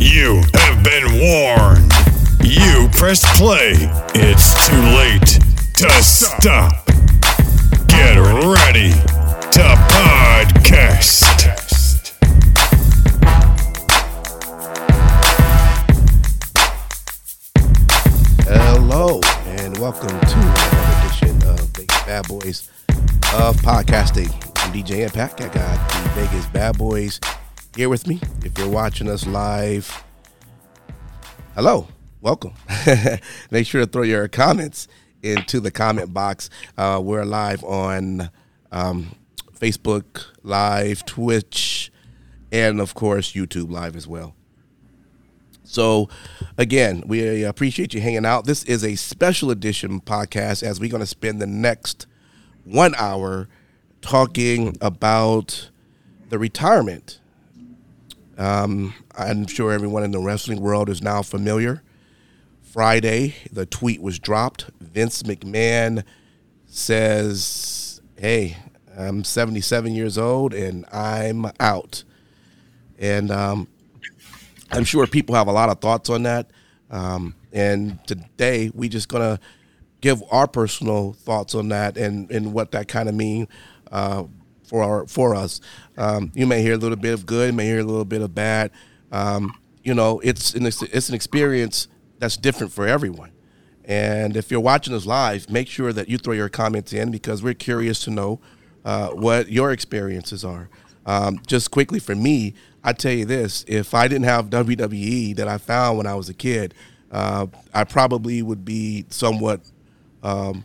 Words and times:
You 0.00 0.40
have 0.54 0.82
been 0.82 1.20
warned. 1.20 1.92
You 2.42 2.88
pressed 2.90 3.26
play. 3.36 3.74
It's 4.14 4.66
too 4.66 4.80
late 4.96 5.38
to 5.74 5.90
stop. 6.02 6.86
Get 7.86 8.16
ready 8.16 8.92
to 8.92 9.76
podcast. 9.92 11.20
Hello, 18.48 19.20
and 19.44 19.76
welcome 19.76 20.08
to 20.08 20.38
another 20.38 21.06
edition 21.06 21.42
of 21.46 21.60
Vegas 21.76 22.02
Bad 22.04 22.26
Boys 22.26 22.70
of 23.34 23.54
Podcasting. 23.58 24.32
I'm 24.64 24.72
DJ 24.72 25.00
Impact. 25.04 25.42
I 25.42 25.48
got 25.48 25.90
the 25.90 26.08
Vegas 26.22 26.46
Bad 26.46 26.78
Boys 26.78 27.20
here 27.80 27.88
with 27.88 28.06
me. 28.06 28.20
If 28.44 28.58
you're 28.58 28.68
watching 28.68 29.08
us 29.08 29.26
live, 29.26 30.04
hello, 31.54 31.88
welcome. 32.20 32.52
Make 33.50 33.66
sure 33.66 33.80
to 33.80 33.86
throw 33.86 34.02
your 34.02 34.28
comments 34.28 34.86
into 35.22 35.60
the 35.60 35.70
comment 35.70 36.12
box. 36.12 36.50
Uh, 36.76 37.00
we're 37.02 37.24
live 37.24 37.64
on 37.64 38.28
um, 38.70 39.14
Facebook 39.58 40.26
Live, 40.42 41.06
Twitch, 41.06 41.90
and 42.52 42.82
of 42.82 42.92
course, 42.94 43.32
YouTube 43.32 43.70
Live 43.70 43.96
as 43.96 44.06
well. 44.06 44.34
So, 45.62 46.10
again, 46.58 47.02
we 47.06 47.44
appreciate 47.44 47.94
you 47.94 48.02
hanging 48.02 48.26
out. 48.26 48.44
This 48.44 48.62
is 48.64 48.84
a 48.84 48.94
special 48.96 49.50
edition 49.50 50.02
podcast 50.02 50.62
as 50.62 50.80
we're 50.80 50.90
going 50.90 51.00
to 51.00 51.06
spend 51.06 51.40
the 51.40 51.46
next 51.46 52.06
one 52.64 52.94
hour 52.96 53.48
talking 54.02 54.76
about 54.82 55.70
the 56.28 56.38
retirement. 56.38 57.20
Um, 58.40 58.94
I'm 59.18 59.46
sure 59.46 59.70
everyone 59.70 60.02
in 60.02 60.12
the 60.12 60.18
wrestling 60.18 60.62
world 60.62 60.88
is 60.88 61.02
now 61.02 61.20
familiar. 61.20 61.82
Friday, 62.62 63.34
the 63.52 63.66
tweet 63.66 64.00
was 64.00 64.18
dropped. 64.18 64.70
Vince 64.80 65.22
McMahon 65.24 66.04
says, 66.66 68.00
Hey, 68.16 68.56
I'm 68.96 69.24
77 69.24 69.92
years 69.94 70.16
old 70.16 70.54
and 70.54 70.86
I'm 70.90 71.50
out. 71.60 72.02
And 72.98 73.30
um, 73.30 73.68
I'm 74.70 74.84
sure 74.84 75.06
people 75.06 75.34
have 75.34 75.46
a 75.46 75.52
lot 75.52 75.68
of 75.68 75.80
thoughts 75.80 76.08
on 76.08 76.22
that. 76.22 76.50
Um, 76.90 77.34
and 77.52 77.98
today 78.06 78.70
we're 78.72 78.88
just 78.88 79.10
gonna 79.10 79.38
give 80.00 80.22
our 80.30 80.46
personal 80.46 81.12
thoughts 81.12 81.54
on 81.54 81.68
that 81.68 81.98
and, 81.98 82.30
and 82.30 82.54
what 82.54 82.70
that 82.70 82.88
kind 82.88 83.10
of 83.10 83.14
mean 83.14 83.48
uh, 83.92 84.24
for 84.70 84.84
our 84.84 85.06
for 85.08 85.34
us. 85.34 85.60
Um, 85.98 86.30
you 86.32 86.46
may 86.46 86.62
hear 86.62 86.74
a 86.74 86.78
little 86.78 86.96
bit 86.96 87.12
of 87.12 87.26
good, 87.26 87.50
you 87.50 87.56
may 87.56 87.66
hear 87.66 87.80
a 87.80 87.84
little 87.84 88.04
bit 88.04 88.22
of 88.22 88.34
bad. 88.34 88.70
Um, 89.10 89.52
you 89.82 89.94
know, 89.94 90.20
it's 90.20 90.54
an, 90.54 90.64
it's 90.64 91.08
an 91.08 91.14
experience 91.14 91.88
that's 92.20 92.36
different 92.36 92.72
for 92.72 92.86
everyone. 92.86 93.32
And 93.84 94.36
if 94.36 94.50
you're 94.50 94.60
watching 94.60 94.94
us 94.94 95.06
live, 95.06 95.50
make 95.50 95.66
sure 95.66 95.92
that 95.92 96.08
you 96.08 96.18
throw 96.18 96.34
your 96.34 96.48
comments 96.48 96.92
in 96.92 97.10
because 97.10 97.42
we're 97.42 97.54
curious 97.54 98.04
to 98.04 98.10
know 98.10 98.40
uh, 98.84 99.08
what 99.08 99.50
your 99.50 99.72
experiences 99.72 100.44
are. 100.44 100.68
Um, 101.04 101.40
just 101.46 101.72
quickly 101.72 101.98
for 101.98 102.14
me, 102.14 102.54
I 102.84 102.92
tell 102.92 103.12
you 103.12 103.24
this: 103.24 103.64
if 103.66 103.92
I 103.92 104.06
didn't 104.06 104.26
have 104.26 104.50
WWE 104.50 105.34
that 105.34 105.48
I 105.48 105.58
found 105.58 105.98
when 105.98 106.06
I 106.06 106.14
was 106.14 106.28
a 106.28 106.34
kid, 106.34 106.74
uh, 107.10 107.48
I 107.74 107.82
probably 107.82 108.40
would 108.40 108.64
be 108.64 109.06
somewhat 109.08 109.62
um, 110.22 110.64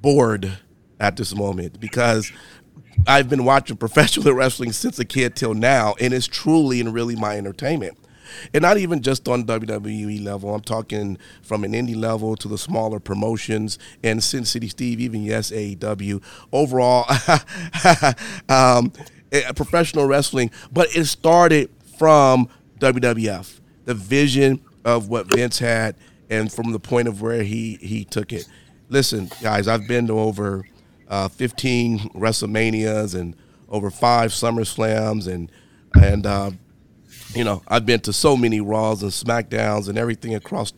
bored 0.00 0.56
at 1.00 1.16
this 1.16 1.34
moment 1.34 1.80
because 1.80 2.32
I've 3.06 3.28
been 3.28 3.44
watching 3.44 3.76
professional 3.78 4.34
wrestling 4.34 4.72
since 4.72 4.98
a 4.98 5.04
kid 5.04 5.36
till 5.36 5.54
now, 5.54 5.94
and 6.00 6.12
it's 6.12 6.26
truly 6.26 6.80
and 6.80 6.92
really 6.92 7.16
my 7.16 7.36
entertainment. 7.36 7.96
And 8.52 8.62
not 8.62 8.76
even 8.76 9.02
just 9.02 9.26
on 9.28 9.44
WWE 9.44 10.22
level. 10.22 10.54
I'm 10.54 10.60
talking 10.60 11.18
from 11.42 11.64
an 11.64 11.72
indie 11.72 11.96
level 11.96 12.36
to 12.36 12.48
the 12.48 12.58
smaller 12.58 13.00
promotions 13.00 13.78
and 14.04 14.22
Sin 14.22 14.44
City 14.44 14.68
Steve, 14.68 15.00
even 15.00 15.22
yes, 15.22 15.50
AEW. 15.50 16.22
Overall, 16.52 17.06
um, 18.48 18.92
eh, 19.32 19.50
professional 19.52 20.06
wrestling, 20.06 20.50
but 20.72 20.94
it 20.94 21.06
started 21.06 21.70
from 21.98 22.48
WWF. 22.80 23.60
The 23.86 23.94
vision 23.94 24.60
of 24.84 25.08
what 25.08 25.26
Vince 25.26 25.58
had, 25.58 25.96
and 26.30 26.52
from 26.52 26.72
the 26.72 26.78
point 26.78 27.08
of 27.08 27.22
where 27.22 27.42
he 27.42 27.78
he 27.80 28.04
took 28.04 28.32
it. 28.32 28.46
Listen, 28.90 29.30
guys, 29.42 29.68
I've 29.68 29.88
been 29.88 30.06
to 30.08 30.18
over 30.18 30.66
uh, 31.08 31.28
15 31.28 32.10
WrestleManias 32.10 33.18
and 33.18 33.34
over 33.68 33.90
five 33.90 34.30
SummerSlams, 34.30 35.26
and 35.26 35.50
and 35.94 36.26
uh, 36.26 36.50
you 37.34 37.44
know 37.44 37.62
I've 37.68 37.86
been 37.86 38.00
to 38.00 38.12
so 38.12 38.36
many 38.36 38.60
Raws 38.60 39.02
and 39.02 39.12
Smackdowns 39.12 39.88
and 39.88 39.98
everything 39.98 40.34
across 40.34 40.72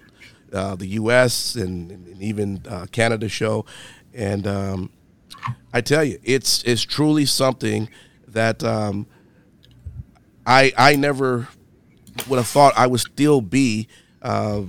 uh, 0.52 0.74
the 0.76 0.86
U.S. 0.86 1.54
and, 1.54 1.90
and 1.90 2.22
even 2.22 2.62
uh, 2.68 2.86
Canada 2.90 3.28
show, 3.28 3.64
and 4.14 4.46
um, 4.46 4.90
I 5.72 5.80
tell 5.80 6.04
you, 6.04 6.18
it's 6.24 6.62
it's 6.64 6.82
truly 6.82 7.26
something 7.26 7.88
that 8.28 8.62
um, 8.64 9.06
I 10.46 10.72
I 10.76 10.96
never 10.96 11.48
would 12.28 12.36
have 12.36 12.48
thought 12.48 12.74
I 12.76 12.86
would 12.86 13.00
still 13.00 13.40
be 13.40 13.88
uh, 14.22 14.62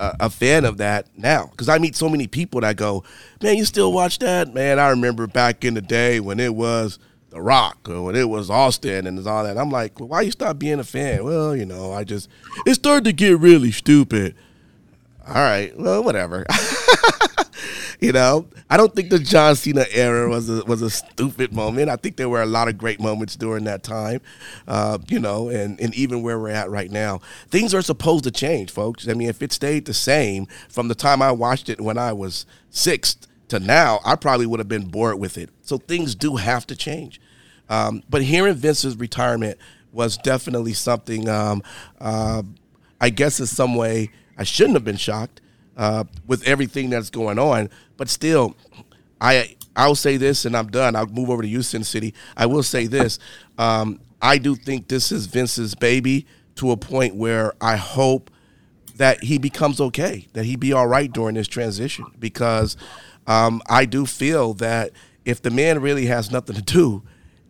a, 0.00 0.16
a 0.20 0.30
fan 0.30 0.64
of 0.64 0.78
that 0.78 1.06
now 1.16 1.46
because 1.46 1.68
I 1.68 1.78
meet 1.78 1.94
so 1.94 2.08
many 2.08 2.26
people 2.26 2.62
that 2.62 2.76
go, 2.76 3.04
man, 3.42 3.56
you 3.56 3.64
still 3.64 3.92
watch 3.92 4.18
that? 4.18 4.52
Man, 4.52 4.80
I 4.80 4.88
remember 4.88 5.26
back 5.26 5.64
in 5.64 5.74
the 5.74 5.82
day 5.82 6.18
when 6.18 6.40
it 6.40 6.54
was 6.54 6.98
The 7.28 7.40
Rock 7.40 7.88
or 7.88 8.02
when 8.02 8.16
it 8.16 8.28
was 8.28 8.50
Austin 8.50 9.06
and 9.06 9.24
all 9.26 9.44
that. 9.44 9.58
I'm 9.58 9.70
like, 9.70 10.00
well, 10.00 10.08
why 10.08 10.22
you 10.22 10.30
stop 10.30 10.58
being 10.58 10.80
a 10.80 10.84
fan? 10.84 11.22
Well, 11.22 11.54
you 11.54 11.66
know, 11.66 11.92
I 11.92 12.04
just 12.04 12.28
it 12.66 12.74
started 12.74 13.04
to 13.04 13.12
get 13.12 13.38
really 13.38 13.70
stupid. 13.70 14.34
All 15.28 15.34
right, 15.34 15.78
well, 15.78 16.02
whatever. 16.02 16.46
you 18.00 18.12
know, 18.12 18.46
I 18.68 18.76
don't 18.76 18.94
think 18.94 19.10
the 19.10 19.18
John 19.18 19.56
Cena 19.56 19.84
era 19.92 20.28
was 20.28 20.48
a, 20.48 20.64
was 20.64 20.82
a 20.82 20.90
stupid 20.90 21.52
moment. 21.52 21.88
I 21.88 21.96
think 21.96 22.16
there 22.16 22.28
were 22.28 22.42
a 22.42 22.46
lot 22.46 22.68
of 22.68 22.78
great 22.78 23.00
moments 23.00 23.36
during 23.36 23.64
that 23.64 23.82
time, 23.82 24.20
uh, 24.68 24.98
you 25.08 25.18
know, 25.18 25.48
and, 25.48 25.80
and 25.80 25.94
even 25.94 26.22
where 26.22 26.38
we're 26.38 26.50
at 26.50 26.70
right 26.70 26.90
now. 26.90 27.20
Things 27.48 27.74
are 27.74 27.82
supposed 27.82 28.24
to 28.24 28.30
change, 28.30 28.70
folks. 28.70 29.08
I 29.08 29.14
mean, 29.14 29.28
if 29.28 29.42
it 29.42 29.52
stayed 29.52 29.84
the 29.84 29.94
same 29.94 30.46
from 30.68 30.88
the 30.88 30.94
time 30.94 31.22
I 31.22 31.32
watched 31.32 31.68
it 31.68 31.80
when 31.80 31.98
I 31.98 32.12
was 32.12 32.46
six 32.70 33.16
to 33.48 33.58
now, 33.58 34.00
I 34.04 34.16
probably 34.16 34.46
would 34.46 34.60
have 34.60 34.68
been 34.68 34.86
bored 34.86 35.18
with 35.18 35.36
it. 35.36 35.50
So 35.62 35.78
things 35.78 36.14
do 36.14 36.36
have 36.36 36.66
to 36.68 36.76
change. 36.76 37.20
Um, 37.68 38.02
but 38.08 38.22
hearing 38.22 38.54
Vince's 38.54 38.96
retirement 38.96 39.58
was 39.92 40.16
definitely 40.16 40.72
something, 40.72 41.28
um, 41.28 41.62
uh, 42.00 42.42
I 43.00 43.10
guess, 43.10 43.40
in 43.40 43.46
some 43.46 43.74
way, 43.74 44.10
I 44.36 44.44
shouldn't 44.44 44.74
have 44.74 44.84
been 44.84 44.96
shocked 44.96 45.39
uh, 45.76 46.04
with 46.26 46.46
everything 46.46 46.90
that's 46.90 47.10
going 47.10 47.38
on. 47.38 47.70
But 47.96 48.08
still, 48.08 48.56
I 49.20 49.56
I'll 49.76 49.94
say 49.94 50.16
this, 50.16 50.44
and 50.44 50.56
I'm 50.56 50.68
done. 50.68 50.96
I'll 50.96 51.06
move 51.06 51.30
over 51.30 51.42
to 51.42 51.48
Houston 51.48 51.84
City. 51.84 52.14
I 52.36 52.46
will 52.46 52.62
say 52.62 52.86
this: 52.86 53.18
um, 53.58 54.00
I 54.20 54.38
do 54.38 54.54
think 54.54 54.88
this 54.88 55.12
is 55.12 55.26
Vince's 55.26 55.74
baby 55.74 56.26
to 56.56 56.72
a 56.72 56.76
point 56.76 57.14
where 57.14 57.54
I 57.60 57.76
hope 57.76 58.30
that 58.96 59.24
he 59.24 59.38
becomes 59.38 59.80
okay, 59.80 60.28
that 60.34 60.44
he 60.44 60.56
be 60.56 60.72
all 60.72 60.86
right 60.86 61.10
during 61.10 61.34
this 61.34 61.48
transition, 61.48 62.04
because 62.18 62.76
um, 63.26 63.62
I 63.68 63.86
do 63.86 64.04
feel 64.04 64.54
that 64.54 64.90
if 65.24 65.40
the 65.40 65.50
man 65.50 65.80
really 65.80 66.06
has 66.06 66.30
nothing 66.30 66.56
to 66.56 66.62
do 66.62 67.02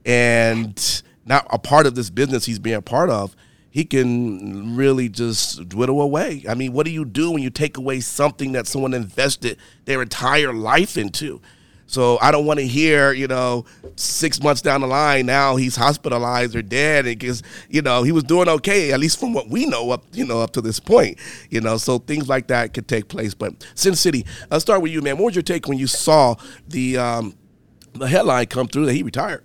and 0.05 1.03
not 1.25 1.47
a 1.51 1.59
part 1.59 1.87
of 1.87 1.95
this 1.95 2.11
business 2.11 2.45
he's 2.45 2.59
being 2.59 2.77
a 2.77 2.83
part 2.83 3.11
of, 3.11 3.35
he 3.71 3.85
can 3.85 4.77
really 4.77 5.09
just 5.09 5.69
dwindle 5.69 6.03
away. 6.03 6.45
I 6.49 6.55
mean, 6.55 6.73
what 6.73 6.87
do 6.87 6.93
you 6.93 7.05
do 7.05 7.31
when 7.31 7.43
you 7.43 7.51
take 7.51 7.77
away 7.77 8.01
something 8.01 8.53
that 8.53 8.67
someone 8.67 8.95
invested 8.95 9.59
their 9.85 10.03
entire 10.03 10.53
life 10.53 10.97
into? 10.97 11.41
So 11.91 12.19
I 12.23 12.31
don't 12.31 12.47
want 12.47 12.61
to 12.61 12.67
hear, 12.67 13.13
you 13.13 13.27
know, 13.27 13.65
six 13.97 14.41
months 14.41 14.63
down 14.63 14.81
the 14.81 14.87
line 14.87 15.27
now 15.27 15.57
he's 15.57 15.75
hospitalized 15.75 16.55
or 16.55 16.63
dead 16.63 17.05
because 17.05 17.43
you 17.69 17.83
know 17.83 18.05
he 18.05 18.13
was 18.13 18.23
doing 18.23 18.49
okay 18.49 18.93
at 18.93 19.01
least 19.01 19.19
from 19.19 19.35
what 19.35 19.49
we 19.49 19.67
know 19.67 19.91
up 19.91 20.05
you 20.13 20.25
know 20.25 20.41
up 20.41 20.53
to 20.53 20.61
this 20.61 20.79
point. 20.79 21.19
You 21.51 21.61
know, 21.61 21.79
so 21.79 21.99
things 21.99 22.29
like 22.29 22.47
that 22.47 22.75
could 22.75 22.87
take 22.87 23.09
place. 23.09 23.35
But 23.35 23.67
Sin 23.75 23.97
City, 23.97 24.25
let's 24.53 24.63
start 24.63 24.83
with 24.83 24.93
you, 24.93 25.03
man. 25.03 25.19
What 25.19 25.27
was 25.27 25.35
your 25.35 25.43
take 25.43 25.67
when 25.67 25.79
you 25.79 25.89
saw 25.89 26.37
the 26.69 26.97
um, 26.97 27.35
the 27.95 28.07
headline 28.07 28.47
come 28.47 28.69
through 28.69 28.87
that 28.87 28.95
he 28.95 29.03
retired? 29.03 29.45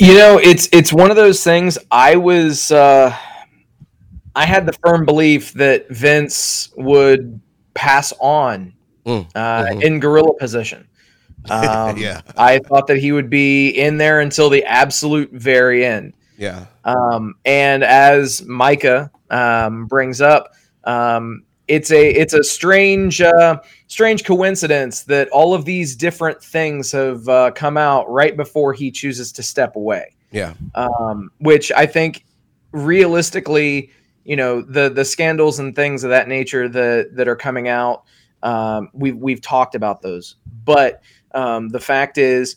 You 0.00 0.14
know, 0.14 0.38
it's 0.38 0.66
it's 0.72 0.94
one 0.94 1.10
of 1.10 1.16
those 1.16 1.44
things. 1.44 1.76
I 1.90 2.16
was 2.16 2.72
uh, 2.72 3.14
I 4.34 4.46
had 4.46 4.64
the 4.64 4.72
firm 4.72 5.04
belief 5.04 5.52
that 5.54 5.90
Vince 5.90 6.72
would 6.74 7.38
pass 7.74 8.10
on 8.18 8.72
mm. 9.04 9.30
uh, 9.34 9.64
mm-hmm. 9.64 9.82
in 9.82 10.00
gorilla 10.00 10.34
position. 10.38 10.86
Um, 11.48 11.96
yeah, 11.96 12.20
I 12.36 12.58
thought 12.58 12.86
that 12.88 12.98
he 12.98 13.12
would 13.12 13.30
be 13.30 13.70
in 13.70 13.96
there 13.96 14.20
until 14.20 14.50
the 14.50 14.62
absolute 14.64 15.32
very 15.32 15.86
end. 15.86 16.12
Yeah. 16.36 16.66
Um, 16.84 17.36
and 17.46 17.82
as 17.82 18.42
Micah 18.42 19.10
um, 19.30 19.86
brings 19.86 20.20
up, 20.20 20.52
um, 20.84 21.44
it's 21.70 21.92
a 21.92 22.10
it's 22.10 22.34
a 22.34 22.42
strange 22.42 23.20
uh, 23.20 23.60
strange 23.86 24.24
coincidence 24.24 25.04
that 25.04 25.28
all 25.28 25.54
of 25.54 25.64
these 25.64 25.94
different 25.94 26.42
things 26.42 26.90
have 26.90 27.28
uh, 27.28 27.52
come 27.52 27.76
out 27.76 28.10
right 28.10 28.36
before 28.36 28.72
he 28.72 28.90
chooses 28.90 29.30
to 29.32 29.42
step 29.42 29.76
away. 29.76 30.16
Yeah. 30.32 30.54
Um, 30.74 31.30
which 31.38 31.70
I 31.70 31.86
think 31.86 32.24
realistically, 32.72 33.90
you 34.24 34.34
know, 34.34 34.62
the 34.62 34.90
the 34.90 35.04
scandals 35.04 35.60
and 35.60 35.76
things 35.76 36.02
of 36.02 36.10
that 36.10 36.26
nature 36.26 36.68
that 36.68 37.14
that 37.14 37.28
are 37.28 37.36
coming 37.36 37.68
out, 37.68 38.02
um, 38.42 38.88
we've 38.92 39.16
we've 39.16 39.40
talked 39.40 39.76
about 39.76 40.02
those, 40.02 40.36
but 40.64 41.02
um, 41.34 41.68
the 41.68 41.80
fact 41.80 42.18
is, 42.18 42.56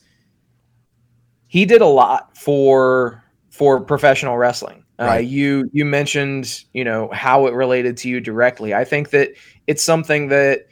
he 1.48 1.65
did 1.65 1.81
a 1.81 1.88
lot 1.88 2.36
for 2.36 3.24
for 3.51 3.80
professional 3.80 4.38
wrestling. 4.38 4.82
Uh, 5.03 5.07
right. 5.07 5.17
Uh, 5.17 5.27
you 5.27 5.69
you 5.73 5.85
mentioned 5.85 6.63
you 6.73 6.83
know 6.83 7.09
how 7.11 7.47
it 7.47 7.53
related 7.53 7.97
to 7.97 8.09
you 8.09 8.19
directly. 8.19 8.73
I 8.73 8.85
think 8.85 9.09
that 9.09 9.31
it's 9.67 9.83
something 9.83 10.29
that 10.29 10.67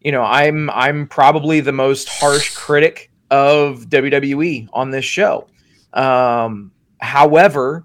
you 0.00 0.12
know 0.12 0.22
I'm 0.22 0.70
I'm 0.70 1.08
probably 1.08 1.60
the 1.60 1.72
most 1.72 2.08
harsh 2.08 2.54
critic 2.54 3.10
of 3.30 3.86
WWE 3.86 4.68
on 4.72 4.90
this 4.90 5.04
show. 5.04 5.48
Um, 5.92 6.72
however, 7.00 7.84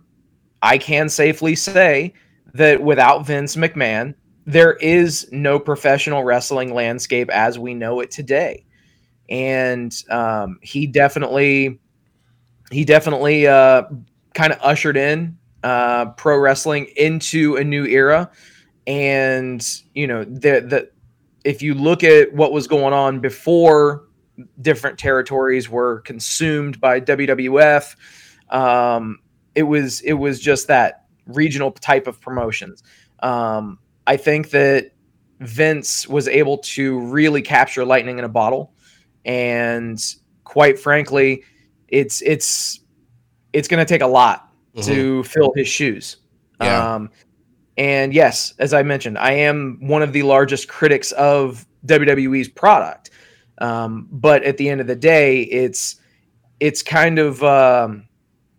I 0.62 0.77
can 0.77 1.09
safely 1.09 1.56
say 1.56 2.13
that 2.53 2.81
without 2.81 3.25
Vince 3.25 3.56
McMahon, 3.56 4.13
there 4.45 4.74
is 4.74 5.27
no 5.31 5.59
professional 5.59 6.24
wrestling 6.24 6.74
landscape 6.74 7.30
as 7.30 7.57
we 7.57 7.74
know 7.74 8.00
it 8.00 8.12
today. 8.12 8.65
And 9.30 9.95
um, 10.09 10.59
he 10.62 10.88
definitely, 10.88 11.80
he 12.71 12.83
definitely 12.83 13.47
uh, 13.47 13.83
kind 14.33 14.51
of 14.51 14.59
ushered 14.62 14.97
in 14.97 15.38
uh, 15.63 16.11
pro 16.11 16.38
wrestling 16.38 16.88
into 16.95 17.56
a 17.56 17.63
new 17.63 17.85
era. 17.85 18.31
And 18.88 19.65
you 19.94 20.07
know, 20.07 20.23
the 20.23 20.61
the 20.61 20.89
if 21.44 21.61
you 21.61 21.73
look 21.73 22.03
at 22.03 22.33
what 22.33 22.51
was 22.51 22.67
going 22.67 22.94
on 22.94 23.19
before 23.19 24.06
different 24.61 24.97
territories 24.97 25.69
were 25.69 26.01
consumed 26.01 26.79
by 26.79 27.00
WWF, 27.01 27.95
um, 28.50 29.19
it 29.56 29.63
was 29.63 30.01
it 30.01 30.13
was 30.13 30.39
just 30.39 30.67
that 30.67 31.06
regional 31.25 31.71
type 31.71 32.07
of 32.07 32.19
promotions. 32.19 32.83
Um, 33.21 33.79
I 34.07 34.17
think 34.17 34.51
that 34.51 34.91
Vince 35.39 36.07
was 36.07 36.27
able 36.27 36.57
to 36.57 37.00
really 37.00 37.41
capture 37.41 37.85
lightning 37.85 38.17
in 38.17 38.25
a 38.25 38.29
bottle, 38.29 38.73
and 39.23 40.00
quite 40.44 40.79
frankly, 40.79 41.44
it's 41.88 42.21
it's 42.21 42.79
it's 43.53 43.67
going 43.67 43.85
to 43.85 43.85
take 43.85 44.01
a 44.01 44.07
lot 44.07 44.49
mm-hmm. 44.75 44.92
to 44.92 45.24
fill 45.24 45.54
his 45.56 45.68
shoes. 45.68 46.18
Yeah. 46.62 46.95
Um, 46.95 47.10
and 47.77 48.13
yes, 48.13 48.54
as 48.60 48.74
I 48.74 48.83
mentioned, 48.83 49.18
I 49.18 49.31
am 49.31 49.77
one 49.80 50.01
of 50.01 50.12
the 50.12 50.24
largest 50.24 50.68
critics 50.68 51.12
of 51.13 51.66
WWE's 51.86 52.50
product. 52.50 53.12
Um, 53.60 54.07
but 54.12 54.44
at 54.44 54.57
the 54.57 54.69
end 54.69 54.81
of 54.81 54.88
the 54.88 54.95
day, 54.95 55.42
it's 55.44 55.95
it's 56.60 56.81
kind 56.83 57.19
of 57.19 57.44
um, 57.44 58.07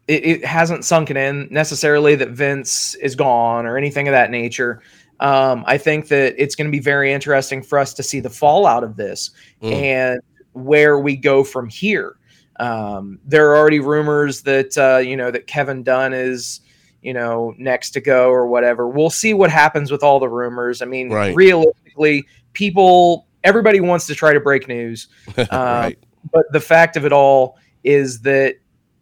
it, 0.09 0.25
it, 0.25 0.45
hasn't 0.45 0.85
sunken 0.85 1.17
in 1.17 1.49
necessarily 1.51 2.15
that 2.17 2.31
Vince 2.31 2.95
is 2.97 3.15
gone 3.15 3.67
or 3.67 3.77
anything 3.77 4.09
of 4.09 4.13
that 4.13 4.31
nature. 4.31 4.83
Um, 5.21 5.65
I 5.67 5.77
think 5.77 6.09
that 6.09 6.35
it's 6.39 6.55
going 6.55 6.67
to 6.67 6.73
be 6.73 6.83
very 6.83 7.13
interesting 7.13 7.63
for 7.63 7.79
us 7.79 7.93
to 7.95 8.03
see 8.03 8.21
the 8.21 8.31
fallout 8.31 8.83
of 8.83 8.97
this 8.97 9.31
mm. 9.63 9.73
and 9.73 10.21
where 10.53 10.99
we 10.99 11.17
go 11.17 11.45
from 11.45 11.69
here. 11.69 12.17
Um, 12.61 13.19
there 13.25 13.51
are 13.51 13.57
already 13.57 13.81
rumors 13.81 14.43
that 14.43 14.77
uh, 14.77 14.99
you 14.99 15.17
know 15.17 15.31
that 15.31 15.47
Kevin 15.47 15.83
Dunn 15.83 16.13
is 16.13 16.61
you 17.01 17.15
know 17.15 17.55
next 17.57 17.91
to 17.93 18.01
go 18.01 18.29
or 18.29 18.47
whatever. 18.47 18.87
We'll 18.87 19.09
see 19.09 19.33
what 19.33 19.51
happens 19.51 19.91
with 19.91 20.03
all 20.03 20.21
the 20.21 20.29
rumors. 20.29 20.83
I 20.83 20.85
mean, 20.85 21.11
right. 21.11 21.35
realistically, 21.35 22.27
people, 22.53 23.27
everybody 23.45 23.81
wants 23.81 24.07
to 24.09 24.15
try 24.15 24.35
to 24.35 24.41
break 24.41 24.69
news, 24.69 25.09
uh, 25.39 25.47
right. 25.51 25.99
but 26.31 26.45
the 26.53 26.61
fact 26.61 26.99
of 26.99 27.07
it 27.07 27.13
all 27.13 27.59
is 27.83 28.21
that 28.21 28.57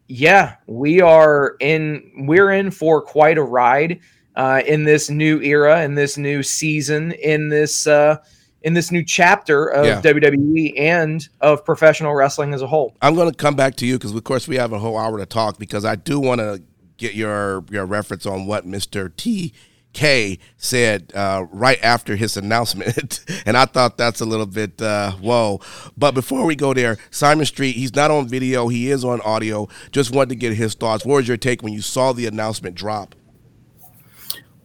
yeah, 0.06 0.54
we 0.68 1.00
are 1.00 1.56
in 1.58 2.26
we're 2.28 2.52
in 2.52 2.70
for 2.70 3.02
quite 3.02 3.38
a 3.38 3.42
ride 3.42 3.98
uh, 4.36 4.62
in 4.68 4.84
this 4.84 5.10
new 5.10 5.40
era, 5.42 5.82
in 5.82 5.96
this 5.96 6.16
new 6.16 6.44
season, 6.44 7.10
in 7.10 7.48
this 7.48 7.88
uh, 7.88 8.18
in 8.68 8.74
this 8.74 8.92
new 8.92 9.02
chapter 9.02 9.66
of 9.66 9.86
yeah. 9.86 10.02
WWE 10.02 10.78
and 10.78 11.26
of 11.40 11.64
professional 11.64 12.14
wrestling 12.14 12.52
as 12.52 12.60
a 12.60 12.66
whole. 12.66 12.94
I'm 13.00 13.14
going 13.14 13.30
to 13.30 13.34
come 13.34 13.56
back 13.56 13.76
to 13.76 13.86
you 13.86 13.94
because, 13.94 14.14
of 14.14 14.22
course, 14.24 14.46
we 14.46 14.56
have 14.56 14.74
a 14.74 14.78
whole 14.78 14.98
hour 14.98 15.16
to 15.16 15.24
talk 15.24 15.58
because 15.58 15.86
I 15.86 15.96
do 15.96 16.20
want 16.20 16.42
to 16.42 16.62
get 16.98 17.14
your 17.14 17.64
your 17.70 17.86
reference 17.86 18.26
on 18.26 18.46
what 18.46 18.66
Mr. 18.66 19.10
T 19.16 19.54
K 19.94 20.38
said 20.58 21.12
uh, 21.14 21.46
right 21.50 21.82
after 21.82 22.14
his 22.14 22.36
announcement, 22.36 23.24
and 23.46 23.56
I 23.56 23.64
thought 23.64 23.96
that's 23.96 24.20
a 24.20 24.26
little 24.26 24.44
bit 24.44 24.82
uh, 24.82 25.12
whoa. 25.12 25.60
But 25.96 26.12
before 26.12 26.44
we 26.44 26.54
go 26.54 26.74
there, 26.74 26.98
Simon 27.10 27.46
Street, 27.46 27.74
he's 27.74 27.94
not 27.94 28.10
on 28.10 28.28
video, 28.28 28.68
he 28.68 28.90
is 28.90 29.02
on 29.02 29.22
audio. 29.22 29.66
Just 29.92 30.14
wanted 30.14 30.28
to 30.28 30.36
get 30.36 30.52
his 30.52 30.74
thoughts. 30.74 31.06
What 31.06 31.16
was 31.16 31.28
your 31.28 31.38
take 31.38 31.62
when 31.62 31.72
you 31.72 31.80
saw 31.80 32.12
the 32.12 32.26
announcement 32.26 32.74
drop? 32.74 33.14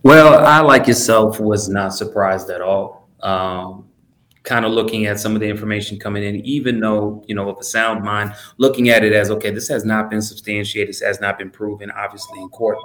Well, 0.02 0.46
I 0.46 0.60
like 0.60 0.88
yourself 0.88 1.40
was 1.40 1.70
not 1.70 1.94
surprised 1.94 2.50
at 2.50 2.60
all. 2.60 3.08
Um, 3.22 3.88
kind 4.44 4.66
of 4.66 4.72
looking 4.72 5.06
at 5.06 5.20
some 5.20 5.36
of 5.36 5.42
the 5.42 5.48
information 5.48 5.98
coming 5.98 6.24
in, 6.24 6.36
even 6.46 6.80
though, 6.80 7.24
you 7.28 7.36
know, 7.36 7.48
with 7.48 7.60
a 7.60 7.64
sound 7.64 8.04
mind, 8.04 8.34
looking 8.58 8.90
at 8.90 9.04
it 9.04 9.14
as, 9.14 9.32
okay, 9.32 9.50
this 9.50 9.68
has 9.70 9.86
not 9.86 10.10
been 10.10 10.22
substantiated, 10.22 10.90
this 10.90 11.02
has 11.02 11.22
not 11.22 11.38
been 11.38 11.50
proven, 11.50 11.90
obviously, 11.92 12.40
in 12.42 12.50
court. 12.50 12.78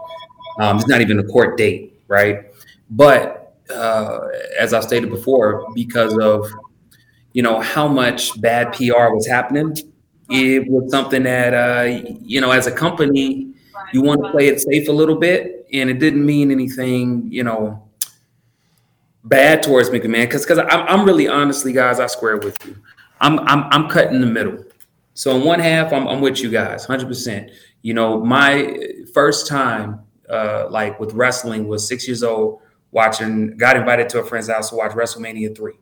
Um, 0.61 0.77
it's 0.77 0.89
not 0.89 1.01
even 1.01 1.19
a 1.19 1.25
court 1.25 1.57
date 1.57 1.99
right? 2.09 2.47
But 2.91 3.55
uh, 3.71 4.19
as 4.59 4.73
I 4.73 4.81
stated 4.81 5.11
before, 5.11 5.67
because 5.75 6.19
of 6.19 6.51
you 7.35 7.43
know 7.43 7.61
how 7.61 7.87
much 7.87 8.41
bad 8.41 8.73
PR 8.73 9.13
was 9.15 9.27
happening, 9.27 9.77
it 10.31 10.67
was 10.69 10.91
something 10.91 11.23
that 11.23 11.55
uh, 11.55 12.09
you 12.21 12.41
know 12.41 12.51
as 12.51 12.67
a 12.67 12.73
company 12.73 13.55
you 13.93 14.03
want 14.03 14.25
to 14.25 14.31
play 14.33 14.49
it 14.49 14.61
safe 14.61 14.89
a 14.89 14.93
little 14.93 15.17
bit, 15.17 15.67
and 15.73 15.89
it 15.89 15.99
didn't 16.01 16.25
mean 16.27 16.51
anything, 16.51 17.29
you 17.31 17.45
know, 17.45 17.88
bad 19.29 19.63
towards 19.63 19.91
McMahon. 19.91 20.25
Because 20.25 20.45
because 20.45 20.59
I'm, 20.59 21.01
I'm 21.01 21.05
really 21.05 21.29
honestly, 21.29 21.73
guys, 21.73 22.01
I 22.01 22.07
square 22.07 22.39
with 22.39 22.65
you. 22.67 22.77
I'm 23.21 23.39
I'm 23.41 23.65
I'm 23.71 23.89
cut 23.89 24.13
in 24.13 24.21
the 24.21 24.27
middle. 24.27 24.65
So 25.15 25.37
in 25.37 25.45
one 25.45 25.59
half, 25.59 25.93
I'm, 25.93 26.07
I'm 26.07 26.21
with 26.21 26.41
you 26.41 26.51
guys, 26.51 26.85
hundred 26.85 27.09
percent. 27.09 27.51
You 27.83 27.95
know, 27.95 28.23
my 28.25 28.77
first 29.13 29.47
time 29.47 30.01
uh, 30.29 30.69
like 30.71 30.99
with 31.01 31.13
wrestling 31.15 31.69
was 31.69 31.87
six 31.87 32.07
years 32.07 32.23
old 32.23 32.61
watching 32.91 33.57
got 33.57 33.77
invited 33.77 34.09
to 34.11 34.21
a 34.21 34.25
friend's 34.25 34.49
house 34.49 34.71
to 34.71 34.77
watch 34.77 34.93
WrestleMania 34.93 35.55
3 35.57 35.73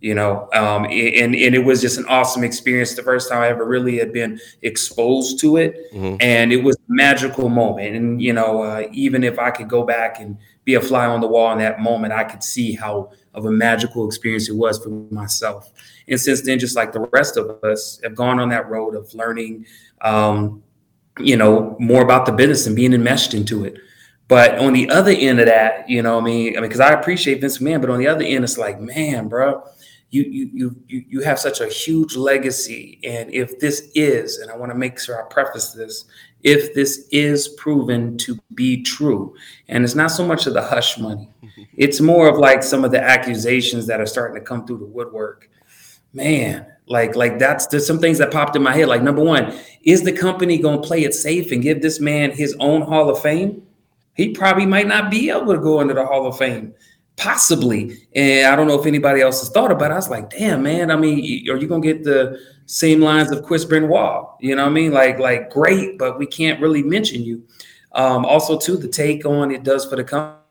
you 0.00 0.14
know 0.14 0.48
um, 0.52 0.84
and, 0.84 1.34
and 1.34 1.54
it 1.54 1.64
was 1.64 1.80
just 1.80 1.98
an 1.98 2.04
awesome 2.06 2.44
experience 2.44 2.94
the 2.94 3.02
first 3.02 3.28
time 3.28 3.40
i 3.40 3.48
ever 3.48 3.64
really 3.64 3.98
had 3.98 4.12
been 4.12 4.38
exposed 4.62 5.38
to 5.40 5.56
it 5.56 5.92
mm-hmm. 5.92 6.16
and 6.20 6.52
it 6.52 6.62
was 6.62 6.76
a 6.76 6.80
magical 6.88 7.48
moment 7.48 7.96
and 7.96 8.20
you 8.20 8.32
know 8.32 8.62
uh, 8.62 8.86
even 8.92 9.24
if 9.24 9.38
i 9.38 9.50
could 9.50 9.68
go 9.68 9.82
back 9.82 10.20
and 10.20 10.36
be 10.64 10.74
a 10.74 10.80
fly 10.80 11.06
on 11.06 11.20
the 11.20 11.26
wall 11.26 11.52
in 11.52 11.58
that 11.58 11.80
moment 11.80 12.12
i 12.12 12.24
could 12.24 12.42
see 12.42 12.72
how 12.72 13.10
of 13.34 13.46
a 13.46 13.50
magical 13.50 14.06
experience 14.06 14.48
it 14.48 14.56
was 14.56 14.82
for 14.82 14.90
myself 15.10 15.72
and 16.08 16.20
since 16.20 16.42
then 16.42 16.58
just 16.58 16.76
like 16.76 16.92
the 16.92 17.00
rest 17.12 17.36
of 17.36 17.62
us 17.64 18.00
have 18.02 18.14
gone 18.14 18.40
on 18.40 18.48
that 18.48 18.68
road 18.68 18.94
of 18.94 19.12
learning 19.14 19.64
um, 20.02 20.62
you 21.22 21.36
know, 21.36 21.76
more 21.78 22.02
about 22.02 22.26
the 22.26 22.32
business 22.32 22.66
and 22.66 22.76
being 22.76 22.92
enmeshed 22.92 23.34
into 23.34 23.64
it. 23.64 23.78
But 24.28 24.58
on 24.58 24.72
the 24.72 24.88
other 24.90 25.10
end 25.10 25.40
of 25.40 25.46
that, 25.46 25.88
you 25.88 26.02
know, 26.02 26.18
I 26.18 26.20
mean, 26.20 26.56
I 26.56 26.60
mean, 26.60 26.68
because 26.68 26.80
I 26.80 26.92
appreciate 26.92 27.40
Vince 27.40 27.58
McMahon, 27.58 27.80
but 27.80 27.90
on 27.90 27.98
the 27.98 28.06
other 28.06 28.24
end, 28.24 28.44
it's 28.44 28.56
like, 28.56 28.80
man, 28.80 29.28
bro, 29.28 29.64
you 30.10 30.22
you 30.22 30.76
you 30.86 31.04
you 31.08 31.20
have 31.20 31.38
such 31.38 31.60
a 31.60 31.68
huge 31.68 32.16
legacy, 32.16 33.00
and 33.04 33.32
if 33.32 33.58
this 33.58 33.90
is, 33.94 34.38
and 34.38 34.50
I 34.50 34.56
want 34.56 34.72
to 34.72 34.78
make 34.78 34.98
sure 34.98 35.20
I 35.20 35.28
preface 35.28 35.72
this, 35.72 36.04
if 36.42 36.74
this 36.74 37.06
is 37.10 37.48
proven 37.48 38.16
to 38.18 38.38
be 38.54 38.82
true, 38.82 39.34
and 39.68 39.84
it's 39.84 39.94
not 39.94 40.10
so 40.10 40.26
much 40.26 40.46
of 40.46 40.54
the 40.54 40.62
hush 40.62 40.98
money, 40.98 41.28
it's 41.76 42.00
more 42.00 42.28
of 42.28 42.38
like 42.38 42.62
some 42.62 42.84
of 42.84 42.90
the 42.90 43.02
accusations 43.02 43.86
that 43.86 44.00
are 44.00 44.06
starting 44.06 44.36
to 44.36 44.46
come 44.46 44.66
through 44.66 44.78
the 44.78 44.86
woodwork. 44.86 45.48
Man, 46.12 46.66
like, 46.86 47.14
like 47.14 47.38
that's 47.38 47.66
there's 47.68 47.86
some 47.86 48.00
things 48.00 48.18
that 48.18 48.32
popped 48.32 48.56
in 48.56 48.62
my 48.62 48.74
head. 48.74 48.88
Like, 48.88 49.02
number 49.02 49.22
one, 49.22 49.56
is 49.84 50.02
the 50.02 50.12
company 50.12 50.58
gonna 50.58 50.82
play 50.82 51.04
it 51.04 51.14
safe 51.14 51.52
and 51.52 51.62
give 51.62 51.82
this 51.82 52.00
man 52.00 52.32
his 52.32 52.56
own 52.58 52.82
Hall 52.82 53.08
of 53.10 53.20
Fame? 53.22 53.62
He 54.14 54.30
probably 54.30 54.66
might 54.66 54.88
not 54.88 55.10
be 55.10 55.30
able 55.30 55.54
to 55.54 55.60
go 55.60 55.80
into 55.80 55.94
the 55.94 56.04
Hall 56.04 56.26
of 56.26 56.36
Fame, 56.36 56.74
possibly. 57.20 57.98
And 58.16 58.46
I 58.46 58.56
don't 58.56 58.66
know 58.66 58.80
if 58.80 58.86
anybody 58.86 59.20
else 59.20 59.40
has 59.40 59.50
thought 59.50 59.70
about 59.70 59.90
it. 59.90 59.94
I 59.94 59.96
was 59.96 60.08
like, 60.08 60.30
damn, 60.30 60.62
man. 60.62 60.90
I 60.90 60.96
mean, 60.96 61.18
are 61.50 61.56
you 61.56 61.68
gonna 61.68 61.82
get 61.82 62.02
the 62.02 62.40
same 62.64 63.00
lines 63.00 63.30
of 63.30 63.44
Chris 63.44 63.64
Benoit? 63.66 64.26
You 64.40 64.56
know 64.56 64.62
what 64.62 64.70
I 64.70 64.72
mean? 64.72 64.92
Like, 64.92 65.18
like 65.18 65.50
great, 65.50 65.98
but 65.98 66.18
we 66.18 66.26
can't 66.26 66.60
really 66.60 66.82
mention 66.82 67.22
you. 67.22 67.46
Um, 67.92 68.24
also, 68.24 68.58
too, 68.58 68.78
the 68.78 68.88
take 68.88 69.26
on 69.26 69.50
it 69.50 69.64
does 69.64 69.84
for 69.84 69.96
the 69.96 70.04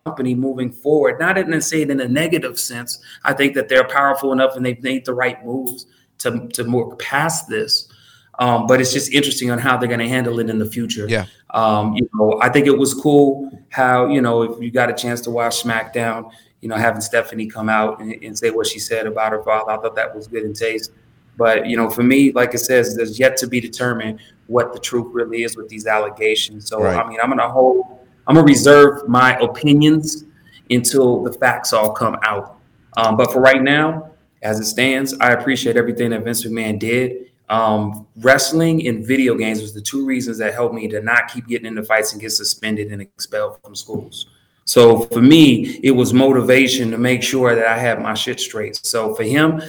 company 0.06 0.36
moving 0.36 0.72
forward. 0.72 1.20
Not 1.20 1.40
in 1.40 1.60
saying 1.60 1.90
in 1.90 2.00
a 2.02 2.08
negative 2.08 2.60
sense. 2.60 3.02
I 3.24 3.34
think 3.34 3.56
that 3.56 3.68
they're 3.68 3.88
powerful 3.88 4.32
enough 4.32 4.56
and 4.56 4.64
they've 4.64 4.82
made 4.84 5.06
the 5.06 5.14
right 5.14 5.44
moves 5.44 5.88
to 6.20 6.48
to 6.50 6.66
more 6.66 6.96
past 6.98 7.50
this. 7.50 7.92
Um, 8.38 8.68
but 8.68 8.80
it's 8.80 8.94
just 8.94 9.12
interesting 9.12 9.52
on 9.52 9.58
how 9.58 9.76
they're 9.76 9.90
going 9.90 10.00
to 10.00 10.08
handle 10.08 10.40
it 10.40 10.50
in 10.50 10.60
the 10.60 10.66
future. 10.66 11.06
Yeah. 11.10 11.26
Um, 11.50 11.94
you 11.96 12.10
know, 12.14 12.40
I 12.42 12.48
think 12.48 12.68
it 12.68 12.78
was 12.78 12.94
cool 12.94 13.52
how 13.70 14.08
you 14.08 14.22
know 14.22 14.44
if 14.44 14.62
you 14.62 14.72
got 14.72 14.90
a 14.90 14.94
chance 14.94 15.22
to 15.22 15.32
watch 15.32 15.64
SmackDown, 15.64 16.32
you 16.62 16.70
know, 16.70 16.76
having 16.76 17.02
Stephanie 17.02 17.48
come 17.48 17.70
out 17.70 18.00
and, 18.00 18.12
and 18.24 18.38
say 18.38 18.52
what 18.52 18.68
she 18.68 18.80
said 18.80 19.08
about 19.08 19.32
her 19.32 19.44
father, 19.44 19.72
I 19.72 19.78
thought 19.78 19.96
that 19.96 20.14
was 20.14 20.28
good 20.28 20.44
in 20.44 20.54
taste. 20.54 20.92
But 21.38 21.68
you 21.68 21.78
know, 21.78 21.90
for 21.90 22.04
me, 22.04 22.32
like 22.34 22.54
it 22.54 22.60
says, 22.60 22.96
there's 22.96 23.18
yet 23.18 23.38
to 23.38 23.48
be 23.48 23.62
determined 23.62 24.20
what 24.48 24.74
the 24.74 24.80
truth 24.80 25.08
really 25.14 25.44
is 25.44 25.56
with 25.56 25.70
these 25.70 25.88
allegations. 25.88 26.68
So 26.68 26.82
Right. 26.82 26.98
I 26.98 27.08
mean, 27.08 27.20
I'm 27.24 27.30
gonna 27.30 27.50
hold, 27.50 27.86
I'm 28.28 28.36
gonna 28.36 28.46
reserve 28.46 29.08
my 29.08 29.38
opinions 29.38 30.26
until 30.70 31.24
the 31.24 31.32
facts 31.32 31.72
all 31.72 31.94
come 31.94 32.18
out. 32.24 32.58
Um, 32.98 33.16
but 33.16 33.32
for 33.32 33.40
right 33.40 33.62
now, 33.62 34.12
as 34.42 34.60
it 34.60 34.66
stands, 34.66 35.14
I 35.20 35.32
appreciate 35.32 35.78
everything 35.78 36.12
that 36.12 36.24
Vince 36.24 36.46
McMahon 36.46 36.78
did. 36.78 37.32
Um, 37.50 38.06
wrestling 38.18 38.86
and 38.88 39.06
video 39.06 39.34
games 39.36 39.62
was 39.62 39.74
the 39.74 39.82
two 39.82 40.06
reasons 40.06 40.38
that 40.38 40.54
helped 40.54 40.76
me 40.76 40.88
to 40.90 41.02
not 41.02 41.30
keep 41.34 41.48
getting 41.48 41.66
into 41.66 41.84
fights 41.84 42.12
and 42.12 42.22
get 42.22 42.32
suspended 42.32 42.92
and 42.92 43.02
expelled 43.02 43.60
from 43.64 43.76
schools. 43.76 44.28
So 44.70 45.00
for 45.06 45.20
me, 45.20 45.80
it 45.82 45.90
was 45.90 46.14
motivation 46.14 46.92
to 46.92 47.00
make 47.00 47.24
sure 47.24 47.56
that 47.56 47.66
I 47.66 47.80
had 47.80 48.00
my 48.00 48.14
shit 48.14 48.40
straight. 48.40 48.76
So 48.86 49.16
for 49.16 49.24
him 49.24 49.64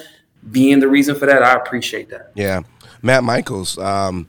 being 0.51 0.79
the 0.79 0.89
reason 0.89 1.15
for 1.15 1.25
that, 1.25 1.43
I 1.43 1.55
appreciate 1.55 2.11
that. 2.11 2.33
Yeah, 2.35 2.61
Matt 3.01 3.25
Michaels, 3.25 3.79
um, 3.79 4.29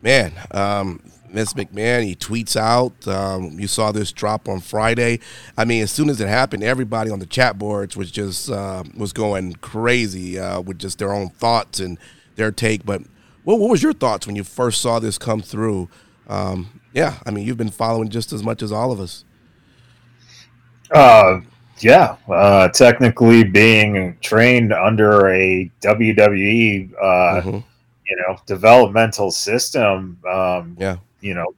man, 0.00 0.32
um, 0.52 1.02
Vince 1.32 1.54
McMahon, 1.54 2.04
he 2.04 2.14
tweets 2.14 2.54
out. 2.54 3.08
Um, 3.08 3.58
you 3.58 3.66
saw 3.66 3.90
this 3.90 4.12
drop 4.12 4.48
on 4.48 4.60
Friday. 4.60 5.18
I 5.58 5.64
mean, 5.64 5.82
as 5.82 5.90
soon 5.90 6.08
as 6.08 6.20
it 6.20 6.28
happened, 6.28 6.62
everybody 6.62 7.10
on 7.10 7.18
the 7.18 7.26
chat 7.26 7.58
boards 7.58 7.96
was 7.96 8.08
just 8.12 8.48
uh, 8.48 8.84
was 8.96 9.12
going 9.12 9.54
crazy 9.54 10.38
uh, 10.38 10.60
with 10.60 10.78
just 10.78 11.00
their 11.00 11.12
own 11.12 11.30
thoughts 11.30 11.80
and 11.80 11.98
their 12.36 12.52
take. 12.52 12.86
But 12.86 13.02
what, 13.42 13.58
what 13.58 13.70
was 13.70 13.82
your 13.82 13.92
thoughts 13.92 14.28
when 14.28 14.36
you 14.36 14.44
first 14.44 14.82
saw 14.82 15.00
this 15.00 15.18
come 15.18 15.42
through? 15.42 15.88
Um, 16.28 16.80
yeah, 16.94 17.18
I 17.26 17.32
mean, 17.32 17.44
you've 17.44 17.56
been 17.56 17.70
following 17.70 18.08
just 18.08 18.32
as 18.32 18.44
much 18.44 18.62
as 18.62 18.70
all 18.70 18.92
of 18.92 19.00
us. 19.00 19.24
Uh, 20.94 21.40
yeah. 21.78 22.16
Uh, 22.28 22.68
technically, 22.68 23.44
being 23.44 24.16
trained 24.20 24.72
under 24.72 25.28
a 25.28 25.70
WWE, 25.80 26.90
uh, 27.00 27.40
Mhm. 27.42 27.64
you 28.06 28.16
know, 28.16 28.36
developmental 28.46 29.30
system, 29.30 30.18
um, 30.30 30.76
Yeah, 30.78 30.96
you 31.20 31.34
know, 31.34 31.54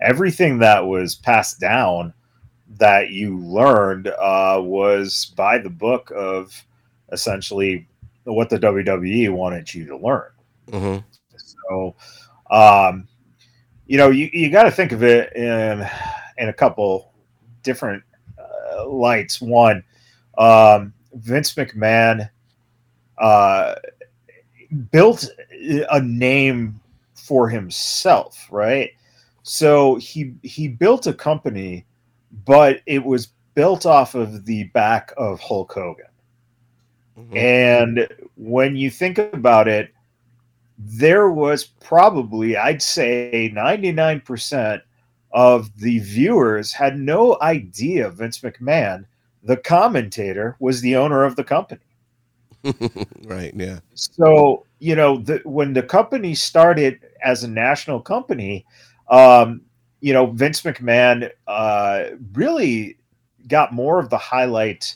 everything 0.00 0.58
that 0.58 0.86
was 0.86 1.14
passed 1.14 1.60
down 1.60 2.12
that 2.78 3.10
you 3.10 3.38
learned 3.38 4.08
uh, 4.08 4.60
was 4.62 5.32
by 5.36 5.58
the 5.58 5.70
book 5.70 6.12
of 6.14 6.64
essentially 7.12 7.86
what 8.24 8.50
the 8.50 8.58
WWE 8.58 9.28
wanted 9.30 9.72
you 9.72 9.86
to 9.86 9.96
learn. 9.96 10.30
hmm 10.70 10.96
So, 11.36 11.94
um, 12.50 13.08
you 13.86 13.96
know, 13.96 14.10
you, 14.10 14.28
you 14.32 14.50
got 14.50 14.64
to 14.64 14.70
think 14.70 14.92
of 14.92 15.02
it 15.02 15.32
in 15.34 15.86
in 16.36 16.48
a 16.48 16.52
couple 16.52 17.12
different 17.62 18.02
lights. 18.86 19.40
One, 19.40 19.82
um, 20.36 20.92
Vince 21.14 21.54
McMahon 21.54 22.28
uh, 23.18 23.74
built 24.90 25.28
a 25.90 26.00
name 26.00 26.80
for 27.14 27.48
himself, 27.48 28.46
right? 28.50 28.90
So 29.42 29.96
he 29.96 30.34
he 30.42 30.68
built 30.68 31.06
a 31.06 31.12
company, 31.12 31.86
but 32.44 32.80
it 32.86 33.04
was 33.04 33.28
built 33.54 33.86
off 33.86 34.14
of 34.14 34.44
the 34.44 34.64
back 34.64 35.12
of 35.16 35.40
Hulk 35.40 35.72
Hogan. 35.72 36.06
Mhm. 37.18 37.36
And 37.36 38.08
when 38.36 38.76
you 38.76 38.90
think 38.90 39.18
about 39.18 39.66
it, 39.66 39.92
there 40.78 41.30
was 41.30 41.64
probably, 41.64 42.56
I'd 42.56 42.82
say, 42.82 43.50
99% 43.52 44.80
of 45.32 45.70
the 45.78 45.98
viewers 46.00 46.72
had 46.72 46.98
no 46.98 47.38
idea 47.42 48.10
Vince 48.10 48.40
McMahon, 48.40 49.04
the 49.42 49.56
commentator, 49.56 50.56
was 50.58 50.80
the 50.80 50.96
owner 50.96 51.24
of 51.24 51.36
the 51.36 51.44
company. 51.44 51.80
right. 53.24 53.52
Yeah. 53.54 53.80
So, 53.94 54.64
you 54.78 54.94
know, 54.94 55.18
the, 55.18 55.40
when 55.44 55.74
the 55.74 55.82
company 55.82 56.34
started 56.34 57.00
as 57.22 57.44
a 57.44 57.48
national 57.48 58.00
company, 58.00 58.66
um, 59.10 59.62
you 60.00 60.12
know, 60.12 60.26
Vince 60.26 60.62
McMahon 60.62 61.30
uh, 61.46 62.04
really 62.32 62.98
got 63.46 63.72
more 63.72 63.98
of 63.98 64.10
the 64.10 64.18
highlight 64.18 64.94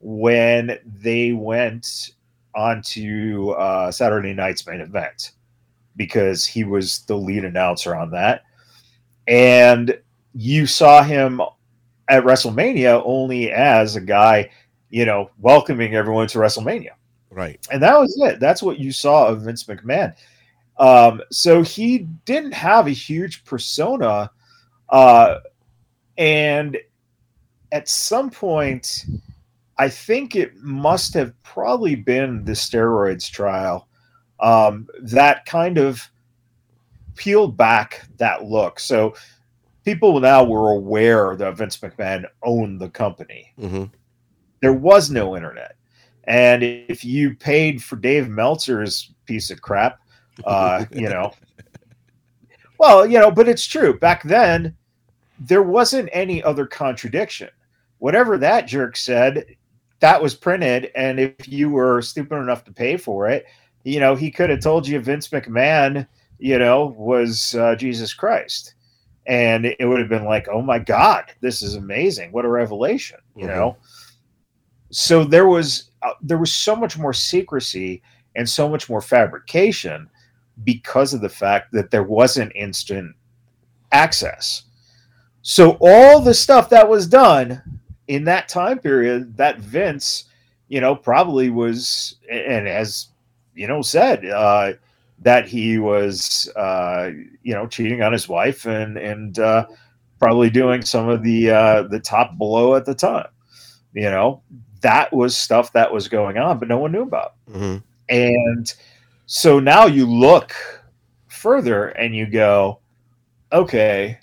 when 0.00 0.78
they 0.84 1.32
went 1.32 2.10
onto 2.54 3.50
uh, 3.50 3.90
Saturday 3.90 4.32
night's 4.32 4.66
main 4.66 4.80
event 4.80 5.32
because 5.96 6.46
he 6.46 6.64
was 6.64 7.00
the 7.06 7.16
lead 7.16 7.44
announcer 7.44 7.94
on 7.94 8.10
that. 8.10 8.42
And 9.26 9.98
you 10.34 10.66
saw 10.66 11.02
him 11.02 11.40
at 12.08 12.24
WrestleMania 12.24 13.02
only 13.04 13.50
as 13.50 13.96
a 13.96 14.00
guy, 14.00 14.50
you 14.90 15.04
know, 15.04 15.30
welcoming 15.40 15.94
everyone 15.94 16.28
to 16.28 16.38
WrestleMania 16.38 16.90
Right. 17.30 17.66
and 17.72 17.82
that 17.82 17.98
was 17.98 18.16
it. 18.22 18.38
That's 18.38 18.62
what 18.62 18.78
you 18.78 18.92
saw 18.92 19.26
of 19.26 19.42
Vince 19.42 19.64
McMahon. 19.64 20.14
Um, 20.78 21.20
so 21.30 21.62
he 21.62 22.00
didn't 22.24 22.52
have 22.52 22.86
a 22.86 22.90
huge 22.90 23.44
persona, 23.44 24.30
uh, 24.88 25.38
and 26.18 26.76
at 27.72 27.88
some 27.88 28.30
point, 28.30 29.06
I 29.78 29.88
think 29.88 30.36
it 30.36 30.56
must 30.56 31.14
have 31.14 31.32
probably 31.42 31.96
been 31.96 32.44
the 32.44 32.52
steroids 32.52 33.28
trial 33.30 33.88
um, 34.40 34.88
that 35.00 35.44
kind 35.46 35.78
of 35.78 36.08
peeled 37.14 37.56
back 37.56 38.06
that 38.18 38.44
look. 38.44 38.80
So 38.80 39.14
people 39.84 40.18
now 40.20 40.44
were 40.44 40.72
aware 40.72 41.36
that 41.36 41.56
Vince 41.56 41.76
McMahon 41.78 42.24
owned 42.42 42.80
the 42.80 42.90
company 42.90 43.52
hmm 43.58 43.84
there 44.64 44.72
was 44.72 45.10
no 45.10 45.36
internet. 45.36 45.76
And 46.24 46.62
if 46.62 47.04
you 47.04 47.34
paid 47.34 47.82
for 47.82 47.96
Dave 47.96 48.30
Meltzer's 48.30 49.12
piece 49.26 49.50
of 49.50 49.60
crap, 49.60 50.00
uh, 50.46 50.86
you 50.90 51.10
know, 51.10 51.34
well, 52.78 53.04
you 53.04 53.18
know, 53.18 53.30
but 53.30 53.46
it's 53.46 53.66
true. 53.66 53.98
Back 53.98 54.22
then, 54.22 54.74
there 55.38 55.62
wasn't 55.62 56.08
any 56.12 56.42
other 56.42 56.64
contradiction. 56.64 57.50
Whatever 57.98 58.38
that 58.38 58.66
jerk 58.66 58.96
said, 58.96 59.44
that 60.00 60.22
was 60.22 60.34
printed. 60.34 60.90
And 60.94 61.20
if 61.20 61.46
you 61.46 61.68
were 61.68 62.00
stupid 62.00 62.36
enough 62.36 62.64
to 62.64 62.72
pay 62.72 62.96
for 62.96 63.28
it, 63.28 63.44
you 63.82 64.00
know, 64.00 64.14
he 64.14 64.30
could 64.30 64.48
have 64.48 64.60
told 64.60 64.88
you 64.88 64.98
Vince 64.98 65.28
McMahon, 65.28 66.06
you 66.44 66.58
know, 66.58 66.94
was 66.98 67.54
uh, 67.54 67.74
Jesus 67.74 68.12
Christ. 68.12 68.74
And 69.26 69.64
it 69.64 69.86
would 69.86 69.98
have 69.98 70.10
been 70.10 70.26
like, 70.26 70.46
oh 70.48 70.60
my 70.60 70.78
God, 70.78 71.32
this 71.40 71.62
is 71.62 71.74
amazing. 71.76 72.32
What 72.32 72.44
a 72.44 72.48
revelation, 72.50 73.18
you 73.34 73.46
Mhm. 73.46 73.54
know? 73.54 73.76
so 74.90 75.24
there 75.24 75.48
was 75.48 75.90
uh, 76.02 76.12
there 76.22 76.36
was 76.38 76.54
so 76.54 76.76
much 76.76 76.98
more 76.98 77.14
secrecy 77.14 78.02
and 78.36 78.46
so 78.48 78.68
much 78.68 78.90
more 78.90 79.00
fabrication 79.00 80.08
because 80.62 81.14
of 81.14 81.20
the 81.22 81.28
fact 81.28 81.72
that 81.72 81.90
there 81.90 82.02
wasn't 82.04 82.52
instant 82.54 83.16
access 83.90 84.64
so 85.42 85.78
all 85.80 86.20
the 86.20 86.34
stuff 86.34 86.68
that 86.68 86.88
was 86.88 87.06
done 87.08 87.60
in 88.06 88.22
that 88.24 88.48
time 88.48 88.78
period 88.78 89.36
that 89.36 89.58
vince 89.58 90.24
you 90.68 90.80
know 90.80 90.94
probably 90.94 91.48
was 91.50 92.16
and 92.30 92.68
as 92.68 93.08
you 93.56 93.66
know 93.66 93.82
said 93.82 94.24
uh 94.26 94.72
that 95.20 95.46
he 95.48 95.78
was 95.78 96.50
uh 96.56 97.10
you 97.42 97.54
know 97.54 97.66
cheating 97.66 98.02
on 98.02 98.12
his 98.12 98.28
wife 98.28 98.66
and 98.66 98.96
and 98.96 99.38
uh 99.38 99.66
probably 100.18 100.50
doing 100.50 100.82
some 100.82 101.08
of 101.08 101.22
the 101.22 101.50
uh 101.50 101.82
the 101.84 102.00
top 102.00 102.36
blow 102.36 102.74
at 102.74 102.84
the 102.84 102.94
time 102.94 103.28
you 103.92 104.10
know? 104.10 104.42
That 104.80 105.12
was 105.12 105.36
stuff 105.36 105.72
that 105.72 105.92
was 105.92 106.08
going 106.08 106.36
on 106.36 106.58
but 106.58 106.68
no 106.68 106.78
one 106.78 106.92
knew 106.92 107.02
about. 107.02 107.34
Hmm 107.50 107.78
and 108.08 108.72
so 109.26 109.58
now 109.58 109.86
you 109.86 110.06
look 110.06 110.54
further 111.26 111.88
and 111.88 112.14
you 112.14 112.26
go 112.26 112.80
okay 113.52 114.18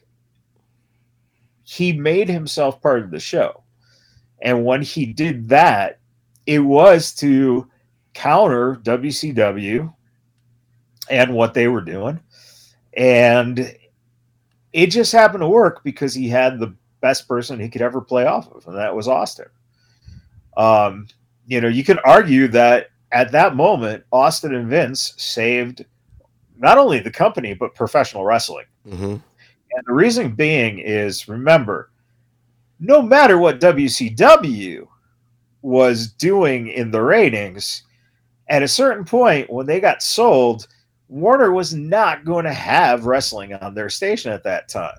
he 1.63 1.93
made 1.93 2.27
himself 2.27 2.81
part 2.81 3.01
of 3.01 3.11
the 3.11 3.19
show. 3.19 3.63
And 4.41 4.65
when 4.65 4.81
he 4.81 5.05
did 5.05 5.49
that 5.49 5.99
it 6.45 6.59
was 6.59 7.13
to 7.15 7.67
counter 8.13 8.75
WCW 8.83 9.93
and 11.11 11.33
what 11.33 11.53
they 11.53 11.67
were 11.67 11.81
doing. 11.81 12.19
And 12.95 13.75
it 14.73 14.87
just 14.87 15.11
happened 15.11 15.41
to 15.41 15.47
work 15.47 15.83
because 15.83 16.13
he 16.13 16.29
had 16.29 16.59
the 16.59 16.73
best 17.01 17.27
person 17.27 17.59
he 17.59 17.69
could 17.69 17.81
ever 17.81 17.99
play 17.99 18.25
off 18.25 18.51
of 18.51 18.65
and 18.67 18.77
that 18.77 18.95
was 18.95 19.07
Austin. 19.07 19.47
Um, 20.55 21.07
you 21.47 21.61
know, 21.61 21.67
you 21.67 21.83
can 21.83 21.99
argue 21.99 22.47
that 22.49 22.89
at 23.11 23.31
that 23.33 23.55
moment, 23.55 24.03
Austin 24.11 24.55
and 24.55 24.69
Vince 24.69 25.13
saved 25.17 25.85
not 26.57 26.77
only 26.77 26.99
the 26.99 27.11
company 27.11 27.53
but 27.53 27.75
professional 27.75 28.23
wrestling. 28.23 28.65
hmm 28.87 29.15
And 29.73 29.83
the 29.85 29.93
reason 29.93 30.35
being 30.35 30.79
is 30.79 31.27
remember, 31.27 31.91
no 32.79 33.01
matter 33.01 33.37
what 33.37 33.59
WCW 33.59 34.87
was 35.61 36.07
doing 36.07 36.67
in 36.67 36.91
the 36.91 37.01
ratings, 37.01 37.83
at 38.47 38.63
a 38.63 38.67
certain 38.67 39.05
point 39.05 39.49
when 39.49 39.65
they 39.65 39.79
got 39.79 40.03
sold, 40.03 40.67
Warner 41.11 41.51
was 41.51 41.73
not 41.73 42.23
going 42.23 42.45
to 42.45 42.53
have 42.53 43.05
wrestling 43.05 43.53
on 43.53 43.75
their 43.75 43.89
station 43.89 44.31
at 44.31 44.45
that 44.45 44.69
time 44.69 44.97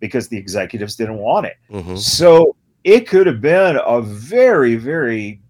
because 0.00 0.28
the 0.28 0.36
executives 0.36 0.96
didn't 0.96 1.16
want 1.16 1.46
it. 1.46 1.56
Mhm. 1.70 1.98
So 1.98 2.54
it 2.84 3.08
could 3.08 3.26
have 3.26 3.40
been 3.40 3.80
a 3.84 4.02
very, 4.02 4.76
very, 4.76 5.40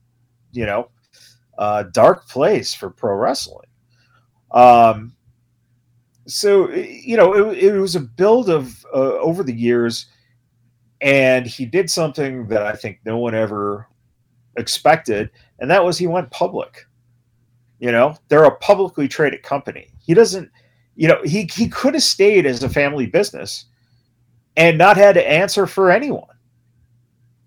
you 0.52 0.64
know, 0.64 0.90
uh, 1.58 1.82
dark 1.92 2.28
place 2.28 2.72
for 2.72 2.88
pro 2.88 3.16
wrestling. 3.16 3.66
Um, 4.52 5.16
so 6.28 6.70
you 6.70 7.16
know, 7.16 7.50
it, 7.50 7.58
it 7.58 7.72
was 7.72 7.96
a 7.96 8.00
build 8.00 8.48
of 8.48 8.86
uh, 8.94 9.18
over 9.18 9.42
the 9.42 9.52
years, 9.52 10.06
and 11.00 11.46
he 11.46 11.66
did 11.66 11.90
something 11.90 12.46
that 12.46 12.62
I 12.62 12.74
think 12.76 13.00
no 13.04 13.18
one 13.18 13.34
ever 13.34 13.88
expected, 14.56 15.30
and 15.58 15.68
that 15.68 15.84
was 15.84 15.98
he 15.98 16.06
went 16.06 16.30
public. 16.30 16.86
You 17.78 17.92
know, 17.92 18.16
they're 18.28 18.44
a 18.44 18.56
publicly 18.58 19.06
traded 19.08 19.42
company. 19.42 19.88
He 19.98 20.14
doesn't, 20.14 20.50
you 20.94 21.08
know, 21.08 21.20
he 21.24 21.48
he 21.52 21.68
could 21.68 21.94
have 21.94 22.02
stayed 22.02 22.46
as 22.46 22.62
a 22.62 22.68
family 22.68 23.06
business 23.06 23.66
and 24.56 24.78
not 24.78 24.96
had 24.96 25.14
to 25.14 25.30
answer 25.30 25.66
for 25.66 25.90
anyone. 25.90 26.24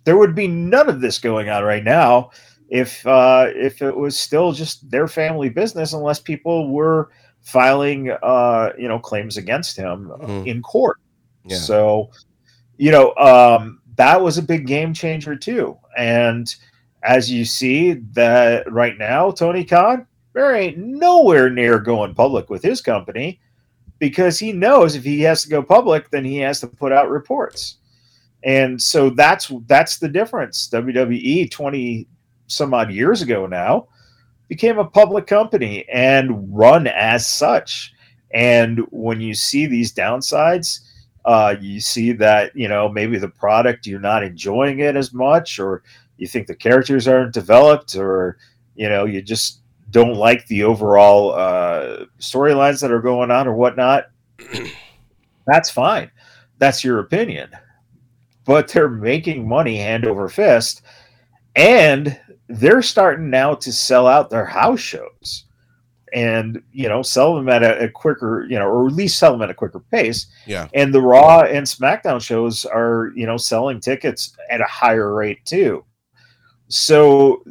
There 0.03 0.17
would 0.17 0.35
be 0.35 0.47
none 0.47 0.89
of 0.89 1.01
this 1.01 1.19
going 1.19 1.49
on 1.49 1.63
right 1.63 1.83
now 1.83 2.29
if 2.69 3.05
uh, 3.07 3.47
if 3.55 3.81
it 3.81 3.95
was 3.95 4.17
still 4.19 4.51
just 4.51 4.89
their 4.91 5.07
family 5.07 5.49
business, 5.49 5.93
unless 5.93 6.19
people 6.19 6.69
were 6.71 7.09
filing 7.41 8.11
uh, 8.21 8.71
you 8.77 8.87
know 8.87 8.99
claims 8.99 9.37
against 9.37 9.75
him 9.77 10.11
Mhm. 10.19 10.45
in 10.45 10.61
court. 10.61 10.97
Yeah. 11.45 11.57
So, 11.57 12.11
you 12.77 12.91
know, 12.91 13.15
um, 13.15 13.81
that 13.95 14.21
was 14.21 14.37
a 14.37 14.43
big 14.43 14.67
game 14.67 14.93
changer 14.93 15.35
too. 15.35 15.77
And 15.97 16.53
as 17.01 17.31
you 17.31 17.45
see 17.45 17.93
that 18.13 18.71
right 18.71 18.97
now, 18.97 19.31
Tony 19.31 19.63
Khan, 19.63 20.05
there 20.33 20.55
ain't 20.55 20.77
nowhere 20.77 21.49
near 21.49 21.79
going 21.79 22.13
public 22.13 22.49
with 22.49 22.63
his 22.63 22.81
company 22.81 23.39
because 23.99 24.39
he 24.39 24.53
knows 24.53 24.95
if 24.95 25.03
he 25.03 25.21
has 25.21 25.43
to 25.43 25.49
go 25.49 25.61
public, 25.61 26.09
then 26.09 26.23
he 26.23 26.37
has 26.37 26.59
to 26.61 26.67
put 26.67 26.91
out 26.91 27.09
reports. 27.09 27.77
And 28.43 28.81
so 28.81 29.09
that's 29.09 29.51
that's 29.67 29.97
the 29.97 30.07
difference. 30.07 30.69
WWE 30.69 31.51
20 31.51 32.07
some 32.47 32.73
odd 32.73 32.91
years 32.91 33.21
ago 33.21 33.45
now 33.45 33.87
became 34.47 34.79
a 34.79 34.85
public 34.85 35.27
company 35.27 35.87
and 35.89 36.55
run 36.55 36.87
as 36.87 37.27
such. 37.27 37.93
And 38.31 38.79
when 38.91 39.19
you 39.21 39.33
see 39.33 39.65
these 39.65 39.93
downsides, 39.93 40.79
uh, 41.25 41.55
you 41.59 41.79
see 41.81 42.11
that 42.13 42.55
you 42.55 42.67
know 42.67 42.87
maybe 42.87 43.17
the 43.17 43.27
product 43.27 43.85
you're 43.85 43.99
not 43.99 44.23
enjoying 44.23 44.79
it 44.79 44.95
as 44.95 45.13
much, 45.13 45.59
or 45.59 45.83
you 46.17 46.27
think 46.27 46.47
the 46.47 46.55
characters 46.55 47.07
aren't 47.07 47.33
developed, 47.33 47.95
or 47.95 48.37
you 48.75 48.87
know 48.87 49.05
you 49.05 49.21
just 49.21 49.58
don't 49.91 50.15
like 50.15 50.45
the 50.47 50.63
overall 50.63 51.33
uh, 51.33 52.05
storylines 52.19 52.81
that 52.81 52.91
are 52.91 53.01
going 53.01 53.31
on 53.31 53.47
or 53.47 53.53
whatnot. 53.55 54.05
That's 55.47 55.69
fine. 55.69 56.11
That's 56.57 56.83
your 56.83 56.99
opinion. 56.99 57.49
But 58.45 58.67
they're 58.67 58.89
making 58.89 59.47
money 59.47 59.77
hand 59.77 60.05
over 60.05 60.27
fist, 60.29 60.81
and 61.55 62.19
they're 62.47 62.81
starting 62.81 63.29
now 63.29 63.53
to 63.55 63.71
sell 63.71 64.07
out 64.07 64.29
their 64.29 64.45
house 64.45 64.79
shows 64.79 65.45
and 66.11 66.59
you 66.71 66.89
know 66.89 67.03
sell 67.03 67.35
them 67.35 67.47
at 67.49 67.61
a, 67.61 67.83
a 67.83 67.87
quicker 67.89 68.43
you 68.49 68.57
know 68.57 68.65
or 68.67 68.87
at 68.87 68.93
least 68.93 69.19
sell 69.19 69.31
them 69.31 69.43
at 69.43 69.51
a 69.51 69.53
quicker 69.53 69.79
pace 69.91 70.25
Yeah. 70.47 70.67
and 70.73 70.91
the 70.91 70.99
raw 71.01 71.41
and 71.41 71.67
smackdown 71.67 72.19
shows 72.19 72.65
are 72.65 73.11
you 73.15 73.27
know 73.27 73.37
selling 73.37 73.79
tickets 73.79 74.35
at 74.49 74.59
a 74.59 74.65
higher 74.65 75.13
rate 75.13 75.45
too 75.45 75.85
so 76.67 77.43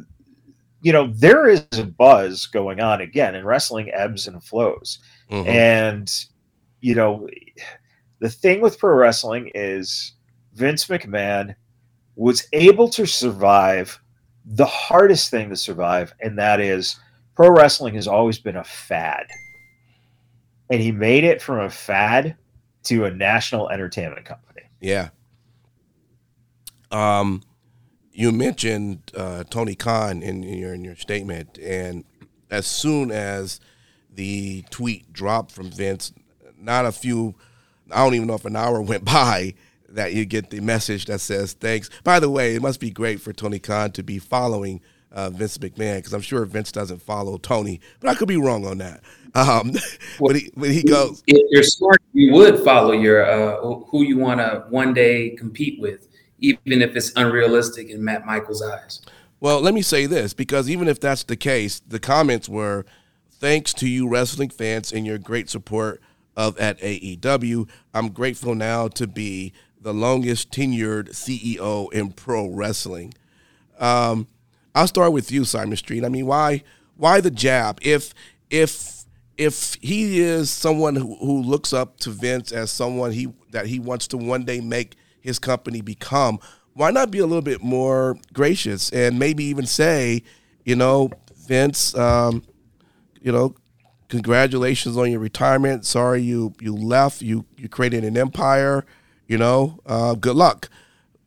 you 0.81 0.93
know 0.93 1.11
there 1.15 1.47
is 1.47 1.65
a 1.73 1.83
buzz 1.83 2.45
going 2.45 2.79
on 2.79 3.01
again 3.01 3.35
and 3.35 3.45
wrestling 3.45 3.89
ebbs 3.93 4.27
and 4.27 4.43
flows 4.43 4.99
Mhm. 5.29 5.47
and 5.47 6.25
you 6.81 6.95
know 6.95 7.27
the 8.19 8.29
thing 8.29 8.61
with 8.61 8.79
pro 8.79 8.93
wrestling 8.95 9.51
is 9.55 10.13
vince 10.53 10.87
mcmahon 10.87 11.55
was 12.15 12.47
able 12.53 12.89
to 12.89 13.05
survive 13.05 13.99
the 14.45 14.65
hardest 14.65 15.29
thing 15.29 15.49
to 15.49 15.55
survive 15.55 16.13
and 16.21 16.37
that 16.37 16.59
is 16.59 16.99
pro 17.35 17.49
wrestling 17.49 17.95
has 17.95 18.07
always 18.07 18.39
been 18.39 18.55
a 18.57 18.63
fad 18.63 19.27
and 20.69 20.81
he 20.81 20.91
made 20.91 21.23
it 21.23 21.41
from 21.41 21.59
a 21.59 21.69
fad 21.69 22.35
to 22.83 23.05
a 23.05 23.11
national 23.11 23.69
entertainment 23.69 24.25
company 24.25 24.61
Yeah. 24.81 25.09
Um, 26.91 27.43
you 28.19 28.33
mentioned 28.33 29.13
uh, 29.15 29.45
Tony 29.45 29.75
Khan 29.75 30.21
in, 30.21 30.43
in 30.43 30.57
your 30.57 30.73
in 30.73 30.83
your 30.83 30.97
statement, 30.97 31.57
and 31.57 32.03
as 32.51 32.67
soon 32.67 33.11
as 33.11 33.61
the 34.13 34.65
tweet 34.69 35.13
dropped 35.13 35.53
from 35.53 35.71
Vince, 35.71 36.11
not 36.59 36.85
a 36.85 36.91
few, 36.91 37.35
I 37.89 38.03
don't 38.03 38.15
even 38.15 38.27
know 38.27 38.33
if 38.33 38.43
an 38.43 38.57
hour 38.57 38.81
went 38.91 39.05
by 39.05 39.53
that 39.87 40.13
you 40.13 40.25
get 40.25 40.49
the 40.49 40.59
message 40.59 41.05
that 41.05 41.21
says 41.21 41.53
thanks. 41.53 41.89
By 42.03 42.19
the 42.19 42.29
way, 42.29 42.55
it 42.55 42.61
must 42.61 42.81
be 42.81 42.89
great 42.89 43.21
for 43.21 43.31
Tony 43.31 43.57
Khan 43.57 43.93
to 43.93 44.03
be 44.03 44.19
following 44.19 44.81
uh, 45.13 45.29
Vince 45.29 45.57
McMahon 45.57 45.99
because 45.99 46.11
I'm 46.11 46.19
sure 46.19 46.43
Vince 46.43 46.73
doesn't 46.73 47.01
follow 47.01 47.37
Tony, 47.37 47.79
but 48.01 48.09
I 48.09 48.15
could 48.15 48.27
be 48.27 48.35
wrong 48.35 48.65
on 48.65 48.79
that. 48.79 49.01
Um, 49.35 49.73
but 50.19 50.35
he 50.35 50.51
but 50.57 50.71
he 50.71 50.81
goes, 50.81 51.23
If 51.27 51.51
you're 51.51 51.61
smart, 51.61 52.01
you 52.13 52.33
would 52.33 52.63
follow 52.63 52.93
your 52.93 53.23
uh, 53.23 53.61
who 53.61 54.01
you 54.01 54.17
want 54.17 54.39
to 54.39 54.65
one 54.69 54.91
day 54.91 55.29
compete 55.37 55.79
with, 55.79 56.08
even 56.41 56.81
if 56.81 56.95
it's 56.95 57.11
unrealistic 57.15 57.89
in 57.89 58.03
Matt 58.03 58.25
Michaels' 58.25 58.61
eyes. 58.61 59.01
Well, 59.39 59.61
let 59.61 59.73
me 59.73 59.81
say 59.81 60.05
this 60.05 60.33
because 60.33 60.69
even 60.69 60.87
if 60.87 60.99
that's 60.99 61.23
the 61.23 61.37
case, 61.37 61.81
the 61.87 61.99
comments 61.99 62.49
were 62.49 62.85
thanks 63.29 63.73
to 63.75 63.87
you 63.87 64.07
wrestling 64.07 64.49
fans 64.49 64.91
and 64.91 65.05
your 65.05 65.17
great 65.17 65.49
support 65.49 66.01
of 66.35 66.57
at 66.57 66.79
AEW. 66.79 67.69
I'm 67.93 68.09
grateful 68.09 68.55
now 68.55 68.87
to 68.89 69.07
be 69.07 69.53
the 69.79 69.93
longest 69.93 70.51
tenured 70.51 71.11
CEO 71.11 71.91
in 71.93 72.11
pro 72.11 72.47
wrestling. 72.47 73.13
Um, 73.79 74.27
I'll 74.75 74.87
start 74.87 75.13
with 75.13 75.31
you, 75.31 75.45
Simon 75.45 75.77
Street. 75.77 76.03
I 76.03 76.09
mean, 76.09 76.25
why 76.25 76.63
why 76.97 77.21
the 77.21 77.31
jab? 77.31 77.79
If 77.81 78.13
if 78.49 79.05
if 79.37 79.75
he 79.81 80.19
is 80.19 80.51
someone 80.51 80.95
who, 80.95 81.15
who 81.15 81.41
looks 81.41 81.71
up 81.71 81.97
to 82.01 82.09
Vince 82.09 82.51
as 82.51 82.71
someone 82.71 83.11
he 83.13 83.31
that 83.51 83.67
he 83.67 83.79
wants 83.79 84.07
to 84.09 84.17
one 84.17 84.43
day 84.43 84.59
make 84.59 84.95
his 85.21 85.39
company 85.39 85.81
become, 85.81 86.39
why 86.73 86.91
not 86.91 87.11
be 87.11 87.19
a 87.19 87.25
little 87.25 87.41
bit 87.41 87.61
more 87.61 88.17
gracious 88.33 88.89
and 88.91 89.19
maybe 89.19 89.43
even 89.45 89.65
say, 89.65 90.23
you 90.63 90.75
know, 90.75 91.09
Vince, 91.47 91.95
um, 91.97 92.43
you 93.21 93.31
know, 93.31 93.55
congratulations 94.07 94.97
on 94.97 95.11
your 95.11 95.19
retirement. 95.19 95.85
Sorry 95.85 96.21
you 96.21 96.53
you 96.59 96.75
left. 96.75 97.21
You 97.21 97.45
you 97.57 97.69
created 97.69 98.03
an 98.03 98.17
empire. 98.17 98.85
You 99.27 99.37
know, 99.37 99.79
uh, 99.85 100.15
good 100.15 100.35
luck. 100.35 100.69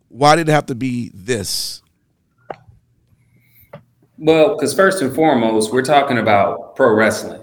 Why 0.09 0.37
did 0.37 0.49
it 0.49 0.53
have 0.53 0.67
to 0.67 0.75
be 0.75 1.11
this? 1.15 1.83
Well, 4.19 4.57
because 4.57 4.75
first 4.75 5.03
and 5.03 5.15
foremost, 5.15 5.73
we're 5.73 5.83
talking 5.83 6.19
about 6.19 6.77
pro 6.77 6.95
wrestling. 6.95 7.41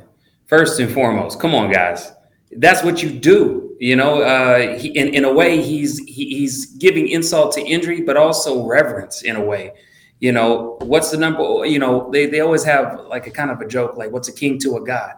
First 0.47 0.79
and 0.79 0.91
foremost, 0.91 1.39
come 1.39 1.53
on, 1.53 1.71
guys, 1.71 2.11
that's 2.57 2.83
what 2.83 3.03
you 3.03 3.09
do. 3.11 3.75
You 3.79 3.95
know, 3.95 4.21
uh, 4.21 4.77
he, 4.77 4.89
in 4.89 5.09
in 5.09 5.25
a 5.25 5.31
way, 5.31 5.61
he's 5.61 5.99
he, 5.99 6.25
he's 6.37 6.65
giving 6.77 7.07
insult 7.07 7.53
to 7.53 7.61
injury, 7.61 8.01
but 8.01 8.17
also 8.17 8.65
reverence 8.65 9.21
in 9.21 9.35
a 9.35 9.41
way. 9.41 9.73
You 10.19 10.33
know, 10.33 10.77
what's 10.81 11.11
the 11.11 11.17
number? 11.17 11.65
You 11.65 11.79
know, 11.79 12.09
they 12.11 12.25
they 12.25 12.41
always 12.41 12.63
have 12.63 12.99
like 13.07 13.27
a 13.27 13.31
kind 13.31 13.51
of 13.51 13.61
a 13.61 13.67
joke, 13.67 13.95
like 13.95 14.11
what's 14.11 14.27
a 14.27 14.33
king 14.33 14.57
to 14.59 14.77
a 14.77 14.83
god, 14.83 15.13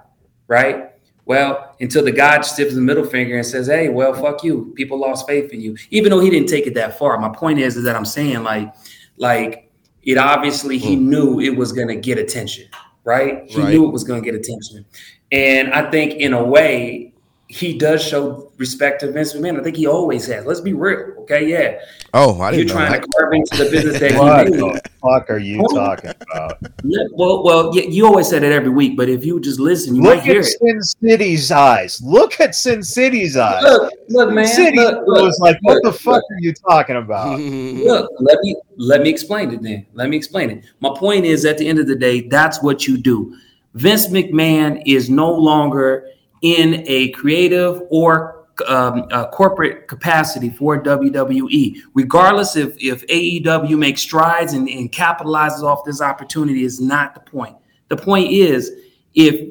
right? 0.48 0.90
Well, 1.26 1.76
until 1.80 2.04
the 2.04 2.12
God 2.12 2.42
stiffs 2.42 2.76
the 2.76 2.82
middle 2.82 3.06
finger 3.06 3.38
and 3.38 3.46
says, 3.46 3.68
"Hey, 3.68 3.90
well, 3.90 4.14
fuck 4.14 4.44
you. 4.44 4.74
People 4.76 5.00
lost 5.00 5.28
faith 5.28 5.52
in 5.52 5.62
you." 5.62 5.76
Even 5.90 6.12
though 6.12 6.20
he 6.20 6.30
didn't 6.30 6.50
take 6.50 6.68
it 6.68 6.74
that 6.76 7.00
far. 7.00 7.18
My 7.20 7.30
point 7.30 7.60
is, 7.60 7.78
is 7.78 7.84
that 7.86 7.96
I'm 7.96 8.06
saying 8.06 8.44
like, 8.44 8.74
like 9.18 9.72
it 10.04 10.18
obviously 10.18 10.78
he 10.78 10.96
knew 10.96 11.40
it 11.40 11.56
was 11.56 11.72
going 11.72 11.88
to 11.88 11.96
get 11.96 12.18
attention, 12.18 12.68
right? 13.04 13.50
He 13.50 13.62
Right. 13.62 13.70
knew 13.70 13.88
it 13.88 13.92
was 13.92 14.04
going 14.04 14.22
to 14.22 14.26
get 14.26 14.36
attention, 14.40 14.86
and 15.32 15.74
I 15.74 15.90
think 15.90 16.14
in 16.14 16.34
a 16.34 16.44
way 16.44 17.11
he 17.54 17.78
does 17.78 18.02
show 18.04 18.52
respect 18.58 19.02
to 19.02 19.12
Vince 19.12 19.34
McMahon. 19.34 19.60
I 19.60 19.64
think 19.64 19.76
he 19.76 19.86
always 19.88 20.26
has. 20.28 20.46
Let's 20.46 20.62
be 20.62 20.74
real, 20.74 21.14
okay? 21.24 21.48
Yeah, 21.50 21.80
Oh, 22.14 22.40
I 22.42 22.52
you're 22.52 22.60
didn't 22.66 22.68
know 22.70 22.74
trying 22.76 22.92
that. 22.94 23.04
to 23.04 23.08
carve 23.18 23.34
into 23.34 23.58
the 23.64 23.70
business 23.72 24.00
that 24.00 24.12
what 24.20 24.46
he 24.48 24.52
made. 24.52 24.60
the 24.62 24.82
fuck 25.02 25.30
are 25.30 25.38
you 25.38 25.62
talking 25.74 26.12
about 26.22 26.58
Yeah, 26.84 27.04
well, 27.14 27.44
well, 27.44 27.72
yeah, 27.76 27.84
you 27.84 28.06
always 28.06 28.28
said 28.30 28.44
that 28.44 28.52
every 28.52 28.70
week, 28.70 28.96
but 28.98 29.10
if 29.10 29.26
you 29.26 29.34
would 29.36 29.44
just 29.44 29.60
listen, 29.60 29.96
you 29.96 30.02
look 30.02 30.16
might 30.18 30.24
hear 30.24 30.40
it. 30.42 30.48
Look 30.62 30.70
at 30.70 30.76
it. 30.78 30.84
sin 30.86 31.10
city's 31.10 31.52
eyes 31.52 32.02
look 32.04 32.40
at 32.40 32.56
sin 32.56 32.84
city's 32.84 33.36
eyes 33.38 33.64
Look, 33.64 33.94
look, 34.10 34.34
man. 34.34 34.48
City 34.48 34.78
look, 34.78 35.06
look, 35.08 35.22
was 35.26 35.40
like, 35.40 35.58
what 35.62 35.82
the 35.84 35.92
fuck 35.94 36.16
look. 36.16 36.24
are 36.32 36.40
you 36.40 36.54
talking 36.54 36.96
about? 36.98 37.40
Look, 37.40 38.12
let 38.20 38.38
me 38.44 38.56
let 38.78 39.02
me 39.02 39.10
explain 39.10 39.52
it 39.52 39.62
then. 39.62 39.86
Let 39.94 40.10
me 40.10 40.18
explain 40.18 40.50
it. 40.50 40.64
My 40.80 40.94
point 40.98 41.26
is 41.26 41.46
at 41.46 41.58
the 41.58 41.68
end 41.68 41.80
of 41.80 41.88
the 41.88 41.96
day, 41.96 42.22
that's 42.28 42.62
what 42.64 42.88
you 42.88 42.98
do. 42.98 43.36
Vince 43.74 44.08
McMahon 44.08 44.82
is 44.86 45.10
no 45.10 45.32
longer 45.34 46.08
in 46.42 46.84
a 46.88 47.10
creative 47.12 47.82
or 47.90 48.46
um, 48.68 49.08
corporate 49.32 49.88
capacity 49.88 50.50
for 50.50 50.82
WWE. 50.82 51.78
Regardless 51.94 52.56
if 52.56 52.76
if 52.78 53.06
AEW 53.08 53.78
makes 53.78 54.02
strides 54.02 54.54
and, 54.54 54.68
and 54.70 54.92
capitalizes 54.92 55.64
off 55.64 55.84
this 55.86 56.02
opportunity, 56.02 56.64
is 56.64 56.80
not 56.80 57.14
the 57.14 57.22
point. 57.22 57.56
The 57.90 57.98
point 57.98 58.32
is 58.32 58.72
if 59.14 59.50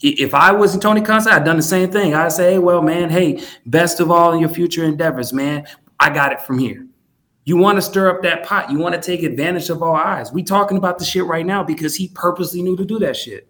if 0.00 0.34
I 0.34 0.52
was 0.52 0.74
in 0.74 0.80
Tony 0.80 1.00
Khan, 1.00 1.26
I'd 1.28 1.44
done 1.44 1.56
the 1.56 1.62
same 1.62 1.90
thing. 1.90 2.14
I'd 2.14 2.32
say, 2.32 2.52
hey, 2.52 2.58
well, 2.58 2.82
man, 2.82 3.08
hey, 3.08 3.42
best 3.66 4.00
of 4.00 4.10
all 4.10 4.32
in 4.32 4.40
your 4.40 4.50
future 4.50 4.84
endeavors, 4.84 5.32
man. 5.32 5.66
I 5.98 6.10
got 6.10 6.32
it 6.32 6.42
from 6.42 6.58
here. 6.58 6.86
You 7.44 7.56
want 7.56 7.76
to 7.76 7.82
stir 7.82 8.10
up 8.10 8.22
that 8.22 8.44
pot. 8.44 8.70
You 8.70 8.78
want 8.78 8.94
to 8.94 9.00
take 9.00 9.22
advantage 9.22 9.70
of 9.70 9.82
our 9.82 9.96
eyes. 9.96 10.32
We 10.32 10.42
talking 10.42 10.76
about 10.76 10.98
the 10.98 11.04
shit 11.04 11.24
right 11.24 11.46
now 11.46 11.64
because 11.64 11.96
he 11.96 12.08
purposely 12.08 12.62
knew 12.62 12.76
to 12.76 12.84
do 12.84 12.98
that 13.00 13.16
shit. 13.16 13.48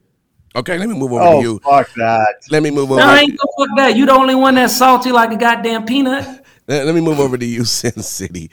Okay, 0.54 0.78
let 0.78 0.88
me 0.88 0.94
move 0.98 1.12
over 1.12 1.22
Oh, 1.22 1.36
to 1.40 1.48
you. 1.48 1.58
fuck 1.60 1.92
that. 1.94 2.34
Let 2.50 2.62
me 2.62 2.70
move 2.70 2.90
over. 2.90 3.00
No, 3.00 3.06
I 3.06 3.20
ain't 3.20 3.38
gonna 3.38 3.68
fuck 3.68 3.76
that. 3.78 3.96
You 3.96 4.06
the 4.06 4.12
only 4.12 4.34
one 4.34 4.54
that's 4.54 4.76
salty 4.76 5.10
like 5.12 5.32
a 5.32 5.36
goddamn 5.36 5.84
peanut. 5.86 6.24
Let, 6.68 6.86
let 6.86 6.94
me 6.94 7.00
move 7.00 7.18
over 7.18 7.36
to 7.36 7.44
you, 7.44 7.64
Sin 7.66 8.02
City. 8.02 8.50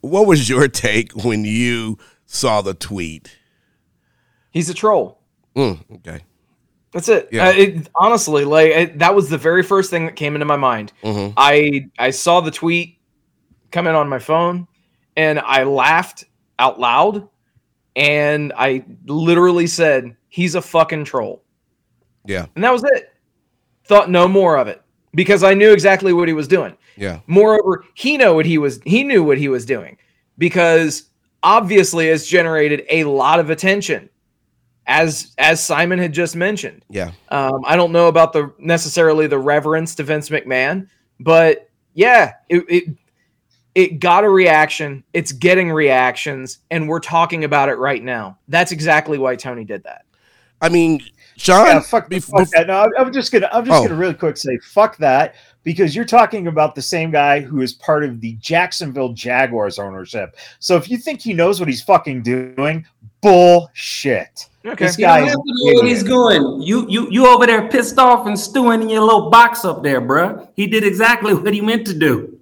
What 0.00 0.26
was 0.26 0.48
your 0.48 0.66
take 0.66 1.12
when 1.24 1.44
you 1.44 1.96
saw 2.26 2.60
the 2.60 2.74
tweet? 2.74 3.36
He's 4.50 4.68
a 4.68 4.74
troll. 4.74 5.20
Mm, 5.54 5.78
okay. 5.98 6.24
That's 6.92 7.08
it. 7.08 7.28
Yeah. 7.30 7.48
Uh, 7.48 7.52
it 7.52 7.88
honestly, 7.94 8.44
like 8.44 8.66
it, 8.66 8.98
that 8.98 9.14
was 9.14 9.30
the 9.30 9.38
very 9.38 9.62
first 9.62 9.90
thing 9.90 10.06
that 10.06 10.16
came 10.16 10.34
into 10.34 10.44
my 10.44 10.56
mind. 10.56 10.92
Mhm. 11.04 11.34
I 11.36 11.88
I 11.98 12.10
saw 12.10 12.40
the 12.40 12.50
tweet 12.50 12.98
come 13.70 13.86
in 13.86 13.94
on 13.94 14.08
my 14.08 14.18
phone, 14.18 14.66
and 15.16 15.38
I 15.38 15.62
laughed 15.62 16.24
out 16.58 16.80
loud, 16.80 17.28
and 17.94 18.52
I 18.56 18.84
literally 19.06 19.68
said, 19.68 20.16
"He's 20.32 20.54
a 20.54 20.62
fucking 20.62 21.04
troll," 21.04 21.42
Yeah. 22.24 22.46
and 22.54 22.64
that 22.64 22.72
was 22.72 22.82
it. 22.84 23.12
Thought 23.84 24.08
no 24.08 24.26
more 24.26 24.56
of 24.56 24.66
it 24.66 24.80
because 25.14 25.44
I 25.44 25.52
knew 25.52 25.72
exactly 25.72 26.14
what 26.14 26.26
he 26.26 26.32
was 26.32 26.48
doing. 26.48 26.74
Yeah. 26.96 27.20
Moreover, 27.26 27.84
he 27.94 28.16
know 28.16 28.32
what 28.32 28.46
he 28.46 28.56
was 28.56 28.80
he 28.86 29.04
knew 29.04 29.22
what 29.22 29.36
he 29.36 29.48
was 29.48 29.66
doing 29.66 29.98
because 30.38 31.10
obviously 31.42 32.08
it's 32.08 32.26
generated 32.26 32.84
a 32.88 33.04
lot 33.04 33.40
of 33.40 33.50
attention 33.50 34.08
as 34.86 35.34
as 35.36 35.62
Simon 35.62 35.98
had 35.98 36.12
just 36.12 36.34
mentioned. 36.34 36.82
Yeah. 36.88 37.10
Um, 37.28 37.60
I 37.66 37.76
don't 37.76 37.92
know 37.92 38.08
about 38.08 38.32
the 38.32 38.52
necessarily 38.58 39.26
the 39.26 39.38
reverence 39.38 39.94
to 39.96 40.02
Vince 40.02 40.30
McMahon, 40.30 40.88
but 41.20 41.68
yeah, 41.92 42.32
it, 42.48 42.64
it 42.68 42.84
it 43.74 44.00
got 44.00 44.24
a 44.24 44.28
reaction. 44.30 45.02
It's 45.12 45.32
getting 45.32 45.70
reactions, 45.70 46.58
and 46.70 46.88
we're 46.88 47.00
talking 47.00 47.44
about 47.44 47.68
it 47.68 47.76
right 47.76 48.02
now. 48.02 48.38
That's 48.48 48.72
exactly 48.72 49.18
why 49.18 49.36
Tony 49.36 49.64
did 49.64 49.82
that. 49.84 50.04
I 50.62 50.68
mean, 50.70 51.02
Sean. 51.36 51.66
Yeah, 51.66 51.80
fuck, 51.80 52.08
bef- 52.08 52.24
fuck 52.30 52.42
bef- 52.42 52.50
that. 52.52 52.66
No, 52.68 52.74
I'm- 52.80 52.90
I'm 52.98 53.12
just 53.12 53.32
gonna 53.32 53.48
I'm 53.52 53.64
just 53.64 53.78
Oh. 53.80 53.82
gonna 53.84 53.96
really 53.98 54.14
quick 54.14 54.36
say 54.36 54.56
fuck 54.58 54.96
that 54.98 55.34
because 55.64 55.94
you're 55.94 56.04
talking 56.04 56.46
about 56.46 56.74
the 56.74 56.82
same 56.82 57.10
guy 57.10 57.40
who 57.40 57.60
is 57.62 57.72
part 57.74 58.04
of 58.04 58.20
the 58.20 58.34
Jacksonville 58.34 59.12
Jaguars 59.12 59.78
ownership. 59.78 60.36
So 60.60 60.76
if 60.76 60.88
you 60.88 60.96
think 60.98 61.20
he 61.20 61.32
knows 61.34 61.58
what 61.60 61.68
he's 61.68 61.82
fucking 61.82 62.22
doing, 62.22 62.86
bullshit. 63.20 64.48
Okay. 64.64 64.86
This 64.86 64.98
You 64.98 65.06
guy 65.06 65.18
don't 65.20 65.28
is 65.28 65.32
have 65.34 65.42
to 65.42 65.44
know 65.46 65.72
what 65.80 65.86
he's 65.86 66.02
doing. 66.04 66.62
You 66.62 66.86
you 66.88 67.10
you 67.10 67.26
over 67.26 67.46
there 67.46 67.68
pissed 67.68 67.98
off 67.98 68.26
and 68.26 68.38
stewing 68.38 68.82
in 68.82 68.88
your 68.88 69.02
little 69.02 69.28
box 69.30 69.64
up 69.64 69.82
there, 69.82 70.00
bruh. 70.00 70.48
He 70.54 70.66
did 70.68 70.84
exactly 70.84 71.34
what 71.34 71.52
he 71.52 71.60
meant 71.60 71.86
to 71.88 71.94
do. 71.94 72.38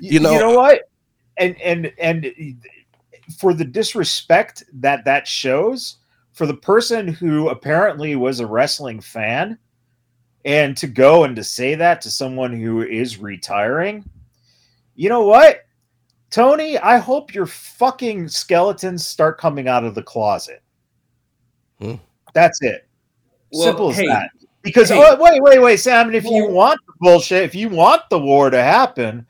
You 0.00 0.18
know- 0.20 0.32
you 0.32 0.38
know 0.38 0.54
what? 0.54 0.88
And 1.36 1.60
and 1.60 1.92
and 1.98 2.32
for 3.38 3.54
the 3.54 3.64
disrespect 3.64 4.64
that 4.74 5.04
that 5.04 5.26
shows 5.28 5.96
for 6.32 6.46
the 6.46 6.54
person 6.54 7.08
who 7.08 7.48
apparently 7.48 8.16
was 8.16 8.40
a 8.40 8.46
wrestling 8.46 9.00
fan 9.00 9.58
and 10.44 10.76
to 10.76 10.86
go 10.86 11.24
and 11.24 11.36
to 11.36 11.44
say 11.44 11.74
that 11.74 12.00
to 12.02 12.10
someone 12.10 12.52
who 12.52 12.82
is 12.82 13.18
retiring, 13.18 14.04
you 14.94 15.08
know 15.08 15.22
what? 15.22 15.64
Tony, 16.30 16.78
I 16.78 16.96
hope 16.98 17.34
your 17.34 17.46
fucking 17.46 18.28
skeletons 18.28 19.06
start 19.06 19.38
coming 19.38 19.68
out 19.68 19.84
of 19.84 19.94
the 19.94 20.02
closet. 20.02 20.62
Hmm. 21.78 21.96
That's 22.32 22.62
it. 22.62 22.88
Well, 23.52 23.64
Simple 23.64 23.90
as 23.90 23.96
hey, 23.96 24.06
that. 24.06 24.30
Because 24.62 24.88
hey. 24.88 24.98
oh, 24.98 25.22
wait, 25.22 25.42
wait, 25.42 25.60
wait, 25.60 25.76
Sam. 25.76 26.06
And 26.06 26.16
if 26.16 26.24
you 26.24 26.46
want 26.48 26.80
the 26.86 26.94
bullshit, 27.00 27.42
if 27.42 27.54
you 27.54 27.68
want 27.68 28.02
the 28.08 28.18
war 28.18 28.48
to 28.48 28.62
happen, 28.62 29.26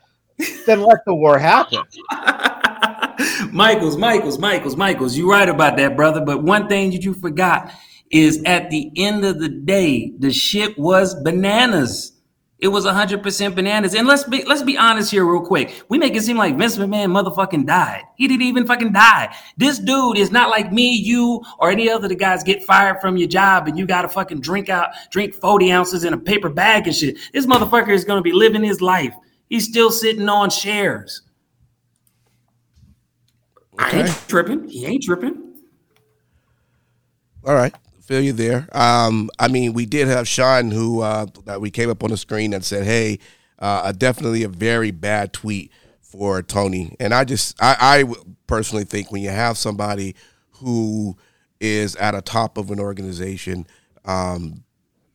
then 0.66 0.80
let 0.82 0.98
the 1.04 1.14
war 1.14 1.38
happen. 1.38 1.82
Michaels, 3.52 3.96
Michaels, 3.96 4.38
Michaels, 4.38 4.76
Michaels. 4.76 5.16
You're 5.16 5.30
right 5.30 5.48
about 5.48 5.76
that, 5.76 5.96
brother. 5.96 6.20
But 6.20 6.42
one 6.42 6.68
thing 6.68 6.90
that 6.90 7.02
you 7.02 7.14
forgot 7.14 7.72
is 8.10 8.42
at 8.44 8.70
the 8.70 8.90
end 8.96 9.24
of 9.24 9.40
the 9.40 9.48
day, 9.48 10.12
the 10.18 10.30
shit 10.32 10.78
was 10.78 11.14
bananas. 11.22 12.12
It 12.58 12.68
was 12.68 12.86
100% 12.86 13.56
bananas. 13.56 13.92
And 13.92 14.06
let's 14.06 14.22
be 14.22 14.44
let's 14.44 14.62
be 14.62 14.78
honest 14.78 15.10
here 15.10 15.24
real 15.26 15.44
quick. 15.44 15.82
We 15.88 15.98
make 15.98 16.14
it 16.14 16.22
seem 16.22 16.36
like 16.36 16.56
Vince 16.56 16.76
McMahon 16.76 17.10
motherfucking 17.10 17.66
died. 17.66 18.02
He 18.16 18.28
didn't 18.28 18.46
even 18.46 18.68
fucking 18.68 18.92
die. 18.92 19.34
This 19.56 19.80
dude 19.80 20.16
is 20.16 20.30
not 20.30 20.48
like 20.48 20.72
me, 20.72 20.92
you, 20.92 21.42
or 21.58 21.72
any 21.72 21.90
other 21.90 22.06
the 22.06 22.14
guys 22.14 22.44
get 22.44 22.62
fired 22.62 23.00
from 23.00 23.16
your 23.16 23.26
job 23.26 23.66
and 23.66 23.76
you 23.76 23.84
got 23.84 24.02
to 24.02 24.08
fucking 24.08 24.42
drink 24.42 24.68
out, 24.68 24.90
drink 25.10 25.34
40 25.34 25.72
ounces 25.72 26.04
in 26.04 26.12
a 26.12 26.18
paper 26.18 26.48
bag 26.48 26.86
and 26.86 26.94
shit. 26.94 27.18
This 27.32 27.46
motherfucker 27.46 27.90
is 27.90 28.04
going 28.04 28.18
to 28.18 28.22
be 28.22 28.32
living 28.32 28.62
his 28.62 28.80
life. 28.80 29.14
He's 29.48 29.66
still 29.66 29.90
sitting 29.90 30.28
on 30.28 30.48
shares. 30.48 31.22
I 33.78 34.00
ain't 34.00 34.28
tripping. 34.28 34.68
He 34.68 34.86
ain't 34.86 35.02
tripping. 35.02 35.54
All 37.44 37.54
right, 37.54 37.74
feel 38.00 38.20
you 38.20 38.32
there. 38.32 38.68
Um, 38.72 39.30
I 39.38 39.48
mean, 39.48 39.72
we 39.72 39.86
did 39.86 40.08
have 40.08 40.28
Sean 40.28 40.70
who 40.70 41.00
uh, 41.00 41.26
that 41.44 41.60
we 41.60 41.70
came 41.70 41.90
up 41.90 42.04
on 42.04 42.10
the 42.10 42.16
screen 42.16 42.52
and 42.52 42.64
said, 42.64 42.84
"Hey, 42.84 43.18
uh, 43.58 43.92
definitely 43.92 44.42
a 44.42 44.48
very 44.48 44.90
bad 44.90 45.32
tweet 45.32 45.72
for 46.00 46.42
Tony." 46.42 46.94
And 47.00 47.12
I 47.12 47.24
just, 47.24 47.60
I, 47.60 47.76
I 47.80 48.14
personally 48.46 48.84
think 48.84 49.10
when 49.10 49.22
you 49.22 49.30
have 49.30 49.58
somebody 49.58 50.14
who 50.50 51.16
is 51.60 51.96
at 51.96 52.14
a 52.14 52.20
top 52.20 52.58
of 52.58 52.70
an 52.70 52.78
organization 52.78 53.66
um, 54.04 54.62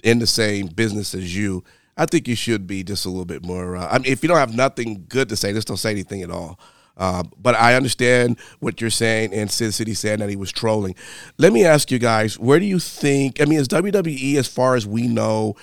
in 0.04 0.20
the 0.20 0.28
same 0.28 0.67
business 0.67 1.13
as 1.13 1.36
you, 1.36 1.63
I 1.96 2.06
think 2.06 2.28
you 2.28 2.36
should 2.36 2.67
be 2.67 2.84
just 2.84 3.06
a 3.06 3.10
little 3.10 3.26
bit 3.26 3.46
more. 3.46 3.78
Uh, 3.78 3.88
I 3.89 4.00
mean, 4.00 4.12
if 4.12 4.24
you 4.24 4.30
don't 4.30 4.38
have 4.38 4.56
nothing 4.56 5.06
good 5.08 5.30
to 5.30 5.36
say, 5.36 5.54
just 5.54 5.67
don't 5.67 5.78
say 5.78 5.91
anything 5.91 6.22
at 6.24 6.32
all. 6.32 6.60
Uh, 6.98 7.24
but 7.40 7.56
I 7.56 7.76
understand 7.76 8.40
what 8.60 8.82
you're 8.82 8.90
saying, 8.90 9.34
and 9.34 9.52
Sin 9.52 9.72
City 9.72 9.94
saying 9.94 10.20
that 10.20 10.30
he 10.30 10.36
was 10.36 10.52
trolling. 10.52 10.96
Let 11.38 11.54
me 11.54 11.64
ask 11.64 11.92
you 11.92 12.00
guys, 12.00 12.40
where 12.40 12.60
do 12.60 12.66
you 12.66 12.80
think? 12.80 13.40
I 13.42 13.46
mean, 13.46 13.60
is 13.60 13.68
WWE, 13.68 14.36
as 14.36 14.48
far 14.48 14.76
as 14.76 14.88
we 14.88 15.08
know, 15.08 15.56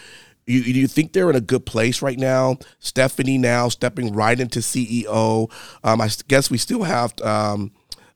you, 0.47 0.63
do 0.63 0.73
you 0.73 0.87
think 0.87 1.13
they're 1.13 1.31
in 1.31 1.37
a 1.37 1.41
good 1.41 1.65
place 1.67 2.03
right 2.03 2.19
now? 2.19 2.59
Stephanie 2.79 3.39
now 3.39 3.69
stepping 3.69 4.15
right 4.15 4.39
into 4.39 4.61
CEO. 4.61 5.51
Um, 5.83 6.01
I 6.01 6.11
guess 6.29 6.51
we 6.51 6.59
still 6.59 6.83
have 6.83 7.19
um, 7.23 7.73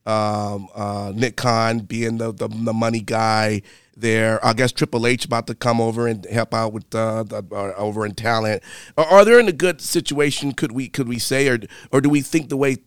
um, 0.06 0.68
uh, 0.74 1.12
Nick 1.14 1.36
Khan 1.36 1.80
being 1.80 2.18
the, 2.18 2.32
the 2.32 2.48
the 2.48 2.72
money 2.72 3.00
guy 3.00 3.62
there. 3.96 4.44
I 4.44 4.52
guess 4.52 4.72
Triple 4.72 5.06
H 5.06 5.24
about 5.24 5.46
to 5.48 5.54
come 5.54 5.80
over 5.80 6.06
and 6.06 6.24
help 6.26 6.54
out 6.54 6.72
with 6.72 6.94
uh, 6.94 7.24
the, 7.24 7.44
uh, 7.52 7.72
over 7.76 8.06
in 8.06 8.14
talent. 8.14 8.62
Are, 8.96 9.04
are 9.06 9.24
they 9.24 9.38
in 9.38 9.48
a 9.48 9.52
good 9.52 9.80
situation? 9.80 10.52
Could 10.52 10.72
we 10.72 10.88
could 10.88 11.08
we 11.08 11.18
say, 11.18 11.48
or 11.48 11.58
or 11.92 12.00
do 12.00 12.08
we 12.08 12.20
think 12.20 12.48
the 12.48 12.56
way 12.56 12.78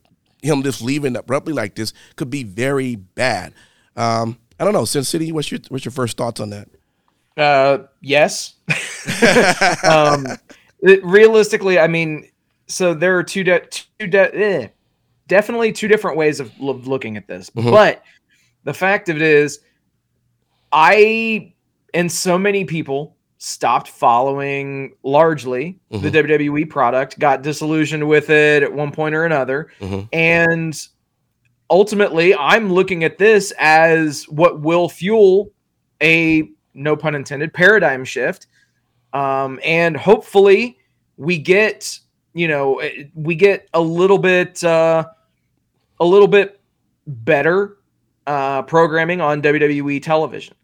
him 0.42 0.64
just 0.64 0.82
leaving 0.82 1.16
abruptly 1.16 1.54
like 1.54 1.76
this 1.76 1.94
could 2.16 2.30
be 2.30 2.44
very 2.44 2.96
bad? 2.96 3.54
Um, 3.96 4.38
I 4.60 4.64
don't 4.64 4.74
know. 4.74 4.86
Sin 4.86 5.04
City, 5.04 5.32
what's 5.32 5.52
your 5.52 5.60
what's 5.70 5.86
your 5.86 5.92
first 5.92 6.18
thoughts 6.18 6.40
on 6.40 6.50
that? 6.52 6.68
Uh, 7.38 7.86
yes. 8.02 8.56
um, 9.84 10.26
it- 10.82 11.04
realistically, 11.04 11.80
I 11.80 11.88
mean, 11.88 12.30
so 12.68 12.94
there 12.94 13.18
are 13.18 13.24
two, 13.24 13.44
de- 13.44 13.66
two 14.00 14.08
de- 14.08 14.36
eh, 14.36 14.68
definitely 15.28 15.72
two 15.72 15.88
different 15.88 16.18
ways 16.18 16.40
of 16.40 16.52
lo- 16.60 16.82
looking 16.84 17.18
at 17.18 17.28
this. 17.28 17.50
Mhm. 17.52 17.72
But 17.72 18.04
the 18.64 18.74
fact 18.74 19.10
of 19.10 19.16
it 19.16 19.22
is, 19.22 19.60
I 20.72 21.54
and 21.94 22.12
so 22.12 22.38
many 22.38 22.66
people 22.66 23.16
stopped 23.44 23.88
following 23.88 24.94
largely 25.02 25.80
the 25.90 26.12
WWE 26.12 26.70
product, 26.70 27.18
got 27.18 27.42
disillusioned 27.42 28.08
with 28.08 28.30
it 28.30 28.62
at 28.62 28.72
one 28.72 28.92
point 28.92 29.16
or 29.16 29.26
another, 29.26 29.68
Mhm. 29.80 30.08
and 30.14 30.88
ultimately, 31.72 32.36
I'm 32.36 32.72
looking 32.72 33.04
at 33.04 33.18
this 33.18 33.52
as 33.58 34.26
what 34.30 34.62
will 34.62 34.88
fuel 34.90 35.50
a 36.04 36.50
no 36.76 36.96
pun 36.96 37.16
intended 37.16 37.52
paradigm 37.54 38.06
shift 38.06 38.46
um, 39.14 39.60
and 39.66 39.98
hopefully 39.98 40.78
we 41.18 41.38
get 41.38 42.00
you 42.34 42.48
know 42.48 42.78
eh, 42.80 43.04
we 43.14 43.36
get 43.36 43.68
a 43.74 43.82
little 43.82 44.18
bit 44.18 44.64
uh, 44.64 45.04
a 46.00 46.06
little 46.06 46.28
bit 46.28 46.60
better 47.08 47.78
uh, 48.28 48.62
programming 48.62 49.20
on 49.20 49.42
WWE 49.42 50.02
television. 50.02 50.56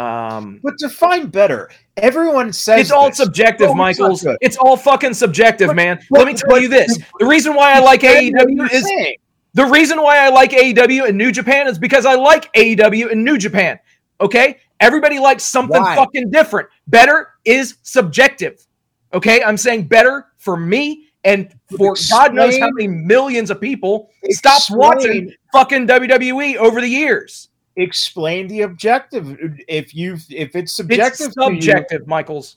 Um, 0.00 0.60
But 0.62 0.78
define 0.78 1.26
better. 1.26 1.70
Everyone 1.96 2.52
says 2.52 2.80
it's 2.80 2.90
all 2.90 3.08
this. 3.08 3.18
subjective, 3.18 3.68
Oh, 3.68 3.72
it's 3.72 3.76
Michaels. 3.98 4.22
good. 4.22 4.36
It's 4.40 4.56
all 4.56 4.76
fucking 4.76 5.14
subjective, 5.14 5.68
But- 5.68 5.76
man. 5.76 6.00
but- 6.10 6.18
Let 6.20 6.26
me 6.26 6.34
tell 6.34 6.50
but- 6.50 6.62
you 6.62 6.68
this: 6.68 6.98
the 7.18 7.26
reason 7.26 7.54
why 7.54 7.72
I 7.74 7.80
like 7.80 8.02
AEW 8.02 8.64
is 8.72 8.84
saying. 8.86 9.16
the 9.54 9.66
reason 9.66 10.00
why 10.00 10.18
I 10.18 10.28
like 10.30 10.52
AEW 10.52 11.04
and 11.06 11.18
New 11.18 11.30
Japan 11.32 11.66
is 11.68 11.78
because 11.78 12.06
I 12.06 12.14
like 12.14 12.48
AEW 12.54 13.10
and 13.10 13.24
New 13.24 13.36
Japan. 13.36 13.78
Okay? 14.20 14.56
Everybody 14.80 15.18
likes 15.18 15.44
something 15.44 15.80
Why? 15.82 15.94
fucking 15.94 16.30
different. 16.30 16.68
Better 16.86 17.28
is 17.44 17.76
subjective. 17.82 18.64
Okay, 19.12 19.42
I'm 19.42 19.56
saying 19.58 19.84
better 19.88 20.26
for 20.38 20.56
me 20.56 21.08
and 21.24 21.52
for 21.76 21.94
God 22.10 22.32
knows 22.32 22.56
how 22.58 22.70
many 22.70 22.88
millions 22.88 23.50
of 23.50 23.60
people 23.60 24.08
stopped 24.30 24.70
watching 24.70 25.30
fucking 25.52 25.86
WWE 25.86 26.56
over 26.56 26.80
the 26.80 26.88
years. 26.88 27.49
Explain 27.80 28.46
the 28.48 28.62
objective. 28.62 29.38
If 29.66 29.94
you 29.94 30.18
if 30.28 30.54
it's 30.54 30.72
subjective, 30.72 31.28
It's 31.28 31.34
to 31.36 31.96
you, 31.98 32.06
Michaels. 32.06 32.56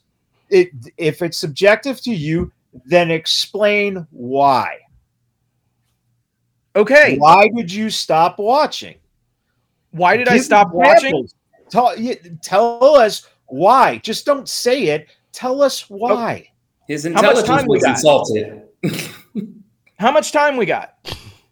it, 0.50 0.70
if 0.98 1.22
it's 1.22 1.38
subjective 1.38 2.02
to 2.02 2.12
you, 2.14 2.52
then 2.86 3.10
explain 3.10 4.06
why. 4.12 4.80
Okay, 6.76 7.18
Why 7.20 7.48
did 7.56 7.72
you 7.72 7.90
stop 7.90 8.40
watching? 8.40 8.96
why 9.92 10.18
did 10.18 10.28
I 10.28 10.34
Give 10.38 10.44
stop 10.46 10.72
watching? 10.74 11.30
Tell, 11.70 11.96
tell 12.42 12.96
us 12.96 13.28
why. 13.46 13.98
Just 14.00 14.26
don't 14.26 14.50
say 14.50 14.86
it. 14.88 15.08
Tell 15.32 15.62
us 15.62 15.88
why. 15.90 16.50
His 16.88 17.06
much 17.06 17.14
intelligence 17.16 17.48
time 17.48 17.66
we 17.68 17.76
was 17.78 17.84
got? 17.84 17.92
insulted. 17.92 18.64
How 20.00 20.12
much 20.12 20.32
time 20.32 20.58
we 20.58 20.66
got? 20.66 20.96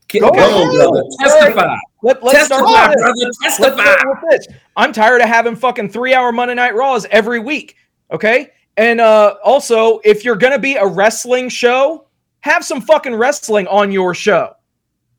Go, 0.10 0.27
ahead. 0.29 0.71
brother. 0.75 1.03
Testify. 1.19 1.75
Let, 2.03 2.23
let's 2.23 2.45
start 2.45 2.65
Testify, 2.65 2.89
with 2.89 3.17
this. 3.41 3.59
brother. 3.59 3.75
Let's 3.75 3.99
start 3.99 4.07
with 4.07 4.31
this. 4.31 4.47
I'm 4.75 4.91
tired 4.91 5.21
of 5.21 5.27
having 5.27 5.55
fucking 5.55 5.89
three 5.89 6.13
hour 6.13 6.31
Monday 6.31 6.55
Night 6.55 6.75
Raws 6.75 7.05
every 7.11 7.39
week. 7.39 7.75
Okay. 8.11 8.51
And 8.77 8.99
uh, 9.01 9.35
also, 9.43 9.99
if 10.03 10.25
you're 10.25 10.35
going 10.35 10.53
to 10.53 10.59
be 10.59 10.75
a 10.75 10.85
wrestling 10.85 11.49
show, 11.49 12.07
have 12.39 12.65
some 12.65 12.81
fucking 12.81 13.15
wrestling 13.15 13.67
on 13.67 13.91
your 13.91 14.15
show. 14.15 14.53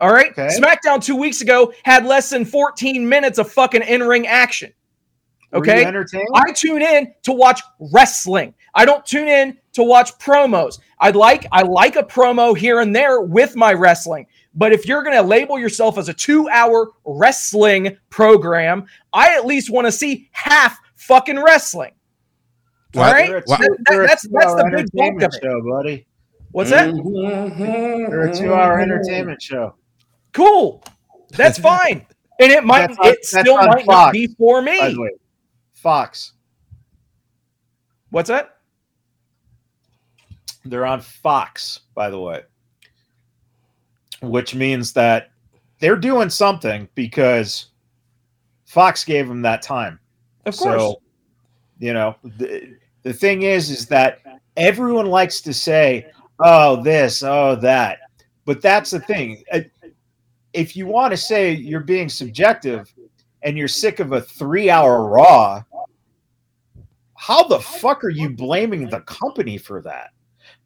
All 0.00 0.12
right. 0.12 0.32
Okay. 0.32 0.48
SmackDown 0.58 1.02
two 1.02 1.14
weeks 1.14 1.42
ago 1.42 1.72
had 1.84 2.04
less 2.04 2.30
than 2.30 2.44
14 2.44 3.08
minutes 3.08 3.38
of 3.38 3.50
fucking 3.52 3.82
in 3.82 4.02
ring 4.02 4.26
action. 4.26 4.72
Okay. 5.54 5.86
I 6.34 6.52
tune 6.52 6.82
in 6.82 7.12
to 7.22 7.32
watch 7.32 7.60
wrestling. 7.92 8.54
I 8.74 8.84
don't 8.84 9.04
tune 9.04 9.28
in 9.28 9.58
to 9.74 9.82
watch 9.82 10.12
promos. 10.18 10.80
I'd 10.98 11.14
like 11.14 11.46
I 11.52 11.62
like 11.62 11.96
a 11.96 12.02
promo 12.02 12.56
here 12.56 12.80
and 12.80 12.96
there 12.96 13.20
with 13.20 13.54
my 13.54 13.74
wrestling. 13.74 14.26
But 14.54 14.72
if 14.72 14.86
you're 14.86 15.02
going 15.02 15.16
to 15.16 15.22
label 15.22 15.58
yourself 15.58 15.96
as 15.96 16.08
a 16.10 16.14
2-hour 16.14 16.90
wrestling 17.06 17.96
program, 18.10 18.84
I 19.12 19.34
at 19.34 19.46
least 19.46 19.70
want 19.70 19.86
to 19.86 19.92
see 19.92 20.28
half 20.32 20.78
fucking 20.96 21.42
wrestling. 21.42 21.92
What? 22.92 23.12
right? 23.12 23.28
You're 23.30 23.42
What? 23.46 23.60
That- 23.60 23.78
that- 23.86 24.06
that's 24.08 24.28
that's 24.30 24.54
the 24.54 24.70
big 24.76 24.86
bulk 24.92 25.08
entertainment 25.22 25.22
of 25.24 25.34
it. 25.34 25.42
show, 25.42 25.62
buddy. 25.62 26.06
What's 26.50 26.68
that? 26.70 26.90
Mhm. 26.92 28.08
You're 28.10 28.28
a 28.28 28.34
two-hour 28.36 28.78
entertainment 28.80 29.40
show. 29.40 29.74
Cool. 30.32 30.84
That's 31.30 31.58
fine. 31.70 32.04
And 32.38 32.52
it 32.52 32.62
might 32.64 32.90
on- 32.90 32.96
it 33.06 33.24
still 33.24 33.56
might 33.56 33.86
not 33.86 34.12
be 34.12 34.26
for 34.38 34.60
me. 34.60 34.96
Fox. 35.72 36.32
What's 38.10 38.28
that? 38.28 38.56
They're 40.66 40.84
on 40.86 41.00
Fox, 41.00 41.80
by 41.94 42.10
the 42.10 42.20
way, 42.20 42.42
which 44.22 44.54
means 44.54 44.92
that 44.92 45.30
they're 45.78 45.96
doing 45.96 46.30
something 46.30 46.88
because 46.94 47.66
Fox 48.64 49.04
gave 49.04 49.28
them 49.28 49.42
that 49.42 49.62
time. 49.62 49.98
Of 50.46 50.56
course. 50.56 50.80
So, 50.80 51.02
you 51.78 51.92
know, 51.92 52.16
the, 52.22 52.76
the 53.02 53.12
thing 53.12 53.42
is, 53.42 53.70
is 53.70 53.87
that 53.88 54.20
everyone 54.56 55.06
likes 55.06 55.40
to 55.42 55.52
say, 55.52 56.06
oh, 56.38 56.82
this, 56.82 57.22
oh, 57.22 57.56
that. 57.56 57.98
But 58.44 58.62
that's 58.62 58.90
the 58.90 59.00
thing. 59.00 59.42
Uh, 59.52 59.61
If 60.52 60.76
you 60.76 60.87
want 60.87 61.12
to 61.12 61.16
say 61.16 61.52
you're 61.52 61.80
being 61.80 62.08
subjective 62.08 62.92
and 63.42 63.56
you're 63.56 63.68
sick 63.68 64.00
of 64.00 64.12
a 64.12 64.20
three 64.20 64.70
hour 64.70 65.06
Raw, 65.08 65.62
how 67.16 67.44
the 67.44 67.61
fuck 67.61 68.04
are 68.04 68.11
you 68.11 68.30
blaming 68.30 68.88
the 68.88 69.00
company 69.00 69.58
for 69.58 69.80
that? 69.82 70.11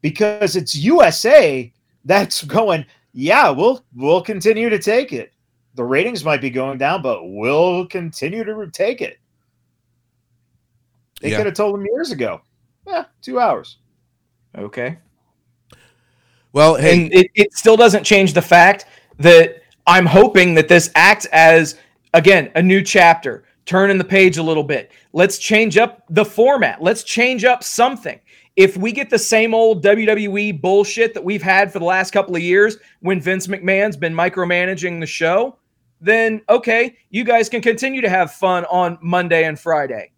Because 0.01 0.55
it's 0.55 0.75
USA 0.75 1.71
that's 2.05 2.43
going, 2.57 2.85
yeah, 3.19 3.49
we'll 3.49 3.83
we'll 3.95 4.21
continue 4.21 4.69
to 4.69 4.77
take 4.77 5.11
it. 5.11 5.33
The 5.73 5.83
ratings 5.83 6.23
might 6.23 6.39
be 6.39 6.51
going 6.51 6.77
down, 6.77 7.01
but 7.01 7.21
we'll 7.23 7.87
continue 7.87 8.43
to 8.43 8.69
take 8.71 9.01
it. 9.01 9.17
They 11.21 11.31
Yeah. 11.31 11.37
could 11.37 11.45
have 11.47 11.55
told 11.55 11.73
them 11.73 11.85
years 11.91 12.11
ago. 12.11 12.41
Yeah, 12.85 13.05
two 13.23 13.39
hours. 13.39 13.77
okay. 14.55 14.97
Well, 16.53 16.75
hey, 16.75 17.05
and 17.05 17.13
it, 17.13 17.27
it 17.35 17.53
still 17.53 17.75
doesn't 17.75 18.03
change 18.03 18.33
the 18.33 18.41
fact 18.41 18.85
that 19.17 19.61
I'm 19.87 20.05
hoping 20.05 20.53
that 20.53 20.67
this 20.67 20.91
acts 20.95 21.25
as 21.31 21.75
again 22.13 22.51
a 22.55 22.61
new 22.61 22.83
chapter, 22.83 23.45
turning 23.65 23.97
the 23.97 24.03
page 24.03 24.37
a 24.37 24.43
little 24.43 24.63
bit. 24.63 24.91
Let's 25.13 25.39
change 25.39 25.77
up 25.77 26.03
the 26.09 26.23
format. 26.25 26.81
Let's 26.83 27.03
change 27.03 27.45
up 27.45 27.63
something. 27.63 28.19
If 28.57 28.75
we 28.75 28.91
get 28.91 29.09
the 29.09 29.19
same 29.19 29.53
old 29.53 29.83
WWE 29.83 30.59
bullshit 30.59 31.13
that 31.13 31.23
we've 31.23 31.43
had 31.43 31.71
for 31.71 31.79
the 31.79 31.85
last 31.85 32.11
couple 32.11 32.35
of 32.35 32.41
years 32.41 32.77
when 33.01 33.21
Vince 33.21 33.47
McMahon's 33.47 33.95
been 33.95 34.13
micromanaging 34.13 34.99
the 34.99 35.05
show, 35.05 35.57
then 36.01 36.41
okay, 36.49 36.97
you 37.11 37.23
guys 37.23 37.47
can 37.49 37.61
continue 37.61 38.01
to 38.01 38.09
have 38.09 38.31
fun 38.33 38.65
on 38.65 38.97
Monday 39.01 39.45
and 39.45 39.59
Friday. 39.59 40.11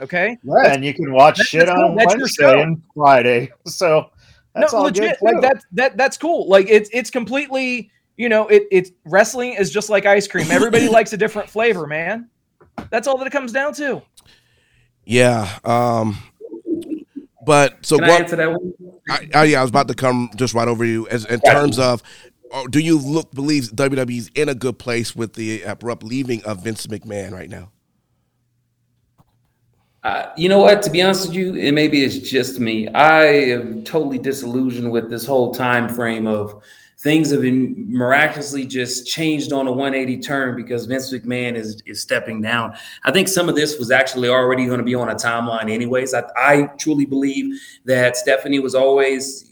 Okay? 0.00 0.36
Yeah, 0.42 0.72
and 0.74 0.84
you 0.84 0.92
can 0.92 1.12
watch 1.12 1.36
that's- 1.38 1.48
shit 1.48 1.66
that's 1.66 1.80
on 1.80 1.96
cool. 1.96 2.06
Wednesday 2.06 2.60
and 2.60 2.82
Friday. 2.94 3.52
So 3.66 4.10
that's 4.54 4.72
no, 4.72 4.80
all 4.80 4.84
legit. 4.84 5.18
good. 5.20 5.24
Like 5.24 5.34
too. 5.36 5.40
that 5.42 5.64
that 5.72 5.96
that's 5.96 6.16
cool. 6.16 6.48
Like 6.48 6.66
it's 6.68 6.90
it's 6.92 7.10
completely, 7.10 7.90
you 8.16 8.28
know, 8.28 8.46
it 8.48 8.64
it's 8.72 8.90
wrestling 9.06 9.52
is 9.54 9.70
just 9.70 9.90
like 9.90 10.06
ice 10.06 10.26
cream. 10.28 10.50
Everybody 10.50 10.88
likes 10.98 11.12
a 11.12 11.16
different 11.16 11.48
flavor, 11.48 11.86
man. 11.86 12.28
That's 12.90 13.06
all 13.06 13.16
that 13.18 13.26
it 13.28 13.30
comes 13.32 13.52
down 13.52 13.72
to. 13.74 14.02
yeah. 15.04 15.58
Um, 15.64 16.18
but 17.46 17.84
so 17.84 17.98
Can 17.98 18.04
I 18.04 18.08
what? 18.08 18.20
answer 18.22 18.36
that 18.36 18.50
one? 18.50 18.72
I, 19.08 19.28
I, 19.34 19.44
yeah, 19.44 19.58
I 19.60 19.62
was 19.62 19.70
about 19.70 19.88
to 19.88 19.94
come 19.94 20.30
just 20.36 20.54
right 20.54 20.68
over 20.68 20.84
you. 20.84 21.08
As 21.08 21.24
in 21.24 21.40
terms 21.40 21.78
of, 21.78 22.02
uh, 22.52 22.66
do 22.68 22.78
you 22.78 22.98
look 22.98 23.32
believe 23.32 23.64
WWE's 23.64 24.30
in 24.34 24.48
a 24.48 24.54
good 24.54 24.78
place 24.78 25.14
with 25.14 25.34
the 25.34 25.62
abrupt 25.62 26.02
leaving 26.02 26.44
of 26.44 26.62
Vince 26.62 26.86
McMahon 26.86 27.32
right 27.32 27.50
now? 27.50 27.70
Uh, 30.02 30.30
you 30.36 30.50
know 30.50 30.58
what? 30.58 30.82
To 30.82 30.90
be 30.90 31.00
honest 31.00 31.28
with 31.28 31.36
you, 31.36 31.58
and 31.58 31.74
maybe 31.74 32.04
it's 32.04 32.18
just 32.18 32.60
me. 32.60 32.88
I 32.88 33.24
am 33.24 33.82
totally 33.84 34.18
disillusioned 34.18 34.92
with 34.92 35.08
this 35.08 35.24
whole 35.24 35.54
time 35.54 35.88
frame 35.88 36.26
of 36.26 36.62
things 37.04 37.30
have 37.30 37.42
been 37.42 37.74
miraculously 37.86 38.64
just 38.64 39.06
changed 39.06 39.52
on 39.52 39.66
a 39.66 39.70
180 39.70 40.22
turn 40.22 40.56
because 40.56 40.86
Vince 40.86 41.12
McMahon 41.12 41.54
is 41.54 41.82
is 41.84 42.00
stepping 42.00 42.40
down. 42.40 42.74
I 43.04 43.12
think 43.12 43.28
some 43.28 43.48
of 43.48 43.54
this 43.54 43.78
was 43.78 43.90
actually 43.90 44.30
already 44.30 44.64
going 44.64 44.78
to 44.78 44.84
be 44.84 44.94
on 44.94 45.10
a 45.10 45.14
timeline, 45.14 45.70
anyways. 45.70 46.14
I, 46.14 46.24
I 46.36 46.62
truly 46.78 47.04
believe 47.04 47.60
that 47.84 48.16
Stephanie 48.16 48.58
was 48.58 48.74
always, 48.74 49.44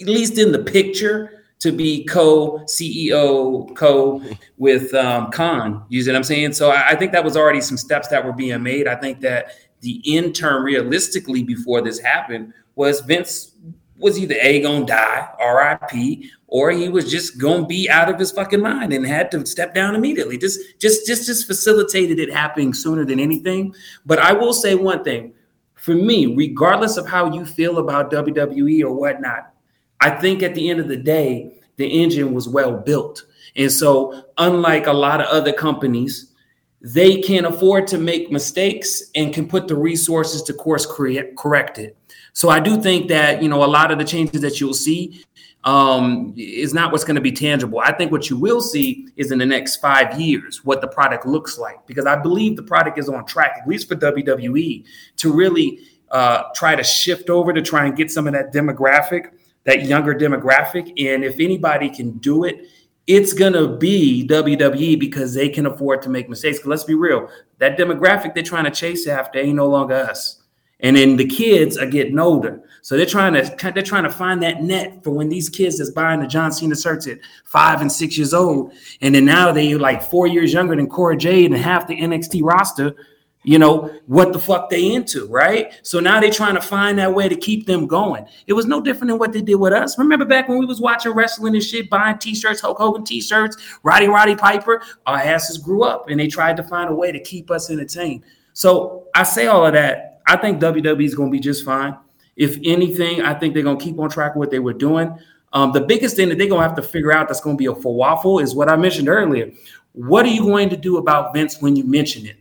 at 0.00 0.08
least 0.08 0.38
in 0.38 0.50
the 0.50 0.58
picture, 0.58 1.44
to 1.60 1.70
be 1.70 2.04
co 2.04 2.58
CEO, 2.64 3.74
co 3.76 4.20
with 4.56 4.92
um, 4.92 5.30
Khan. 5.30 5.84
You 5.88 6.02
see 6.02 6.10
what 6.10 6.16
I'm 6.16 6.24
saying? 6.24 6.54
So 6.54 6.72
I, 6.72 6.88
I 6.88 6.96
think 6.96 7.12
that 7.12 7.22
was 7.22 7.36
already 7.36 7.60
some 7.60 7.76
steps 7.76 8.08
that 8.08 8.24
were 8.24 8.32
being 8.32 8.60
made. 8.60 8.88
I 8.88 8.96
think 8.96 9.20
that 9.20 9.52
the 9.82 10.02
intern 10.04 10.64
realistically 10.64 11.44
before 11.44 11.80
this 11.80 12.00
happened 12.00 12.52
was 12.74 13.00
Vince 13.02 13.54
was 13.98 14.18
either 14.18 14.36
A 14.40 14.60
gonna 14.60 14.86
die, 14.86 15.28
RIP, 15.40 16.24
or 16.46 16.70
he 16.70 16.88
was 16.88 17.10
just 17.10 17.38
gonna 17.38 17.66
be 17.66 17.88
out 17.90 18.08
of 18.08 18.18
his 18.18 18.30
fucking 18.30 18.60
mind 18.60 18.92
and 18.92 19.06
had 19.06 19.30
to 19.32 19.44
step 19.46 19.74
down 19.74 19.94
immediately. 19.94 20.38
Just 20.38 20.60
just 20.78 21.06
just 21.06 21.26
just 21.26 21.46
facilitated 21.46 22.18
it 22.18 22.32
happening 22.32 22.72
sooner 22.72 23.04
than 23.04 23.20
anything. 23.20 23.74
But 24.06 24.18
I 24.18 24.32
will 24.32 24.52
say 24.52 24.74
one 24.74 25.04
thing. 25.04 25.32
For 25.74 25.94
me, 25.94 26.34
regardless 26.34 26.96
of 26.96 27.06
how 27.06 27.32
you 27.32 27.46
feel 27.46 27.78
about 27.78 28.10
WWE 28.10 28.82
or 28.82 28.92
whatnot, 28.92 29.52
I 30.00 30.10
think 30.10 30.42
at 30.42 30.54
the 30.54 30.68
end 30.68 30.80
of 30.80 30.88
the 30.88 30.96
day, 30.96 31.60
the 31.76 31.86
engine 31.86 32.34
was 32.34 32.48
well 32.48 32.76
built. 32.76 33.24
And 33.56 33.70
so, 33.70 34.24
unlike 34.38 34.86
a 34.86 34.92
lot 34.92 35.20
of 35.20 35.28
other 35.28 35.52
companies, 35.52 36.32
they 36.80 37.20
can 37.20 37.44
afford 37.44 37.86
to 37.88 37.98
make 37.98 38.30
mistakes 38.30 39.10
and 39.14 39.34
can 39.34 39.48
put 39.48 39.66
the 39.66 39.74
resources 39.74 40.42
to 40.42 40.52
course 40.52 40.86
correct, 40.86 41.36
correct 41.36 41.78
it. 41.78 41.96
So 42.38 42.50
I 42.50 42.60
do 42.60 42.80
think 42.80 43.08
that 43.08 43.42
you 43.42 43.48
know 43.48 43.64
a 43.64 43.66
lot 43.66 43.90
of 43.90 43.98
the 43.98 44.04
changes 44.04 44.42
that 44.42 44.60
you'll 44.60 44.72
see 44.72 45.24
um, 45.64 46.32
is 46.36 46.72
not 46.72 46.92
what's 46.92 47.02
going 47.02 47.16
to 47.16 47.20
be 47.20 47.32
tangible. 47.32 47.80
I 47.80 47.90
think 47.90 48.12
what 48.12 48.30
you 48.30 48.36
will 48.38 48.60
see 48.60 49.08
is 49.16 49.32
in 49.32 49.38
the 49.40 49.44
next 49.44 49.78
five 49.78 50.20
years 50.20 50.64
what 50.64 50.80
the 50.80 50.86
product 50.86 51.26
looks 51.26 51.58
like 51.58 51.84
because 51.88 52.06
I 52.06 52.14
believe 52.14 52.54
the 52.54 52.62
product 52.62 52.96
is 52.96 53.08
on 53.08 53.26
track, 53.26 53.58
at 53.60 53.66
least 53.66 53.88
for 53.88 53.96
WWE, 53.96 54.84
to 55.16 55.32
really 55.32 55.80
uh, 56.12 56.44
try 56.54 56.76
to 56.76 56.84
shift 56.84 57.28
over 57.28 57.52
to 57.52 57.60
try 57.60 57.86
and 57.86 57.96
get 57.96 58.08
some 58.08 58.28
of 58.28 58.34
that 58.34 58.54
demographic, 58.54 59.32
that 59.64 59.86
younger 59.86 60.14
demographic. 60.14 60.90
And 60.96 61.24
if 61.24 61.40
anybody 61.40 61.90
can 61.90 62.18
do 62.18 62.44
it, 62.44 62.68
it's 63.08 63.32
gonna 63.32 63.66
be 63.66 64.24
WWE 64.28 65.00
because 65.00 65.34
they 65.34 65.48
can 65.48 65.66
afford 65.66 66.02
to 66.02 66.08
make 66.08 66.28
mistakes. 66.28 66.64
let's 66.64 66.84
be 66.84 66.94
real, 66.94 67.28
that 67.58 67.76
demographic 67.76 68.32
they're 68.32 68.44
trying 68.44 68.66
to 68.66 68.70
chase 68.70 69.08
after 69.08 69.40
ain't 69.40 69.56
no 69.56 69.66
longer 69.66 69.96
us. 69.96 70.38
And 70.80 70.96
then 70.96 71.16
the 71.16 71.26
kids 71.26 71.76
are 71.76 71.86
getting 71.86 72.20
older, 72.20 72.62
so 72.82 72.96
they're 72.96 73.04
trying 73.04 73.34
to 73.34 73.72
they're 73.72 73.82
trying 73.82 74.04
to 74.04 74.10
find 74.10 74.40
that 74.44 74.62
net 74.62 75.02
for 75.02 75.10
when 75.10 75.28
these 75.28 75.48
kids 75.48 75.78
that's 75.78 75.90
buying 75.90 76.20
the 76.20 76.26
John 76.28 76.52
Cena 76.52 76.76
shirts 76.76 77.08
at 77.08 77.18
five 77.44 77.80
and 77.80 77.90
six 77.90 78.16
years 78.16 78.32
old, 78.32 78.72
and 79.00 79.12
then 79.12 79.24
now 79.24 79.50
they 79.50 79.74
like 79.74 80.02
four 80.02 80.28
years 80.28 80.52
younger 80.52 80.76
than 80.76 80.86
Cora 80.86 81.16
Jade 81.16 81.50
and 81.50 81.60
half 81.60 81.88
the 81.88 82.00
NXT 82.00 82.42
roster. 82.44 82.94
you 83.42 83.58
know 83.58 83.90
what 84.06 84.32
the 84.32 84.38
fuck 84.38 84.70
they 84.70 84.94
into 84.94 85.26
right? 85.26 85.74
So 85.82 85.98
now 85.98 86.20
they're 86.20 86.30
trying 86.30 86.54
to 86.54 86.60
find 86.60 86.96
that 86.98 87.12
way 87.12 87.28
to 87.28 87.36
keep 87.36 87.66
them 87.66 87.86
going. 87.88 88.24
It 88.46 88.52
was 88.52 88.66
no 88.66 88.80
different 88.80 89.08
than 89.08 89.18
what 89.18 89.32
they 89.32 89.42
did 89.42 89.56
with 89.56 89.72
us. 89.72 89.98
Remember 89.98 90.24
back 90.24 90.48
when 90.48 90.58
we 90.58 90.66
was 90.66 90.80
watching 90.80 91.12
wrestling 91.12 91.54
and 91.54 91.64
shit 91.64 91.90
buying 91.90 92.18
t-shirts 92.18 92.60
hulk 92.60 92.78
hogan 92.78 93.04
t-shirts 93.04 93.56
roddy 93.82 94.06
roddy 94.06 94.36
piper 94.36 94.80
our 95.06 95.18
asses 95.18 95.58
grew 95.58 95.82
up 95.82 96.08
and 96.08 96.20
they 96.20 96.28
tried 96.28 96.56
to 96.56 96.62
find 96.62 96.88
a 96.88 96.94
way 96.94 97.10
to 97.10 97.20
keep 97.20 97.50
us 97.50 97.68
entertained. 97.68 98.22
So 98.52 99.08
i 99.16 99.24
say 99.24 99.48
all 99.48 99.66
of 99.66 99.72
that 99.72 100.07
i 100.28 100.36
think 100.36 100.60
wwe 100.60 101.04
is 101.04 101.14
going 101.14 101.30
to 101.30 101.32
be 101.32 101.40
just 101.40 101.64
fine. 101.64 101.96
If 102.36 102.58
anything 102.64 103.22
i 103.22 103.34
think 103.34 103.54
they're 103.54 103.62
going 103.62 103.78
to 103.78 103.84
keep 103.84 103.98
on 103.98 104.10
track 104.10 104.34
with 104.34 104.38
what 104.38 104.50
they 104.50 104.60
were 104.60 104.74
doing. 104.74 105.16
Um, 105.54 105.72
the 105.72 105.80
biggest 105.80 106.14
thing 106.14 106.28
that 106.28 106.36
they're 106.36 106.46
going 106.46 106.60
to 106.60 106.68
have 106.68 106.76
to 106.76 106.82
figure 106.82 107.10
out 107.10 107.26
that's 107.26 107.40
going 107.40 107.56
to 107.56 107.58
be 107.58 107.66
a 107.66 107.72
waffle 107.72 108.38
is 108.38 108.54
what 108.54 108.68
i 108.68 108.76
mentioned 108.76 109.08
earlier. 109.08 109.50
What 109.92 110.24
are 110.26 110.30
you 110.30 110.42
going 110.42 110.68
to 110.70 110.76
do 110.76 110.98
about 110.98 111.34
vince 111.34 111.60
when 111.60 111.74
you 111.74 111.84
mention 111.84 112.26
it? 112.26 112.36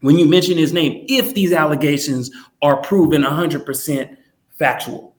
When 0.00 0.18
you 0.18 0.26
mention 0.26 0.56
his 0.56 0.72
name 0.72 1.04
if 1.08 1.34
these 1.34 1.52
allegations 1.52 2.30
are 2.62 2.78
proven 2.82 3.22
100% 3.22 4.16
factual 4.58 5.14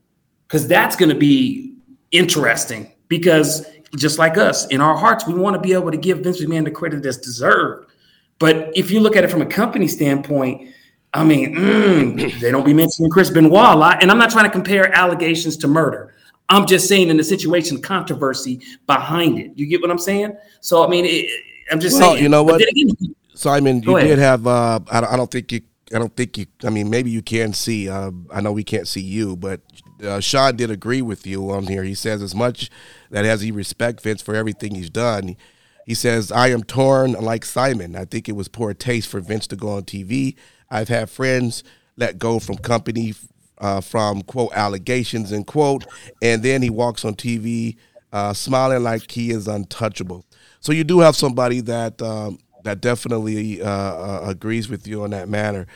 because 0.48 0.68
that's 0.68 0.96
going 0.96 1.10
to 1.10 1.16
be 1.16 1.78
interesting 2.12 2.92
because 3.08 3.66
just 3.96 4.20
like 4.20 4.38
us 4.38 4.68
in 4.68 4.82
our 4.82 4.96
hearts 4.96 5.28
we 5.28 5.34
want 5.34 5.56
to 5.56 5.60
be 5.60 5.74
able 5.74 5.92
to 5.92 5.98
give 5.98 6.20
vince 6.20 6.42
mcmahon 6.42 6.64
the 6.64 6.72
credit 6.72 7.04
that's 7.04 7.18
deserved. 7.18 7.92
But 8.40 8.72
if 8.76 8.90
you 8.90 9.00
look 9.00 9.16
at 9.16 9.24
it 9.24 9.30
from 9.30 9.42
a 9.42 9.46
company 9.46 9.88
standpoint 9.88 10.70
i 11.14 11.24
mean 11.24 11.56
mm, 11.56 12.40
they 12.40 12.52
don't 12.52 12.66
be 12.66 12.74
mentioning 12.74 13.10
chris 13.12 13.30
benoit 13.30 13.74
a 13.74 13.76
lot 13.76 14.02
and 14.02 14.12
i'm 14.12 14.18
not 14.18 14.30
trying 14.30 14.46
to 14.46 14.52
compare 14.52 14.94
allegations 14.96 15.58
to 15.58 15.68
murder 15.68 16.14
i'm 16.50 16.66
just 16.68 16.88
saying 16.88 17.10
in 17.10 17.18
the 17.18 17.24
situation 17.24 17.82
controversy 17.82 18.62
behind 18.88 19.40
it 19.40 19.52
you 19.56 19.66
get 19.66 19.82
what 19.82 19.90
i'm 19.92 19.98
saying 20.00 20.36
so 20.62 20.84
i 20.86 20.88
mean 20.88 21.06
it, 21.06 21.30
i'm 21.72 21.80
just 21.80 22.00
Well, 22.00 22.12
saying 22.12 22.24
you 22.24 22.30
know 22.30 22.44
what? 22.44 22.62
again, 22.62 22.90
Simon, 23.36 23.82
you 23.84 23.96
ahead. 23.96 24.10
did 24.10 24.20
have. 24.20 24.46
Uh, 24.46 24.82
I, 24.92 25.00
don't- 25.00 25.14
I 25.14 25.16
don't 25.16 25.32
think 25.32 25.50
you. 25.54 25.62
I 25.96 25.98
don't 25.98 26.14
think 26.14 26.38
you. 26.38 26.46
I 26.66 26.70
mean, 26.70 26.90
maybe 26.90 27.10
you 27.10 27.22
can 27.22 27.54
see. 27.54 27.88
Uh, 27.88 28.12
I 28.34 28.42
know 28.42 28.52
we 28.52 28.66
can't 28.66 28.86
see 28.86 29.00
you, 29.00 29.38
but 29.38 29.62
uh, 30.04 30.20
Sean 30.20 30.58
did 30.58 30.70
agree 30.70 31.02
with 31.02 31.26
you 31.26 31.50
on 31.52 31.66
here. 31.68 31.86
He 31.86 31.96
says 31.96 32.22
as 32.22 32.36
much 32.36 32.70
that 33.12 33.24
as 33.24 33.40
he 33.40 33.52
respect 33.52 34.02
Vince 34.02 34.22
for 34.22 34.36
everything 34.36 34.76
he's 34.76 34.90
done, 34.90 35.38
he 35.86 35.94
says 35.94 36.34
I 36.34 36.50
am 36.50 36.64
torn 36.64 37.14
like 37.14 37.46
Simon. 37.46 37.96
I 37.96 38.04
think 38.04 38.28
it 38.28 38.34
was 38.36 38.50
poor 38.50 38.74
taste 38.74 39.08
for 39.08 39.22
Vince 39.22 39.48
to 39.48 39.56
go 39.56 39.70
on 39.70 39.84
TV. 39.84 40.36
I've 40.72 40.90
had 40.90 41.10
friends 41.10 41.64
let 41.98 42.18
go 42.18 42.40
from 42.40 42.58
company 42.58 43.14
uh, 43.60 43.82
from 43.82 44.22
quote 44.22 44.54
allegations 44.54 45.32
and 45.32 45.46
quote, 45.46 45.86
and 46.22 46.42
then 46.44 46.62
he 46.62 46.70
walks 46.70 47.04
on 47.04 47.16
TV 47.16 47.76
uh, 48.14 48.34
smiling 48.34 48.84
like 48.84 49.12
he 49.12 49.32
is 49.32 49.48
untouchable. 49.48 50.26
So 50.62 50.72
you 50.72 50.84
do 50.84 51.00
have 51.00 51.16
somebody 51.16 51.62
that 51.62 52.02
um, 52.02 52.40
that 52.64 52.82
definitely 52.82 53.62
uh, 53.62 53.70
uh, 53.70 54.22
agrees 54.28 54.70
with 54.70 54.88
you 54.88 55.04
on 55.04 55.12
that 55.12 55.30
matter. 55.30 55.68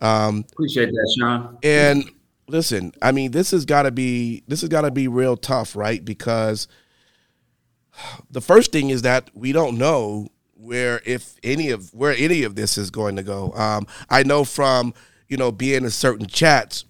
Um, 0.00 0.44
appreciate 0.52 0.86
that 0.86 1.16
sean 1.18 1.58
and 1.62 2.10
listen, 2.48 2.92
I 3.00 3.12
mean, 3.12 3.30
this 3.30 3.50
has 3.52 3.64
got 3.64 3.82
to 3.82 3.90
be 3.90 4.42
this 4.48 4.60
has 4.60 4.68
got 4.68 4.82
to 4.82 4.90
be 4.90 5.08
real 5.08 5.36
tough, 5.36 5.76
right? 5.76 6.04
Because 6.04 6.68
the 8.30 8.40
first 8.40 8.72
thing 8.72 8.90
is 8.90 9.02
that 9.02 9.30
we 9.34 9.52
don't 9.52 9.78
know 9.78 10.28
where 10.62 11.02
if 11.04 11.34
any 11.42 11.70
of 11.70 11.92
where 11.92 12.14
any 12.16 12.44
of 12.44 12.54
this 12.54 12.78
is 12.78 12.90
going 12.90 13.16
to 13.16 13.22
go. 13.22 13.52
Um, 13.52 13.86
I 14.08 14.22
know 14.22 14.44
from 14.44 14.94
you 15.28 15.36
know 15.36 15.50
being 15.50 15.84
in 15.84 15.90
certain 15.90 16.26
chats, 16.26 16.84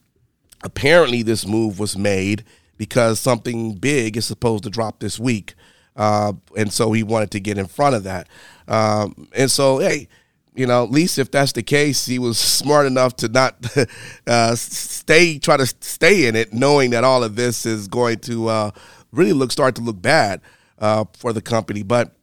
apparently 0.62 1.22
this 1.22 1.46
move 1.46 1.78
was 1.78 1.96
made 1.96 2.44
because 2.76 3.18
something 3.18 3.74
big 3.74 4.16
is 4.16 4.26
supposed 4.26 4.64
to 4.64 4.70
drop 4.70 5.00
this 5.00 5.18
week, 5.18 5.54
uh, 5.96 6.32
and 6.56 6.72
so 6.72 6.92
he 6.92 7.02
wanted 7.02 7.30
to 7.30 7.40
get 7.40 7.58
in 7.58 7.66
front 7.66 7.96
of 7.96 8.04
that. 8.04 8.28
Um, 8.68 9.28
and 9.34 9.50
so, 9.50 9.78
hey, 9.78 10.08
you 10.54 10.66
know, 10.66 10.84
at 10.84 10.90
least 10.90 11.18
if 11.18 11.30
that's 11.30 11.52
the 11.52 11.62
case, 11.62 12.04
he 12.06 12.18
was 12.18 12.38
smart 12.38 12.86
enough 12.86 13.16
to 13.16 13.28
not 13.28 13.56
uh, 14.26 14.54
stay, 14.54 15.38
try 15.38 15.56
to 15.56 15.66
stay 15.66 16.26
in 16.26 16.36
it, 16.36 16.52
knowing 16.52 16.90
that 16.90 17.04
all 17.04 17.24
of 17.24 17.36
this 17.36 17.64
is 17.64 17.88
going 17.88 18.18
to 18.20 18.48
uh, 18.48 18.70
really 19.12 19.32
look 19.32 19.50
start 19.50 19.76
to 19.76 19.82
look 19.82 20.00
bad 20.00 20.40
uh, 20.78 21.04
for 21.16 21.32
the 21.32 21.40
company. 21.40 21.82
But 21.82 22.14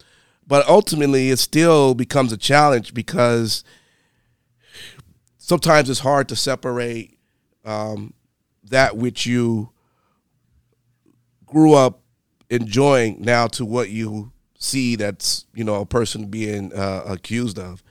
but 0.50 0.68
ultimately, 0.68 1.30
it 1.30 1.38
still 1.38 1.94
becomes 1.94 2.34
a 2.34 2.38
challenge 2.38 2.96
because 2.96 3.64
sometimes 5.38 5.92
it's 5.92 6.00
hard 6.00 6.28
to 6.30 6.36
separate 6.36 7.20
um, 7.64 8.16
that 8.64 8.98
which 8.98 9.28
you 9.28 9.70
grew 11.46 11.76
up 11.76 12.02
enjoying 12.50 13.22
now 13.22 13.46
to 13.46 13.64
what 13.64 13.90
you 13.92 14.32
see 14.58 14.96
that's 14.96 15.46
you 15.54 15.64
know 15.64 15.76
a 15.76 15.86
person 15.86 16.26
being 16.26 16.74
uh, 16.74 17.04
accused 17.06 17.60
of. 17.60 17.84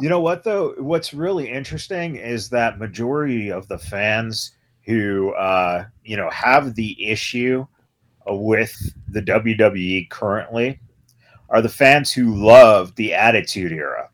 You 0.00 0.08
know 0.08 0.20
what 0.20 0.42
though? 0.42 0.74
What's 0.78 1.14
really 1.14 1.48
interesting 1.48 2.16
is 2.16 2.48
that 2.50 2.80
majority 2.80 3.52
of 3.52 3.68
the 3.68 3.78
fans 3.78 4.50
who 4.84 5.30
uh, 5.34 5.84
you 6.04 6.16
know 6.16 6.28
have 6.30 6.74
the 6.74 7.08
issue 7.08 7.64
with 8.26 8.74
the 9.06 9.22
WWE 9.22 10.10
currently 10.10 10.80
are 11.48 11.62
the 11.62 11.68
fans 11.68 12.12
who 12.12 12.34
love 12.34 12.94
the 12.96 13.14
Attitude 13.14 13.72
Era. 13.72 14.10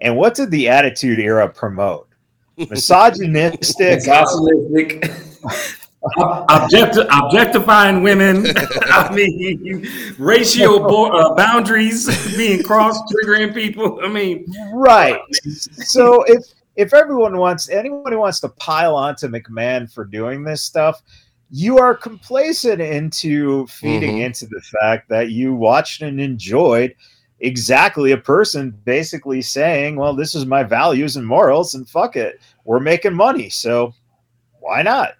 And 0.00 0.16
what 0.16 0.34
did 0.34 0.50
the 0.50 0.68
Attitude 0.68 1.18
Era 1.18 1.48
promote? 1.48 2.08
Misogynistic. 2.56 4.04
Misogynistic. 4.06 5.10
Object- 6.18 6.98
objectifying 7.10 8.02
women. 8.02 8.46
I 8.82 9.12
mean, 9.12 9.88
racial 10.18 10.78
bo- 10.80 11.10
uh, 11.10 11.34
boundaries 11.34 12.06
being 12.36 12.62
crossed, 12.62 13.02
triggering 13.12 13.52
people. 13.52 13.98
I 14.02 14.08
mean, 14.08 14.46
right. 14.72 15.18
So 15.48 16.22
if 16.24 16.44
if 16.76 16.94
everyone 16.94 17.38
wants 17.38 17.68
anyone 17.70 18.12
who 18.12 18.18
wants 18.18 18.38
to 18.40 18.50
pile 18.50 18.94
onto 18.94 19.26
McMahon 19.26 19.92
for 19.92 20.04
doing 20.04 20.44
this 20.44 20.62
stuff, 20.62 21.02
you 21.50 21.78
are 21.78 21.94
complacent 21.94 22.80
into 22.80 23.66
feeding 23.68 24.16
Mhm. 24.16 24.26
into 24.26 24.46
the 24.46 24.60
fact 24.80 25.08
that 25.08 25.30
you 25.30 25.54
watched 25.54 26.02
and 26.02 26.20
enjoyed 26.20 26.94
exactly 27.40 28.12
a 28.12 28.16
person 28.16 28.74
basically 28.84 29.42
saying, 29.42 29.96
"Well, 29.96 30.14
this 30.14 30.34
is 30.34 30.46
my 30.46 30.62
values 30.62 31.16
and 31.16 31.26
morals, 31.26 31.74
and 31.74 31.88
fuck 31.88 32.16
it, 32.16 32.40
we're 32.64 32.80
making 32.80 33.14
money, 33.14 33.48
so 33.48 33.94
why 34.60 34.82
not?" 34.82 35.12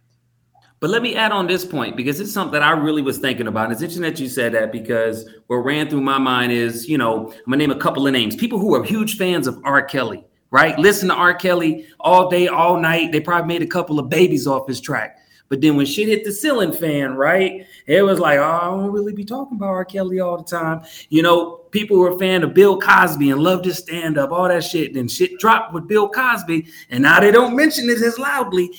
But 0.80 0.90
let 0.90 1.02
me 1.02 1.14
add 1.14 1.32
on 1.32 1.46
this 1.46 1.64
point 1.64 1.96
because 1.96 2.20
it's 2.20 2.32
something 2.32 2.52
that 2.52 2.62
I 2.62 2.72
really 2.72 3.02
was 3.02 3.18
thinking 3.18 3.46
about. 3.46 3.64
And 3.64 3.72
It's 3.72 3.80
interesting 3.82 4.02
that 4.02 4.20
you 4.20 4.28
said 4.28 4.52
that 4.52 4.72
because 4.72 5.28
what 5.46 5.56
ran 5.58 5.88
through 5.88 6.02
my 6.02 6.18
mind 6.18 6.52
is, 6.52 6.88
you 6.88 6.98
know, 6.98 7.30
I'm 7.30 7.44
gonna 7.46 7.56
name 7.56 7.70
a 7.70 7.76
couple 7.76 8.06
of 8.06 8.12
names. 8.12 8.36
People 8.36 8.58
who 8.58 8.74
are 8.74 8.82
huge 8.82 9.16
fans 9.16 9.46
of 9.46 9.58
R. 9.64 9.82
Kelly, 9.82 10.24
right? 10.50 10.78
Listen 10.78 11.08
to 11.08 11.14
R. 11.14 11.34
Kelly 11.34 11.86
all 12.00 12.28
day, 12.28 12.48
all 12.48 12.78
night. 12.78 13.12
They 13.12 13.20
probably 13.20 13.48
made 13.48 13.62
a 13.62 13.66
couple 13.66 13.98
of 13.98 14.10
babies 14.10 14.46
off 14.46 14.68
his 14.68 14.80
track. 14.80 15.16
But 15.48 15.60
then 15.60 15.76
when 15.76 15.86
shit 15.86 16.08
hit 16.08 16.24
the 16.24 16.32
ceiling 16.32 16.72
fan, 16.72 17.14
right? 17.14 17.66
It 17.86 18.02
was 18.02 18.18
like, 18.18 18.38
oh, 18.38 18.58
I 18.62 18.64
don't 18.64 18.90
really 18.90 19.12
be 19.12 19.24
talking 19.24 19.56
about 19.56 19.68
R. 19.68 19.84
Kelly 19.84 20.20
all 20.20 20.38
the 20.38 20.44
time. 20.44 20.82
You 21.08 21.22
know, 21.22 21.56
people 21.70 21.98
were 21.98 22.10
a 22.10 22.18
fan 22.18 22.42
of 22.42 22.52
Bill 22.52 22.80
Cosby 22.80 23.30
and 23.30 23.40
loved 23.40 23.64
his 23.64 23.78
stand-up, 23.78 24.32
all 24.32 24.48
that 24.48 24.64
shit. 24.64 24.94
Then 24.94 25.08
shit 25.08 25.38
dropped 25.38 25.72
with 25.72 25.86
Bill 25.86 26.08
Cosby, 26.08 26.66
and 26.90 27.02
now 27.02 27.20
they 27.20 27.30
don't 27.30 27.54
mention 27.54 27.88
it 27.88 28.02
as 28.02 28.18
loudly. 28.18 28.70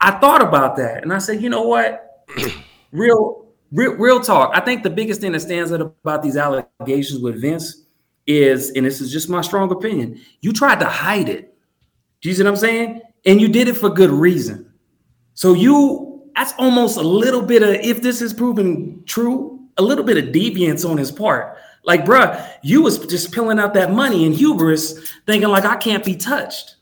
I 0.00 0.12
thought 0.18 0.42
about 0.42 0.76
that 0.76 1.02
and 1.02 1.12
I 1.12 1.18
said, 1.18 1.42
you 1.42 1.48
know 1.48 1.62
what? 1.62 2.24
real, 2.92 3.46
real, 3.72 3.94
real 3.94 4.20
talk. 4.20 4.50
I 4.54 4.60
think 4.60 4.82
the 4.82 4.90
biggest 4.90 5.20
thing 5.20 5.32
that 5.32 5.40
stands 5.40 5.72
out 5.72 5.80
about 5.80 6.22
these 6.22 6.36
allegations 6.36 7.20
with 7.22 7.40
Vince 7.40 7.86
is, 8.26 8.70
and 8.70 8.84
this 8.84 9.00
is 9.00 9.12
just 9.12 9.28
my 9.28 9.40
strong 9.40 9.70
opinion, 9.70 10.20
you 10.40 10.52
tried 10.52 10.80
to 10.80 10.86
hide 10.86 11.28
it. 11.28 11.54
Do 12.20 12.28
you 12.28 12.34
see 12.34 12.42
what 12.42 12.50
I'm 12.50 12.56
saying? 12.56 13.02
And 13.24 13.40
you 13.40 13.48
did 13.48 13.68
it 13.68 13.76
for 13.76 13.88
good 13.88 14.10
reason. 14.10 14.72
So 15.36 15.52
you, 15.52 16.22
that's 16.34 16.54
almost 16.58 16.96
a 16.96 17.02
little 17.02 17.42
bit 17.42 17.62
of, 17.62 17.74
if 17.74 18.02
this 18.02 18.22
is 18.22 18.32
proven 18.32 19.02
true, 19.04 19.60
a 19.76 19.82
little 19.82 20.02
bit 20.02 20.16
of 20.16 20.34
deviance 20.34 20.88
on 20.88 20.96
his 20.96 21.12
part. 21.12 21.58
Like, 21.84 22.06
bruh, 22.06 22.50
you 22.62 22.82
was 22.82 22.98
just 23.06 23.32
peeling 23.32 23.58
out 23.58 23.74
that 23.74 23.92
money 23.92 24.24
in 24.24 24.32
hubris, 24.32 25.12
thinking 25.26 25.50
like 25.50 25.64
I 25.64 25.76
can't 25.76 26.04
be 26.04 26.16
touched. 26.16 26.76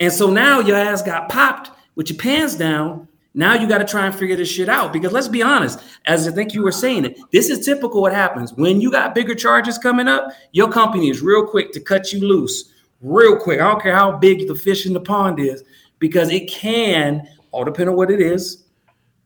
And 0.00 0.12
so 0.12 0.28
now 0.28 0.58
your 0.58 0.76
ass 0.76 1.02
got 1.02 1.28
popped 1.28 1.70
with 1.94 2.10
your 2.10 2.18
pants 2.18 2.56
down. 2.56 3.06
Now 3.32 3.54
you 3.54 3.68
got 3.68 3.78
to 3.78 3.84
try 3.84 4.06
and 4.06 4.14
figure 4.14 4.34
this 4.34 4.50
shit 4.50 4.68
out 4.68 4.92
because 4.92 5.12
let's 5.12 5.28
be 5.28 5.40
honest, 5.40 5.78
as 6.06 6.26
I 6.26 6.32
think 6.32 6.52
you 6.52 6.62
were 6.62 6.72
saying 6.72 7.04
it, 7.04 7.20
this 7.30 7.48
is 7.48 7.64
typical 7.64 8.02
what 8.02 8.12
happens 8.12 8.52
when 8.54 8.80
you 8.80 8.90
got 8.90 9.14
bigger 9.14 9.36
charges 9.36 9.78
coming 9.78 10.08
up. 10.08 10.32
Your 10.50 10.70
company 10.70 11.10
is 11.10 11.22
real 11.22 11.46
quick 11.46 11.70
to 11.72 11.80
cut 11.80 12.12
you 12.12 12.26
loose, 12.26 12.72
real 13.00 13.36
quick. 13.36 13.60
I 13.60 13.70
don't 13.70 13.80
care 13.80 13.94
how 13.94 14.18
big 14.18 14.48
the 14.48 14.56
fish 14.56 14.84
in 14.84 14.94
the 14.94 15.00
pond 15.00 15.38
is, 15.38 15.62
because 16.00 16.28
it 16.30 16.50
can, 16.50 17.28
all 17.52 17.64
depending 17.64 17.90
on 17.90 17.96
what 17.96 18.10
it 18.10 18.20
is, 18.20 18.64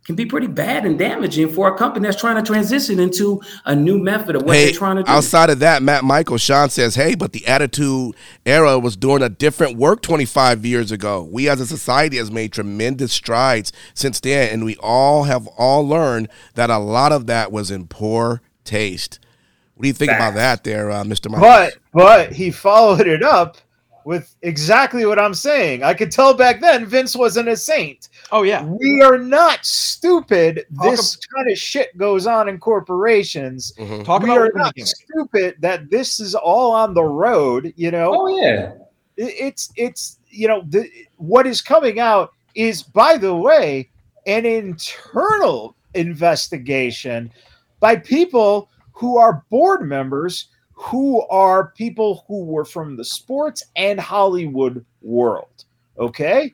can 0.05 0.17
be 0.17 0.27
pretty 0.27 0.47
bad 0.47 0.85
and 0.85 0.99
damaging 0.99 1.49
for 1.49 1.69
a 1.69 1.79
company 1.79 2.07
that's 2.07 2.21
trying 2.21 2.37
to 2.37 2.43
transition 2.43 3.01
into 3.01 3.41
a 3.65 3.75
new 3.75 3.99
method 3.99 4.37
of 4.37 4.43
what 4.43 4.55
hey, 4.55 4.67
they're 4.67 4.75
trying 4.75 4.97
to 4.97 5.03
do. 5.03 5.11
outside 5.11 5.49
of 5.49 5.61
that, 5.61 5.83
Matt 5.83 6.05
Michael 6.05 6.37
Sean 6.37 6.69
says, 6.69 6.95
"Hey, 6.95 7.15
but 7.15 7.33
the 7.33 7.47
Attitude 7.47 8.15
Era 8.45 8.79
was 8.79 8.97
doing 8.97 9.23
a 9.23 9.31
different 9.31 9.79
work 9.79 10.03
25 10.03 10.67
years 10.67 10.93
ago. 10.93 11.27
We 11.31 11.49
as 11.49 11.61
a 11.61 11.67
society 11.67 12.19
has 12.19 12.31
made 12.31 12.53
tremendous 12.53 13.13
strides 13.13 13.73
since 13.95 14.21
then, 14.21 14.53
and 14.53 14.65
we 14.65 14.77
all 14.77 15.25
have 15.25 15.47
all 15.57 15.87
learned 15.87 16.29
that 16.55 16.69
a 16.69 16.79
lot 16.79 17.13
of 17.13 17.27
that 17.27 17.51
was 17.51 17.71
in 17.71 17.87
poor 17.87 18.43
taste." 18.65 19.21
What 19.75 19.83
do 19.83 19.89
you 19.89 19.95
think 19.95 20.13
about 20.13 20.35
that, 20.35 20.63
there, 20.63 20.91
uh, 20.91 21.03
Mr. 21.03 21.31
Michael? 21.31 21.49
But 21.49 21.75
but 21.93 22.33
he 22.33 22.51
followed 22.53 23.09
it 23.09 23.25
up 23.25 23.57
with 24.05 24.35
exactly 24.43 25.07
what 25.07 25.19
I'm 25.19 25.35
saying. 25.35 25.83
I 25.83 25.95
could 25.95 26.11
tell 26.11 26.35
back 26.35 26.61
then 26.61 26.85
Vince 26.87 27.17
wasn't 27.17 27.49
a 27.49 27.57
saint. 27.57 28.09
Oh 28.33 28.43
yeah. 28.43 28.65
We 28.65 29.01
are 29.03 29.19
not 29.19 29.65
stupid. 29.65 30.67
Talk 30.77 30.91
This 30.91 31.17
kind 31.35 31.51
of 31.51 31.59
shit 31.59 31.97
goes 31.97 32.27
on 32.27 32.49
in 32.49 32.59
corporations. 32.59 33.73
Mhm. 33.79 34.05
Talk 34.05 34.23
we 34.23 34.31
about 34.31 34.39
are 34.43 34.53
not 34.55 34.75
gimmick. 34.75 34.89
stupid 34.89 35.57
that 35.61 35.91
this 35.91 36.21
is 36.21 36.35
all 36.35 36.73
on 36.73 36.95
the 36.95 37.03
road. 37.03 37.73
You 37.77 37.91
know, 37.91 38.13
Oh 38.15 38.39
yeah. 38.41 38.73
It's 39.17 39.71
it's 39.77 40.19
you 40.29 40.49
know 40.49 40.65
the, 40.69 40.89
what 41.17 41.47
is 41.47 41.61
coming 41.61 42.01
out 42.01 42.33
is 42.55 42.83
by 42.83 43.17
the 43.17 43.35
way 43.35 43.89
an 44.27 44.45
internal 44.47 45.77
investigation 45.95 47.31
by 47.81 47.97
people 47.97 48.69
who 48.93 49.17
are 49.19 49.45
board 49.51 49.83
members 49.87 50.49
who 50.75 51.23
are 51.29 51.73
people 51.77 52.25
who 52.29 52.45
were 52.45 52.65
from 52.65 52.97
the 52.97 53.05
sports 53.05 53.63
and 53.77 53.99
Hollywood 53.99 54.85
world. 55.03 55.65
Okay. 55.99 56.53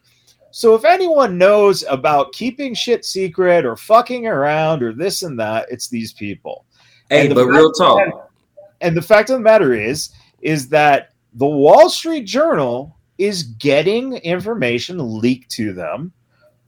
So 0.50 0.74
if 0.74 0.84
anyone 0.84 1.38
knows 1.38 1.84
about 1.88 2.32
keeping 2.32 2.74
shit 2.74 3.04
secret 3.04 3.64
or 3.64 3.76
fucking 3.76 4.26
around 4.26 4.82
or 4.82 4.92
this 4.92 5.22
and 5.22 5.38
that, 5.38 5.66
it's 5.70 5.88
these 5.88 6.12
people. 6.12 6.64
Hey, 7.08 7.28
the 7.28 7.34
but 7.34 7.46
real 7.46 7.72
talk. 7.72 8.30
And 8.80 8.96
the 8.96 9.02
fact 9.02 9.30
of 9.30 9.36
the 9.38 9.42
matter 9.42 9.74
is, 9.74 10.10
is 10.40 10.68
that 10.68 11.10
the 11.34 11.46
Wall 11.46 11.88
Street 11.88 12.24
Journal 12.24 12.96
is 13.18 13.42
getting 13.42 14.14
information 14.14 15.20
leaked 15.20 15.50
to 15.52 15.72
them 15.72 16.12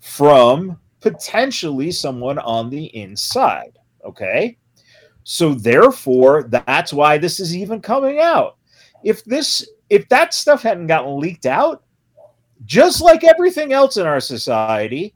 from 0.01 0.79
potentially 1.01 1.91
someone 1.91 2.39
on 2.39 2.71
the 2.71 2.85
inside. 2.97 3.79
Okay. 4.05 4.57
So 5.25 5.55
therefore, 5.55 6.45
that's 6.45 6.93
why 6.93 7.19
this 7.19 7.39
is 7.41 7.57
even 7.57 7.81
coming 7.81 8.19
out. 8.21 8.57
If 9.05 9.25
this 9.25 9.69
if 9.91 10.09
that 10.09 10.33
stuff 10.35 10.63
hadn't 10.63 10.87
gotten 10.87 11.19
leaked 11.19 11.47
out, 11.47 11.85
just 12.65 13.01
like 13.01 13.25
everything 13.25 13.73
else 13.73 13.97
in 13.97 14.07
our 14.07 14.21
society, 14.21 15.15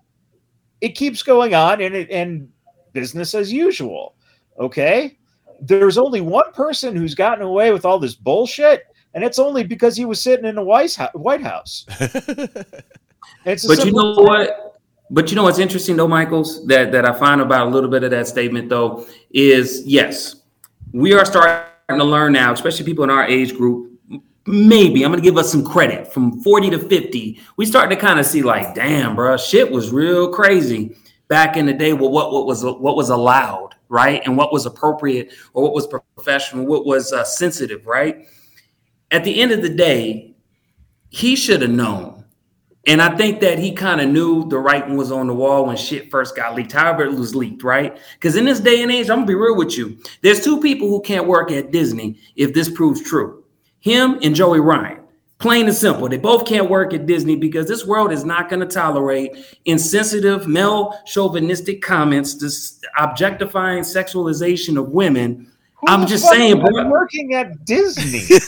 it 0.80 0.90
keeps 0.90 1.22
going 1.22 1.54
on 1.54 1.80
and 1.80 1.94
it 1.94 2.10
and 2.10 2.48
business 2.92 3.34
as 3.34 3.52
usual. 3.52 4.14
Okay? 4.58 5.18
There's 5.60 5.98
only 5.98 6.20
one 6.20 6.52
person 6.52 6.94
who's 6.94 7.14
gotten 7.14 7.44
away 7.44 7.72
with 7.72 7.84
all 7.84 7.98
this 7.98 8.14
bullshit, 8.14 8.84
and 9.14 9.24
it's 9.24 9.38
only 9.38 9.64
because 9.64 9.96
he 9.96 10.04
was 10.04 10.20
sitting 10.20 10.44
in 10.44 10.54
the 10.56 10.62
White 10.62 11.40
House. 11.42 11.86
It's 13.44 13.66
But 13.66 13.78
you 13.78 13.84
simple- 13.84 14.16
know 14.16 14.22
what? 14.22 14.75
But 15.10 15.30
you 15.30 15.36
know 15.36 15.44
what's 15.44 15.58
interesting 15.58 15.96
though, 15.96 16.08
Michaels, 16.08 16.66
that 16.66 16.90
that 16.92 17.04
I 17.04 17.12
find 17.12 17.40
about 17.40 17.68
a 17.68 17.70
little 17.70 17.90
bit 17.90 18.02
of 18.02 18.10
that 18.10 18.26
statement 18.26 18.68
though 18.68 19.06
is 19.30 19.82
yes, 19.86 20.36
we 20.92 21.12
are 21.12 21.24
starting 21.24 21.98
to 21.98 22.04
learn 22.04 22.32
now, 22.32 22.52
especially 22.52 22.84
people 22.84 23.04
in 23.04 23.10
our 23.10 23.26
age 23.26 23.56
group. 23.56 23.92
Maybe 24.46 25.04
I'm 25.04 25.10
gonna 25.10 25.22
give 25.22 25.38
us 25.38 25.50
some 25.50 25.64
credit 25.64 26.12
from 26.12 26.40
40 26.42 26.70
to 26.70 26.78
50. 26.78 27.40
We 27.56 27.66
start 27.66 27.90
to 27.90 27.96
kind 27.96 28.18
of 28.18 28.26
see 28.26 28.42
like, 28.42 28.74
damn, 28.74 29.14
bro, 29.14 29.36
shit 29.36 29.70
was 29.70 29.90
real 29.90 30.32
crazy 30.32 30.96
back 31.28 31.56
in 31.56 31.66
the 31.66 31.72
day. 31.72 31.92
Well, 31.92 32.10
what 32.10 32.32
what 32.32 32.46
was 32.46 32.64
what 32.64 32.96
was 32.96 33.10
allowed, 33.10 33.76
right, 33.88 34.22
and 34.24 34.36
what 34.36 34.52
was 34.52 34.66
appropriate, 34.66 35.32
or 35.52 35.62
what 35.62 35.74
was 35.74 35.86
professional, 35.86 36.66
what 36.66 36.84
was 36.84 37.12
uh, 37.12 37.24
sensitive, 37.24 37.86
right? 37.86 38.26
At 39.12 39.22
the 39.22 39.40
end 39.40 39.52
of 39.52 39.62
the 39.62 39.68
day, 39.68 40.34
he 41.10 41.36
should 41.36 41.62
have 41.62 41.70
known 41.70 42.15
and 42.86 43.02
I 43.02 43.16
think 43.16 43.40
that 43.40 43.58
he 43.58 43.72
kind 43.72 44.00
of 44.00 44.08
knew 44.08 44.48
the 44.48 44.58
writing 44.58 44.96
was 44.96 45.10
on 45.10 45.26
the 45.26 45.34
wall 45.34 45.66
when 45.66 45.76
shit 45.76 46.10
first 46.10 46.36
got 46.36 46.54
leaked, 46.54 46.72
however 46.72 47.04
it 47.04 47.12
was 47.12 47.34
leaked, 47.34 47.64
right? 47.64 47.98
Because 48.14 48.36
in 48.36 48.44
this 48.44 48.60
day 48.60 48.82
and 48.82 48.92
age, 48.92 49.10
I'm 49.10 49.18
gonna 49.18 49.26
be 49.26 49.34
real 49.34 49.56
with 49.56 49.76
you. 49.76 49.98
There's 50.22 50.44
two 50.44 50.60
people 50.60 50.88
who 50.88 51.00
can't 51.00 51.26
work 51.26 51.50
at 51.50 51.72
Disney 51.72 52.18
if 52.36 52.54
this 52.54 52.70
proves 52.70 53.02
true. 53.02 53.44
Him 53.80 54.18
and 54.22 54.34
Joey 54.34 54.60
Ryan. 54.60 55.00
Plain 55.38 55.66
and 55.66 55.76
simple. 55.76 56.08
They 56.08 56.16
both 56.16 56.46
can't 56.46 56.70
work 56.70 56.94
at 56.94 57.04
Disney 57.04 57.36
because 57.36 57.68
this 57.68 57.86
world 57.86 58.10
is 58.10 58.24
not 58.24 58.48
going 58.48 58.60
to 58.60 58.66
tolerate 58.66 59.36
insensitive, 59.66 60.48
male 60.48 60.98
chauvinistic 61.04 61.82
comments, 61.82 62.36
this 62.36 62.80
objectifying 62.98 63.82
sexualization 63.82 64.78
of 64.78 64.88
women. 64.88 65.52
Who 65.78 65.88
I'm 65.88 66.06
just 66.06 66.26
saying, 66.28 66.60
bro. 66.60 66.88
working 66.88 67.34
at 67.34 67.64
Disney. 67.64 68.22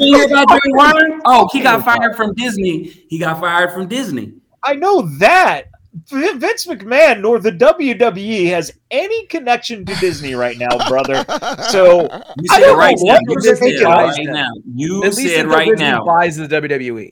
You 0.00 0.16
hear 0.16 0.26
about 0.26 0.48
Joey 0.48 0.72
Ryan? 0.74 1.20
Oh, 1.24 1.48
he 1.52 1.60
got 1.60 1.84
fired 1.84 2.16
from 2.16 2.34
Disney. 2.34 2.84
He 3.08 3.18
got 3.18 3.40
fired 3.40 3.72
from 3.72 3.86
Disney. 3.88 4.34
I 4.62 4.74
know 4.74 5.02
that. 5.18 5.69
V- 6.08 6.34
Vince 6.38 6.66
McMahon 6.66 7.20
nor 7.20 7.40
the 7.40 7.50
WWE 7.50 8.48
has 8.50 8.72
any 8.92 9.26
connection 9.26 9.84
to 9.84 9.94
Disney 9.96 10.34
right 10.34 10.56
now, 10.56 10.68
brother. 10.88 11.24
So 11.70 12.02
You 12.02 12.46
I 12.50 12.60
said 12.60 12.66
don't 12.66 12.78
right 12.78 12.96
know 12.98 13.12
now. 13.12 13.12
what 13.14 13.22
You 13.28 13.34
was 13.50 13.60
making 13.60 13.78
said 13.78 13.84
right 13.86 14.16
then. 14.16 14.32
now. 14.32 14.50
You 14.74 15.04
At 15.04 15.14
least 15.14 15.34
said 15.34 15.46
right 15.46 15.68
Disney 15.68 15.84
now. 15.84 16.04
buys 16.04 16.36
the 16.36 16.46
WWE. 16.48 17.10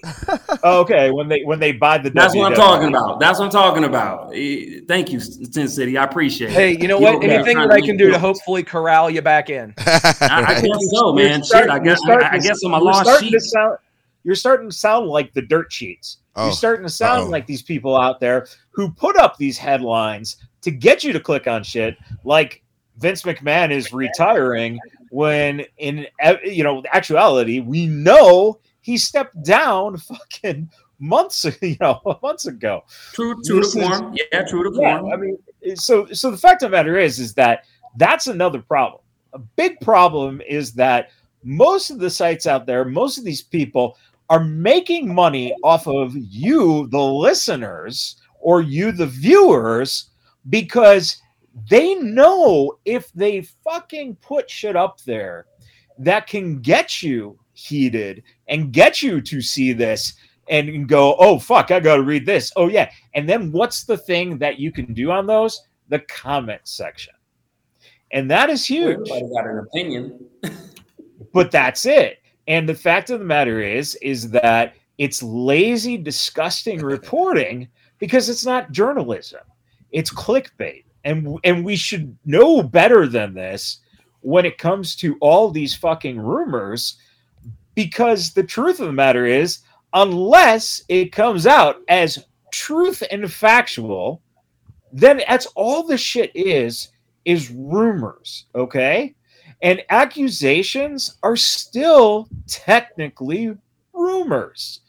okay, 0.64 1.10
when 1.10 1.28
they 1.28 1.42
when 1.42 1.58
they 1.58 1.72
buy 1.72 1.98
the 1.98 2.10
That's 2.10 2.34
what 2.34 2.50
I'm 2.52 2.56
talking 2.56 2.88
about. 2.88 3.18
That's 3.20 3.38
what 3.38 3.46
I'm 3.46 3.50
talking 3.50 3.84
about. 3.84 4.30
Thank 4.88 5.12
you, 5.12 5.20
Sin 5.20 5.68
City. 5.68 5.98
I 5.98 6.04
appreciate 6.04 6.50
it. 6.50 6.54
Hey, 6.54 6.78
you 6.80 6.88
know 6.88 6.98
what? 6.98 7.16
over 7.16 7.26
there 7.26 7.36
Anything 7.40 7.58
that 7.58 7.70
I 7.72 7.80
can 7.80 7.96
do 7.96 8.10
to 8.10 8.18
hopefully 8.18 8.62
corral 8.62 9.10
you 9.10 9.22
back 9.22 9.50
in. 9.50 9.74
I, 9.78 10.44
I 10.56 10.60
guess 10.60 10.78
so, 10.92 11.12
man. 11.12 11.26
You're 11.38 11.44
start- 11.44 11.64
Shit, 11.64 11.70
I 11.70 11.74
you're 11.76 11.84
guess 11.84 12.00
I, 12.08 12.28
I 12.32 12.38
guess 12.38 12.62
I'm 12.62 12.74
a 12.74 12.78
lost 12.78 13.20
sheep. 13.20 13.34
sound 13.40 13.78
you're 14.24 14.34
starting 14.34 14.68
to 14.68 14.74
sound 14.74 15.06
like 15.06 15.32
the 15.32 15.42
dirt 15.42 15.72
sheets. 15.72 16.18
Oh, 16.36 16.44
You're 16.46 16.52
starting 16.52 16.84
to 16.84 16.90
sound 16.92 17.22
uh-oh. 17.24 17.30
like 17.30 17.46
these 17.46 17.62
people 17.62 17.96
out 17.96 18.20
there 18.20 18.46
who 18.78 18.88
put 18.92 19.16
up 19.16 19.36
these 19.36 19.58
headlines 19.58 20.36
to 20.62 20.70
get 20.70 21.02
you 21.02 21.12
to 21.12 21.18
click 21.18 21.48
on 21.48 21.64
shit 21.64 21.96
like 22.22 22.62
Vince 22.98 23.22
McMahon 23.24 23.72
is 23.72 23.92
retiring 23.92 24.78
when 25.10 25.64
in 25.78 26.06
you 26.44 26.62
know 26.62 26.84
actuality 26.92 27.58
we 27.58 27.88
know 27.88 28.60
he 28.80 28.96
stepped 28.96 29.42
down 29.42 29.96
fucking 29.96 30.70
months 31.00 31.44
you 31.60 31.76
know 31.80 32.00
months 32.22 32.46
ago. 32.46 32.84
True, 33.14 33.34
true 33.44 33.60
This 33.62 33.72
to 33.74 33.80
is- 33.80 33.88
form. 33.88 34.16
Yeah, 34.32 34.44
true 34.44 34.62
to 34.70 34.80
Yeah, 34.80 35.00
form. 35.00 35.12
I 35.12 35.16
mean, 35.16 35.38
so 35.76 36.06
so 36.12 36.30
the 36.30 36.36
fact 36.36 36.62
of 36.62 36.70
the 36.70 36.76
matter 36.76 36.96
is, 36.96 37.18
is 37.18 37.34
that 37.34 37.64
that's 37.96 38.28
another 38.28 38.60
problem. 38.62 39.02
A 39.32 39.40
big 39.40 39.80
problem 39.80 40.40
is 40.48 40.72
that 40.74 41.10
most 41.42 41.90
of 41.90 41.98
the 41.98 42.10
sites 42.10 42.46
out 42.46 42.64
there, 42.64 42.84
most 42.84 43.18
of 43.18 43.24
these 43.24 43.42
people 43.42 43.96
are 44.30 44.44
making 44.44 45.12
money 45.12 45.52
off 45.64 45.88
of 45.88 46.14
you, 46.14 46.86
the 46.88 47.00
listeners, 47.02 48.16
or 48.40 48.60
you, 48.62 48.92
the 48.92 49.06
viewers, 49.06 50.10
because 50.48 51.20
they 51.70 51.94
know 51.96 52.78
if 52.84 53.12
they 53.12 53.42
fucking 53.64 54.16
put 54.16 54.50
shit 54.50 54.76
up 54.76 55.00
there 55.02 55.46
that 55.98 56.26
can 56.26 56.60
get 56.60 57.02
you 57.02 57.38
heated 57.54 58.22
and 58.46 58.72
get 58.72 59.02
you 59.02 59.20
to 59.20 59.40
see 59.40 59.72
this 59.72 60.14
and 60.48 60.88
go, 60.88 61.16
oh 61.18 61.38
fuck, 61.38 61.70
I 61.70 61.80
gotta 61.80 62.02
read 62.02 62.24
this. 62.24 62.52
Oh 62.56 62.68
yeah. 62.68 62.90
And 63.14 63.28
then 63.28 63.52
what's 63.52 63.84
the 63.84 63.96
thing 63.98 64.38
that 64.38 64.58
you 64.58 64.72
can 64.72 64.94
do 64.94 65.10
on 65.10 65.26
those? 65.26 65.60
The 65.88 65.98
comment 66.00 66.62
section. 66.64 67.14
And 68.12 68.30
that 68.30 68.48
is 68.48 68.64
huge. 68.64 69.10
Everybody 69.10 69.34
got 69.34 69.46
an 69.46 69.58
opinion. 69.58 70.26
But 71.32 71.50
that's 71.50 71.84
it. 71.84 72.18
And 72.46 72.68
the 72.68 72.74
fact 72.74 73.10
of 73.10 73.18
the 73.18 73.24
matter 73.24 73.60
is, 73.60 73.96
is 73.96 74.30
that 74.30 74.74
it's 74.96 75.22
lazy, 75.22 75.96
disgusting 75.96 76.80
reporting 76.80 77.68
because 77.98 78.28
it's 78.28 78.46
not 78.46 78.72
journalism. 78.72 79.40
It's 79.90 80.12
clickbait. 80.12 80.84
And 81.04 81.38
and 81.44 81.64
we 81.64 81.76
should 81.76 82.16
know 82.24 82.62
better 82.62 83.06
than 83.06 83.34
this 83.34 83.78
when 84.20 84.44
it 84.44 84.58
comes 84.58 84.96
to 84.96 85.16
all 85.20 85.50
these 85.50 85.74
fucking 85.74 86.18
rumors 86.18 86.98
because 87.74 88.32
the 88.32 88.42
truth 88.42 88.80
of 88.80 88.86
the 88.86 88.92
matter 88.92 89.24
is 89.24 89.60
unless 89.94 90.82
it 90.88 91.12
comes 91.12 91.46
out 91.46 91.76
as 91.88 92.26
truth 92.50 93.02
and 93.10 93.30
factual 93.32 94.20
then 94.92 95.22
that's 95.28 95.46
all 95.54 95.82
the 95.82 95.96
shit 95.96 96.32
is 96.34 96.88
is 97.24 97.50
rumors 97.50 98.46
okay 98.54 99.14
and 99.62 99.82
accusations 99.90 101.18
are 101.22 101.36
still 101.36 102.28
technically 102.46 103.56
rumors 103.92 104.80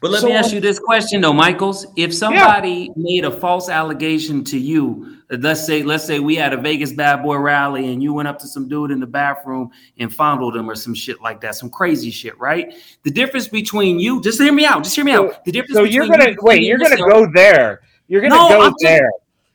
But 0.00 0.10
let 0.12 0.22
So, 0.22 0.28
me 0.28 0.32
ask 0.32 0.52
you 0.52 0.60
this 0.60 0.78
question 0.78 1.20
though, 1.20 1.32
Michaels. 1.34 1.86
If 1.96 2.14
somebody 2.14 2.90
made 2.96 3.24
a 3.26 3.30
false 3.30 3.68
allegation 3.68 4.42
to 4.44 4.58
you, 4.58 5.18
let's 5.30 5.64
say, 5.66 5.82
let's 5.82 6.04
say 6.06 6.20
we 6.20 6.34
had 6.36 6.54
a 6.54 6.56
Vegas 6.56 6.92
bad 6.92 7.22
boy 7.22 7.36
rally 7.36 7.92
and 7.92 8.02
you 8.02 8.14
went 8.14 8.26
up 8.26 8.38
to 8.38 8.46
some 8.48 8.66
dude 8.66 8.90
in 8.92 8.98
the 9.00 9.06
bathroom 9.06 9.70
and 9.98 10.12
fondled 10.12 10.56
him 10.56 10.70
or 10.70 10.74
some 10.74 10.94
shit 10.94 11.20
like 11.20 11.40
that, 11.42 11.54
some 11.54 11.68
crazy 11.68 12.10
shit, 12.10 12.38
right? 12.38 12.74
The 13.02 13.10
difference 13.10 13.46
between 13.46 14.00
you, 14.00 14.22
just 14.22 14.40
hear 14.40 14.52
me 14.54 14.64
out, 14.64 14.82
just 14.84 14.96
hear 14.96 15.04
me 15.04 15.12
out. 15.12 15.44
The 15.44 15.52
difference 15.52 15.74
so 15.74 15.82
between 15.82 15.94
you're 15.94 16.08
gonna 16.08 16.30
you 16.30 16.36
wait 16.40 16.62
you're 16.62 16.78
gonna 16.78 16.96
go 16.96 17.30
there 17.34 17.82
you're 18.08 18.22
gonna 18.22 18.34
No, 18.34 18.48
go 18.48 18.60
I'm 18.62 18.72
just- 18.72 18.82
there 18.82 19.10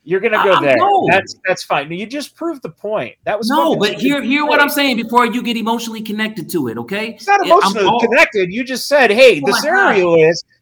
you're 0.06 0.20
gonna 0.22 0.42
go 0.44 0.52
I- 0.52 0.54
I'm- 0.54 0.64
there 0.64 0.78
no. 0.78 1.08
that's 1.10 1.36
that's 1.48 1.64
fine 1.64 1.92
you 1.92 2.06
just 2.06 2.36
proved 2.36 2.62
the 2.62 2.70
point 2.70 3.16
that 3.26 3.38
was 3.38 3.50
No, 3.50 3.76
but 3.76 3.94
hear 3.94 4.22
hear 4.22 4.46
what 4.46 4.62
I'm 4.62 4.70
saying 4.70 4.96
before 4.98 5.26
you 5.26 5.42
get 5.44 5.58
emotionally 5.58 6.02
connected 6.02 6.50
to 6.52 6.68
it, 6.70 6.78
okay? 6.78 7.10
It's 7.16 7.28
not 7.28 7.46
emotionally 7.46 7.88
all- 7.88 8.00
connected. 8.00 8.52
You 8.52 8.64
just 8.64 8.88
said, 8.88 9.12
"Hey, 9.12 9.40
the 9.40 9.48
Oh 9.48 9.52
my 9.52 9.60
scenario 9.60 10.16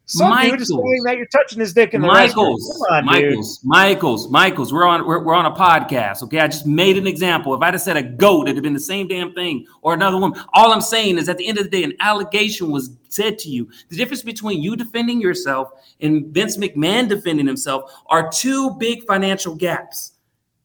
Some 0.06 0.26
dude 0.26 0.50
Michaels. 0.50 0.60
is 0.62 0.68
saying 0.68 1.02
that 1.04 1.16
you're 1.16 1.26
touching 1.26 1.60
his 1.60 1.72
dick 1.72 1.94
in 1.94 2.02
the 2.02 2.08
restroom. 2.08 2.12
Michaels, 2.12 2.84
Come 2.88 3.08
on, 3.08 3.14
dude. 3.14 3.24
Michaels, 3.24 3.60
Michaels, 3.64 4.28
Michaels. 4.28 4.72
We're 4.72 4.86
on 4.86 5.06
we're, 5.06 5.24
we're 5.24 5.34
on 5.34 5.46
a 5.46 5.52
podcast. 5.52 6.22
Okay, 6.24 6.40
I 6.40 6.46
just 6.46 6.66
made 6.66 6.98
an 6.98 7.06
example. 7.06 7.54
If 7.54 7.62
I'd 7.62 7.72
have 7.72 7.80
said 7.80 7.96
a 7.96 8.02
goat, 8.02 8.42
it'd 8.42 8.56
have 8.56 8.62
been 8.62 8.74
the 8.74 8.80
same 8.80 9.08
damn 9.08 9.32
thing, 9.32 9.66
or 9.80 9.94
another 9.94 10.18
woman. 10.18 10.38
All 10.52 10.72
I'm 10.72 10.82
saying 10.82 11.16
is, 11.16 11.30
at 11.30 11.38
the 11.38 11.46
end 11.46 11.56
of 11.56 11.64
the 11.64 11.70
day, 11.70 11.84
an 11.84 11.94
allegation 12.00 12.70
was 12.70 12.90
said 13.08 13.38
to 13.40 13.48
you. 13.48 13.70
The 13.88 13.96
difference 13.96 14.22
between 14.22 14.62
you 14.62 14.76
defending 14.76 15.20
yourself 15.20 15.70
and 16.00 16.26
Vince 16.26 16.58
McMahon 16.58 17.08
defending 17.08 17.46
himself 17.46 17.90
are 18.06 18.30
two 18.30 18.72
big 18.72 19.06
financial 19.06 19.54
gaps. 19.54 20.13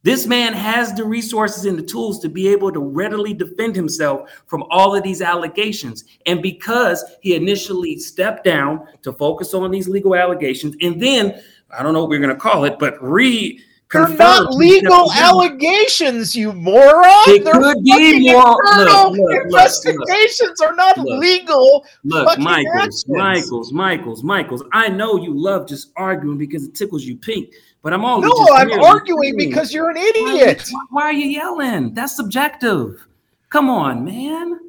This 0.01 0.25
man 0.25 0.53
has 0.53 0.93
the 0.93 1.03
resources 1.03 1.65
and 1.65 1.77
the 1.77 1.83
tools 1.83 2.19
to 2.19 2.29
be 2.29 2.47
able 2.47 2.71
to 2.71 2.79
readily 2.79 3.33
defend 3.33 3.75
himself 3.75 4.29
from 4.45 4.63
all 4.69 4.95
of 4.95 5.03
these 5.03 5.21
allegations. 5.21 6.05
And 6.25 6.41
because 6.41 7.03
he 7.21 7.35
initially 7.35 7.99
stepped 7.99 8.45
down 8.45 8.87
to 9.01 9.11
focus 9.11 9.53
on 9.53 9.69
these 9.71 9.89
legal 9.89 10.15
allegations, 10.15 10.75
and 10.81 11.01
then 11.01 11.41
I 11.77 11.83
don't 11.83 11.93
know 11.93 12.01
what 12.01 12.09
we're 12.09 12.19
going 12.19 12.29
to 12.29 12.35
call 12.35 12.63
it, 12.63 12.79
but 12.79 13.01
re 13.03 13.61
They're 13.91 14.07
not 14.09 14.53
legal 14.53 15.11
allegations, 15.13 16.35
you 16.35 16.53
moron. 16.53 17.05
It 17.27 17.43
They're 17.43 17.53
could 17.53 17.83
be 17.83 17.89
fucking 17.91 18.21
more- 18.33 18.61
internal 18.63 19.11
look, 19.11 19.17
look, 19.17 19.29
look, 19.29 19.45
investigations 19.45 20.61
are 20.61 20.75
not 20.75 20.97
Look. 20.99 21.19
legal. 21.19 21.85
Look, 22.03 22.37
Michaels, 22.37 22.75
actions. 22.75 23.05
Michaels, 23.07 23.73
Michaels, 23.73 24.23
Michaels. 24.23 24.63
I 24.73 24.89
know 24.89 25.17
you 25.17 25.33
love 25.33 25.67
just 25.67 25.91
arguing 25.97 26.37
because 26.37 26.63
it 26.65 26.75
tickles 26.75 27.03
you 27.03 27.15
pink, 27.17 27.49
but 27.81 27.91
I'm 27.93 28.05
only 28.05 28.27
No, 28.27 28.47
I'm 28.53 28.71
arguing 28.79 29.35
because 29.37 29.73
you're 29.73 29.89
an 29.89 29.95
Why 29.97 30.11
idiot. 30.15 30.69
Why 30.91 31.03
are 31.03 31.13
you 31.13 31.25
yelling? 31.27 31.95
That's 31.95 32.15
subjective. 32.15 33.05
Come 33.49 33.71
on, 33.71 34.05
man. 34.05 34.59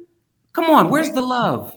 Come 0.53 0.65
on. 0.71 0.89
Where's 0.89 1.11
the 1.11 1.21
love? 1.21 1.75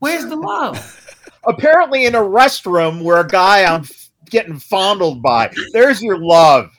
Where's 0.00 0.26
the 0.26 0.34
love? 0.36 0.98
Apparently, 1.46 2.06
in 2.06 2.16
a 2.16 2.20
restroom 2.20 3.02
where 3.02 3.20
a 3.20 3.26
guy 3.26 3.62
f- 3.62 4.01
getting 4.32 4.58
fondled 4.58 5.22
by. 5.22 5.52
There's 5.72 6.02
your 6.02 6.18
love. 6.18 6.70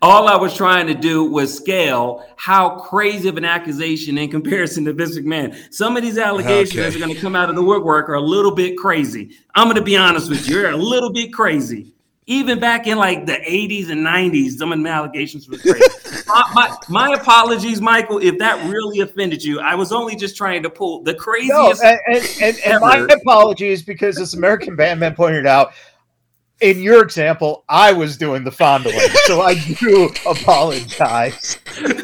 All 0.00 0.28
I 0.28 0.34
was 0.36 0.56
trying 0.56 0.86
to 0.86 0.94
do 0.94 1.24
was 1.24 1.54
scale 1.54 2.26
how 2.36 2.70
crazy 2.80 3.28
of 3.28 3.36
an 3.36 3.44
accusation 3.44 4.16
in 4.16 4.30
comparison 4.30 4.86
to 4.86 4.94
Vince 4.94 5.16
McMahon. 5.18 5.72
Some 5.72 5.94
of 5.96 6.02
these 6.02 6.16
allegations 6.16 6.72
Okay. 6.72 6.88
that 6.88 6.96
are 6.96 6.98
going 6.98 7.14
to 7.14 7.20
come 7.20 7.36
out 7.36 7.50
of 7.50 7.54
the 7.56 7.62
woodwork 7.62 8.08
are 8.08 8.14
a 8.14 8.20
little 8.20 8.50
bit 8.54 8.78
crazy. 8.78 9.36
I'm 9.54 9.66
going 9.66 9.76
to 9.76 9.82
be 9.82 9.96
honest 9.96 10.30
with 10.30 10.48
you. 10.48 10.56
You're 10.58 10.70
a 10.70 10.76
little 10.76 11.12
bit 11.12 11.34
crazy. 11.34 11.92
Even 12.26 12.60
back 12.60 12.86
in 12.86 12.96
like 12.98 13.26
the 13.26 13.32
80s 13.34 13.90
and 13.90 14.06
90s, 14.06 14.52
some 14.52 14.72
of 14.72 14.82
the 14.82 14.88
allegations 14.88 15.48
were 15.48 15.58
crazy. 15.58 15.82
my, 16.28 16.42
my, 16.54 16.76
my 16.88 17.12
apologies, 17.14 17.80
Michael, 17.82 18.18
if 18.22 18.38
that 18.38 18.64
really 18.70 19.00
offended 19.00 19.44
you. 19.44 19.60
I 19.60 19.74
was 19.74 19.92
only 19.92 20.16
just 20.16 20.34
trying 20.34 20.62
to 20.62 20.70
pull 20.70 21.02
the 21.02 21.12
No, 21.12 21.18
craziest. 21.18 21.82
and, 21.82 21.98
and, 22.06 22.28
and, 22.40 22.58
and 22.64 22.80
my 22.80 23.06
apologies 23.12 23.82
because 23.82 24.16
this 24.16 24.32
American 24.34 24.76
Batman 24.76 25.14
pointed 25.14 25.46
out. 25.46 25.72
In 26.62 26.80
your 26.80 27.02
example, 27.02 27.64
I 27.68 27.92
was 27.92 28.16
doing 28.16 28.44
the 28.44 28.52
fondling, 28.52 28.96
so 29.26 29.40
I 29.42 29.54
do 29.54 30.10
apologize 30.26 31.56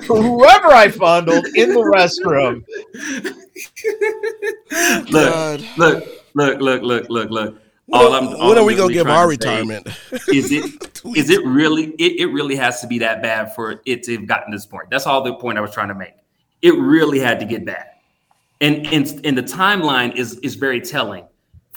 for 0.05 0.21
whoever 0.21 0.69
I 0.69 0.91
fondled 0.91 1.47
in 1.55 1.71
the 1.71 1.81
restroom. 1.81 2.65
look, 5.11 5.33
God. 5.33 5.65
look, 5.77 6.05
look, 6.35 6.61
look, 6.61 6.83
look, 6.83 7.09
look, 7.09 7.31
look. 7.31 7.59
When, 7.87 8.01
All 8.03 8.13
I'm- 8.13 8.29
all 8.29 8.49
when 8.51 8.59
are 8.59 8.61
I'm 8.61 8.67
we 8.67 8.75
gonna 8.75 8.83
really 8.89 8.95
give 8.95 9.07
our 9.07 9.25
to 9.25 9.29
retirement? 9.29 9.87
Is 10.29 10.53
it 10.53 10.65
is 11.17 11.31
it 11.31 11.43
really 11.47 11.93
it, 11.93 12.21
it 12.21 12.27
really 12.27 12.57
has 12.57 12.81
to 12.83 12.87
be 12.87 12.99
that 12.99 13.23
bad 13.23 13.55
for 13.55 13.81
it 13.87 14.03
to 14.03 14.13
have 14.17 14.27
gotten 14.27 14.53
this 14.53 14.67
point 14.67 14.91
that's 14.91 15.07
all 15.07 15.23
the 15.23 15.33
point 15.37 15.57
i 15.57 15.61
was 15.63 15.73
trying 15.73 15.89
to 15.89 15.95
make 15.95 16.13
it 16.61 16.75
really 16.75 17.19
had 17.19 17.39
to 17.41 17.47
get 17.47 17.65
bad 17.65 17.87
and 18.61 18.87
and, 18.89 19.25
and 19.25 19.39
the 19.39 19.43
timeline 19.43 20.15
is 20.17 20.35
is 20.41 20.55
very 20.57 20.81
telling 20.83 21.25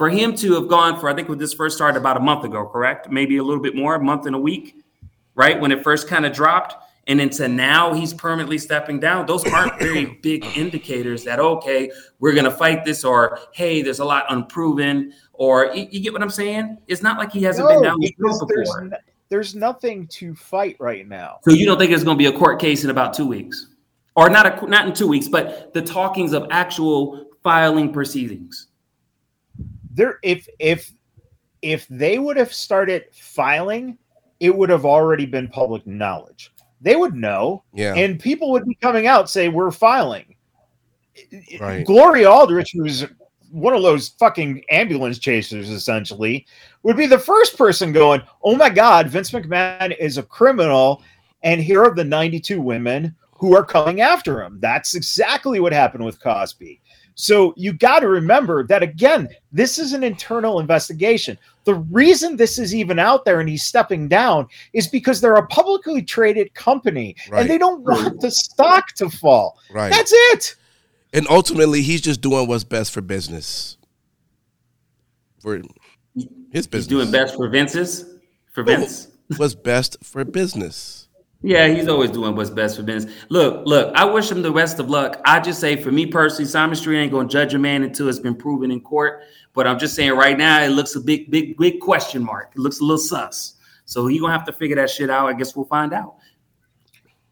for 0.01 0.09
him 0.09 0.35
to 0.35 0.53
have 0.55 0.67
gone 0.67 0.99
for 0.99 1.09
i 1.09 1.13
think 1.13 1.29
when 1.29 1.37
this 1.37 1.53
first 1.53 1.75
started 1.75 1.99
about 1.99 2.17
a 2.17 2.19
month 2.19 2.43
ago 2.43 2.65
correct? 2.65 3.11
Maybe 3.11 3.37
a 3.37 3.43
little 3.43 3.61
bit 3.61 3.75
more 3.75 3.93
a 3.95 4.03
month 4.03 4.25
and 4.25 4.35
a 4.35 4.39
week 4.39 4.81
right? 5.35 5.59
When 5.59 5.71
it 5.71 5.83
first 5.83 6.07
kind 6.07 6.25
of 6.25 6.33
dropped. 6.33 6.75
And 7.07 7.19
into 7.19 7.47
now 7.47 7.93
he's 7.93 8.13
permanently 8.13 8.59
stepping 8.59 8.99
down. 8.99 9.25
Those 9.25 9.43
aren't 9.51 9.79
very 9.79 10.05
big 10.21 10.45
indicators 10.55 11.23
that 11.23 11.39
okay 11.39 11.91
we're 12.19 12.33
going 12.33 12.45
to 12.45 12.51
fight 12.51 12.85
this 12.85 13.03
or 13.03 13.39
hey 13.53 13.81
there's 13.81 13.99
a 13.99 14.05
lot 14.05 14.25
unproven 14.29 15.11
or 15.33 15.73
you, 15.73 15.87
you 15.91 15.99
get 15.99 16.13
what 16.13 16.21
i'm 16.21 16.29
saying? 16.29 16.77
It's 16.87 17.01
not 17.01 17.17
like 17.17 17.31
he 17.31 17.41
hasn't 17.41 17.67
been 17.67 17.81
down 17.81 17.99
road 18.19 18.39
there's, 18.47 18.69
before. 18.69 18.81
n- 18.81 18.93
there's 19.29 19.55
nothing 19.55 20.07
to 20.07 20.35
fight 20.35 20.77
right 20.79 21.07
now. 21.07 21.39
so 21.43 21.51
you 21.51 21.65
don't 21.65 21.79
think 21.79 21.89
there's 21.89 22.03
going 22.03 22.17
to 22.17 22.21
be 22.21 22.27
a 22.27 22.37
court 22.37 22.59
case 22.59 22.83
in 22.83 22.91
about 22.91 23.15
two 23.15 23.25
weeks, 23.25 23.67
or 24.15 24.29
not 24.29 24.63
a 24.63 24.67
not 24.67 24.87
in 24.87 24.93
two 24.93 25.07
weeks, 25.07 25.27
but 25.27 25.73
the 25.73 25.81
talkings 25.81 26.33
of 26.33 26.47
actual 26.51 27.25
filing 27.43 27.91
proceedings. 27.91 28.67
There, 29.93 30.19
if 30.23 30.47
if 30.59 30.91
if 31.61 31.87
they 31.89 32.17
would 32.17 32.37
have 32.37 32.53
started 32.53 33.05
filing, 33.13 33.97
it 34.39 34.55
would 34.55 34.69
have 34.69 34.85
already 34.85 35.25
been 35.25 35.47
public 35.47 35.85
knowledge. 35.85 36.51
They 36.81 36.95
would 36.95 37.13
know, 37.13 37.63
Yeah. 37.73 37.93
and 37.95 38.19
people 38.19 38.51
would 38.51 38.65
be 38.65 38.75
coming 38.75 39.05
out 39.05 39.29
say 39.29 39.49
we're 39.49 39.71
filing. 39.71 40.35
Right. 41.59 41.85
Gloria 41.85 42.31
Aldrich, 42.31 42.71
who's 42.73 43.05
one 43.51 43.75
of 43.75 43.83
those 43.83 44.09
fucking 44.17 44.63
ambulance 44.71 45.19
chasers, 45.19 45.69
essentially, 45.69 46.47
would 46.83 46.97
be 46.97 47.05
the 47.05 47.19
first 47.19 47.57
person 47.57 47.91
going, 47.91 48.21
"Oh 48.43 48.55
my 48.55 48.69
God, 48.69 49.09
Vince 49.09 49.31
McMahon 49.31 49.95
is 49.99 50.17
a 50.17 50.23
criminal," 50.23 51.03
and 51.43 51.61
here 51.61 51.83
are 51.83 51.93
the 51.93 52.03
92 52.03 52.61
women 52.61 53.13
who 53.33 53.55
are 53.55 53.65
coming 53.65 54.01
after 54.01 54.41
him. 54.41 54.57
That's 54.61 54.95
exactly 54.95 55.59
what 55.59 55.73
happened 55.73 56.05
with 56.05 56.21
Cosby. 56.21 56.81
So 57.22 57.53
you 57.55 57.72
got 57.72 57.99
to 57.99 58.07
remember 58.07 58.65
that 58.65 58.82
again, 58.82 59.30
this 59.51 59.78
is 59.78 59.93
an 59.93 60.03
internal 60.03 60.59
investigation. 60.59 61.38
The 61.65 61.76
reason 61.76 62.36
this 62.36 62.57
is 62.57 62.74
even 62.74 62.97
out 62.97 63.26
there 63.26 63.39
and 63.39 63.47
he's 63.47 63.61
stepping 63.63 64.07
down 64.07 64.47
is 64.74 64.88
because 64.88 65.22
they're 65.22 65.36
a 65.36 65.45
publicly 65.45 66.01
traded 66.01 66.51
company 66.55 67.15
Right. 67.30 67.41
and 67.41 67.49
they 67.49 67.59
don't 67.59 67.84
want 67.84 68.22
the 68.22 68.32
stock 68.32 68.88
to 68.95 69.07
fall. 69.07 69.59
Right. 69.72 69.91
That's 69.91 70.11
it. 70.15 70.55
and 71.13 71.28
ultimately, 71.30 71.84
he's 71.84 72.01
just 72.01 72.22
doing 72.22 72.47
what's 72.47 72.63
best 72.63 72.91
for 72.91 73.01
business. 73.01 73.78
For 75.41 75.57
his 75.57 75.63
business. 76.15 76.34
He's 76.53 76.65
business. 76.67 76.88
doing 76.88 77.11
best 77.11 77.36
for 77.36 77.47
Vince's 77.49 78.05
for 78.51 78.63
Vince. 78.63 79.09
What's 79.38 79.53
best 79.53 79.97
for 80.03 80.26
business. 80.26 81.00
Yeah, 81.43 81.67
he's 81.67 81.87
always 81.87 82.11
doing 82.11 82.35
what's 82.35 82.51
best 82.51 82.77
for 82.77 82.83
Vince. 82.83 83.07
Look, 83.29 83.65
look, 83.65 83.95
I 83.95 84.05
wish 84.05 84.29
him 84.29 84.43
the 84.43 84.51
best 84.51 84.79
of 84.79 84.89
luck. 84.89 85.19
I 85.25 85.39
just 85.39 85.59
say 85.59 85.75
for 85.75 85.91
me 85.91 86.05
personally, 86.05 86.45
Simon 86.45 86.75
Street 86.75 86.99
ain't 86.99 87.11
gonna 87.11 87.27
judge 87.27 87.55
a 87.55 87.59
man 87.59 87.81
until 87.81 88.09
it's 88.09 88.19
been 88.19 88.35
proven 88.35 88.69
in 88.69 88.79
court. 88.79 89.23
But 89.53 89.65
I'm 89.65 89.79
just 89.79 89.95
saying 89.95 90.11
right 90.11 90.37
now, 90.37 90.61
it 90.61 90.69
looks 90.69 90.95
a 90.95 90.99
big, 90.99 91.31
big, 91.31 91.57
big 91.57 91.79
question 91.79 92.23
mark. 92.23 92.51
It 92.55 92.59
looks 92.59 92.79
a 92.79 92.83
little 92.83 92.99
sus. 92.99 93.55
So 93.85 94.05
he 94.05 94.19
gonna 94.19 94.31
have 94.33 94.45
to 94.45 94.53
figure 94.53 94.75
that 94.75 94.89
shit 94.89 95.09
out. 95.09 95.27
I 95.27 95.33
guess 95.33 95.55
we'll 95.55 95.65
find 95.65 95.93
out. 95.93 96.17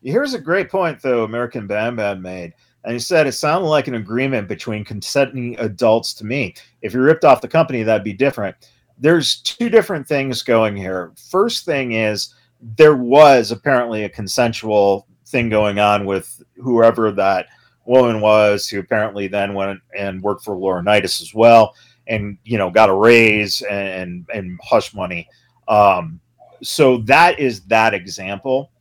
Here's 0.02 0.34
a 0.34 0.40
great 0.40 0.72
point, 0.72 1.02
though, 1.02 1.24
American 1.24 1.68
Bam 1.68 1.98
Bam 1.98 2.22
made. 2.22 2.54
And 2.86 2.94
he 2.94 3.00
said 3.00 3.28
it 3.28 3.34
sounded 3.34 3.68
like 3.68 3.88
an 3.88 3.96
agreement 3.96 4.48
between 4.48 4.86
consenting 4.86 5.60
adults 5.60 6.14
to 6.16 6.26
me. 6.26 6.56
If 6.82 6.94
you 6.94 7.02
ripped 7.02 7.26
off 7.26 7.42
the 7.42 7.48
company, 7.48 7.84
that'd 7.84 8.04
be 8.04 8.14
different. 8.14 8.56
There's 8.98 9.42
two 9.42 9.70
different 9.70 10.08
things 10.08 10.42
going 10.42 10.76
here. 10.76 11.12
First 11.30 11.66
thing 11.66 11.92
is 11.92 12.34
there 12.62 12.96
was 12.96 13.52
apparently 13.52 14.04
a 14.04 14.10
consensual 14.10 15.08
thing 15.26 15.50
going 15.50 15.80
on 15.80 16.06
with 16.06 16.44
whoever 16.56 17.12
that 17.12 17.48
woman 17.86 18.22
was, 18.22 18.68
who 18.68 18.80
apparently 18.80 19.28
then 19.28 19.54
went 19.54 19.80
and 19.98 20.22
worked 20.22 20.44
for 20.44 20.56
Laurinaitis 20.56 21.22
as 21.22 21.34
well, 21.34 21.76
and 22.08 22.38
you 22.44 22.58
know 22.58 22.70
got 22.70 22.90
a 22.90 22.94
raise 22.94 23.62
and 23.62 23.88
and 23.88 24.26
and 24.34 24.60
hush 24.64 24.94
money. 24.94 25.28
Um, 25.68 26.20
so 26.62 26.98
that 27.00 27.40
is 27.40 27.62
that 27.68 27.94
example 27.94 28.72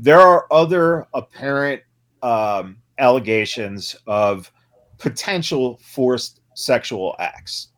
there 0.00 0.20
are 0.20 0.46
other 0.50 1.06
apparent 1.12 1.82
um, 2.22 2.78
allegations 2.98 3.94
of 4.06 4.50
potential 4.96 5.78
forced 5.82 6.40
sexual 6.54 7.14
acts. 7.18 7.68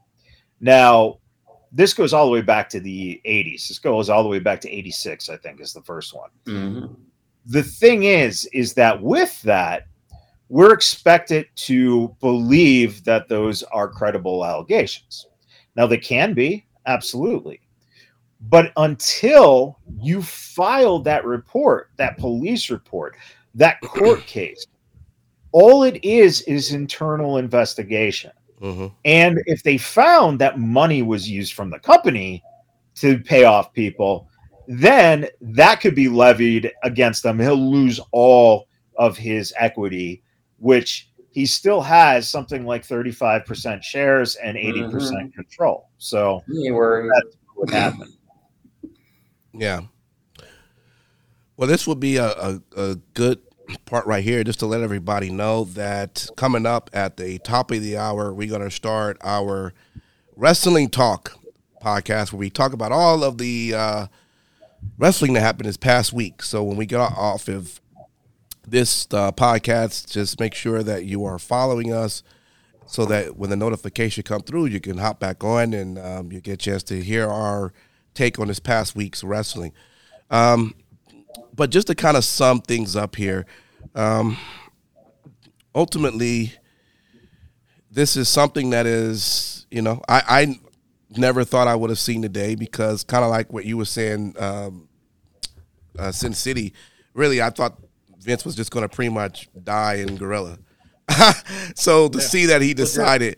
Now, 0.61 1.19
this 1.73 1.95
goes 1.95 2.13
all 2.13 2.27
the 2.27 2.31
way 2.33 2.43
back 2.43 2.69
to 2.71 2.81
the 2.81 3.21
80s. 3.25 3.69
This 3.69 3.79
goes 3.79 4.11
all 4.11 4.23
the 4.23 4.29
way 4.29 4.39
back 4.39 4.61
to 4.61 4.71
86, 4.71 5.29
I 5.31 5.37
think, 5.39 5.61
is 5.61 5.73
the 5.73 5.83
first 5.83 6.15
one. 6.15 6.31
Mhm. 6.47 6.97
The 7.47 7.63
thing 7.63 8.05
is, 8.05 8.45
is 8.53 8.75
that 8.75 9.03
with 9.03 9.41
that, 9.43 9.87
we're 10.49 10.75
expected 10.75 11.47
to 11.57 12.15
believe 12.21 13.03
that 13.05 13.27
those 13.29 13.63
are 13.65 13.89
credible 13.89 14.45
allegations. 14.45 15.27
Now, 15.75 15.87
they 15.87 15.97
can 15.97 16.35
be, 16.35 16.67
absolutely. 16.85 17.61
But 18.49 18.73
until 18.77 19.79
you 19.99 20.21
file 20.21 20.99
that 21.01 21.25
report, 21.25 21.91
that 21.97 22.19
police 22.19 22.69
report, 22.71 23.17
that 23.55 23.81
court 23.81 24.21
case, 24.27 24.67
all 25.53 25.85
it 25.85 26.05
is 26.05 26.43
is 26.43 26.73
internal 26.73 27.39
investigation. 27.39 28.33
Hmm 28.63 28.87
And 29.05 29.43
if 29.47 29.63
they 29.65 29.77
found 29.77 30.41
that 30.41 30.59
money 30.59 31.03
was 31.03 31.29
used 31.29 31.55
from 31.55 31.69
the 31.71 31.81
company 31.81 32.43
to 32.95 33.19
pay 33.19 33.43
off 33.45 33.73
people, 33.73 34.29
then 34.69 35.27
that 35.41 35.81
could 35.81 35.97
be 35.97 36.09
levied 36.09 36.71
against 36.85 37.25
them. 37.25 37.41
He'll 37.41 37.57
lose 37.57 37.99
all 38.13 38.69
of 38.97 39.17
his 39.19 39.53
equity, 39.59 40.23
which 40.59 41.09
he 41.33 41.45
still 41.45 41.81
has 41.81 42.31
something 42.31 42.65
like 42.65 42.87
35% 42.87 43.83
shares 43.83 44.37
and 44.37 44.57
80% 44.57 44.85
Mhm. 44.93 45.35
control. 45.35 45.89
So 45.99 46.45
You 46.47 46.67
ain't 46.67 46.75
worried. 46.77 47.11
that's 47.13 47.37
what 47.57 47.71
happened. 47.71 48.13
Yeah. 49.55 49.81
Well, 51.57 51.69
this 51.69 51.87
would 51.87 52.01
be 52.01 52.17
a, 52.17 52.31
a, 52.31 52.63
a 52.77 52.95
good 53.15 53.41
part 53.85 54.07
right 54.07 54.25
here 54.25 54.45
just 54.45 54.59
to 54.61 54.67
let 54.67 54.81
everybody 54.81 55.31
know 55.31 55.65
that 55.65 56.29
coming 56.37 56.67
up 56.67 56.91
at 56.93 57.17
the 57.17 57.39
top 57.39 57.71
of 57.71 57.83
the 57.83 57.97
hour, 57.97 58.33
we're 58.33 58.49
going 58.49 58.63
to 58.63 58.71
start 58.71 59.19
our 59.23 59.73
Wrestling 60.37 60.89
Talk 60.89 61.39
podcast 61.83 62.33
where 62.33 62.41
we 62.41 62.51
talk 62.51 62.73
about 62.73 62.93
all 62.93 63.25
of 63.25 63.39
the 63.39 63.75
uh, 63.75 64.07
wrestling 64.99 65.33
that 65.35 65.41
happened 65.41 65.69
this 65.69 65.77
past 65.77 66.13
week. 66.13 66.43
So 66.43 66.63
when 66.63 66.77
we 66.77 66.87
get 66.87 67.01
off 67.01 67.49
of 67.49 67.81
this 68.67 69.07
uh, 69.13 69.33
podcast, 69.33 70.11
just 70.11 70.39
make 70.41 70.55
sure 70.55 70.83
that 70.83 71.05
you 71.05 71.25
are 71.25 71.39
following 71.39 71.93
us 71.93 72.23
so 72.87 73.05
that 73.07 73.37
when 73.37 73.51
the 73.51 73.57
notification 73.57 74.23
come 74.23 74.43
through, 74.43 74.67
you 74.67 74.81
can 74.81 74.99
hop 74.99 75.19
back 75.19 75.43
on 75.43 75.73
and 75.73 75.99
um, 75.99 76.33
you 76.33 76.41
get 76.41 76.55
a 76.55 76.57
chance 76.57 76.83
to 76.85 77.03
hear 77.03 77.29
our 77.29 77.73
take 78.15 78.39
on 78.39 78.49
this 78.49 78.61
past 78.61 78.95
week's 78.95 79.25
wrestling. 79.25 79.73
Um, 80.31 80.75
but 81.55 81.71
just 81.71 81.87
to 81.89 81.95
kind 81.95 82.17
of 82.17 82.25
sum 82.25 82.61
things 82.61 82.97
up 82.97 83.17
here, 83.17 83.47
um, 83.95 84.37
ultimately, 85.75 86.53
this 87.91 88.17
is 88.17 88.29
something 88.29 88.71
that 88.71 88.87
is, 88.87 89.67
you 89.71 89.83
know, 89.83 90.03
I, 90.09 90.23
I 90.29 90.61
never 91.19 91.45
thought 91.45 91.69
I 91.69 91.75
would 91.75 91.91
have 91.91 91.99
seen 91.99 92.23
today 92.23 92.55
because 92.55 93.05
kind 93.05 93.25
of 93.25 93.31
like 93.31 93.53
what 93.53 93.65
you 93.65 93.77
were 93.77 93.85
saying, 93.85 94.35
um, 94.39 94.89
uh, 95.99 96.11
Sin 96.13 96.33
City, 96.33 96.73
really, 97.15 97.43
I 97.43 97.51
thought 97.51 97.79
Vince 98.19 98.45
was 98.45 98.55
just 98.55 98.71
going 98.71 98.83
to 98.83 98.89
pretty 98.89 99.11
much 99.11 99.49
die 99.63 99.95
in 99.95 100.17
Gorilla. 100.17 100.59
so 101.75 102.09
to 102.09 102.21
see 102.21 102.47
that 102.47 102.63
he 102.63 102.75
decided 102.75 103.37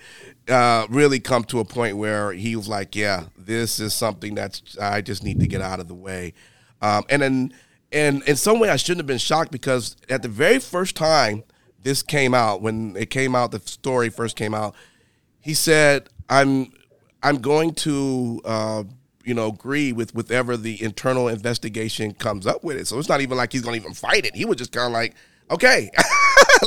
uh, 0.49 0.86
really 0.90 1.20
come 1.20 1.45
to 1.45 1.61
a 1.61 1.64
point 1.64 1.97
where 1.97 2.32
he 2.32 2.57
was 2.57 2.68
like, 2.68 2.95
yeah, 2.95 3.24
this 3.36 3.80
is 3.80 3.95
something 3.95 4.34
that's 4.34 4.76
I 4.78 5.01
just 5.01 5.24
need 5.24 5.40
to 5.40 5.47
get 5.47 5.61
out 5.61 5.80
of 5.80 5.88
the 5.88 5.95
way. 5.95 6.34
Um, 6.82 7.05
and 7.09 7.22
then, 7.22 7.53
and 7.95 8.22
in 8.24 8.36
some 8.36 8.59
way, 8.59 8.68
I 8.68 8.76
shouldn't 8.76 8.99
have 8.99 9.07
been 9.07 9.18
shocked 9.18 9.53
because 9.53 9.97
at 10.09 10.22
the 10.22 10.28
very 10.28 10.59
first 10.59 10.97
time 10.97 11.45
this 11.82 12.03
came 12.03 12.34
out, 12.34 12.61
when 12.61 12.97
it 12.97 13.09
came 13.11 13.36
out, 13.36 13.53
the 13.53 13.61
story 13.61 14.11
first 14.11 14.36
came 14.36 14.53
out, 14.53 14.74
he 15.40 15.55
said, 15.55 16.09
"I'm, 16.28 16.72
I'm 17.22 17.40
going 17.40 17.74
to, 17.74 18.40
uh, 18.45 18.84
you 19.24 19.34
know, 19.34 19.49
agree 19.49 19.92
with 19.92 20.14
whatever 20.14 20.57
the 20.57 20.82
internal 20.82 21.28
investigation 21.28 22.12
comes 22.14 22.47
up 22.47 22.64
with 22.64 22.76
it. 22.76 22.88
So 22.88 22.99
it's 22.99 23.09
not 23.09 23.20
even 23.20 23.36
like 23.36 23.53
he's 23.53 23.62
going 23.62 23.78
to 23.78 23.80
even 23.80 23.95
fight 23.95 24.26
it. 24.26 24.34
He 24.34 24.45
was 24.45 24.57
just 24.57 24.72
kind 24.72 24.86
of 24.86 24.92
like, 24.92 25.14
okay." 25.51 25.90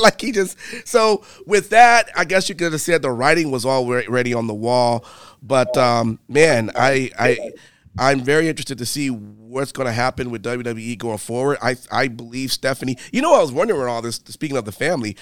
like 0.00 0.20
he 0.20 0.30
just 0.30 0.56
so 0.86 1.24
with 1.46 1.70
that 1.70 2.08
i 2.14 2.24
guess 2.24 2.48
you 2.48 2.54
could 2.54 2.70
have 2.70 2.80
said 2.80 3.02
the 3.02 3.10
writing 3.10 3.50
was 3.50 3.64
already 3.64 4.34
on 4.34 4.46
the 4.46 4.54
wall 4.54 5.04
but 5.42 5.76
um 5.76 6.20
man 6.28 6.70
i 6.76 7.10
i 7.18 7.52
i'm 7.98 8.20
very 8.20 8.48
interested 8.48 8.78
to 8.78 8.86
see 8.86 9.08
what's 9.08 9.72
going 9.72 9.86
to 9.86 9.92
happen 9.92 10.30
with 10.30 10.42
wwe 10.42 10.96
going 10.98 11.18
forward 11.18 11.58
i 11.62 11.76
i 11.90 12.08
believe 12.08 12.52
stephanie 12.52 12.96
you 13.12 13.20
know 13.20 13.34
i 13.34 13.40
was 13.40 13.52
wondering 13.52 13.88
all 13.88 14.02
this 14.02 14.16
speaking 14.26 14.56
of 14.56 14.64
the 14.64 14.72
family 14.72 15.16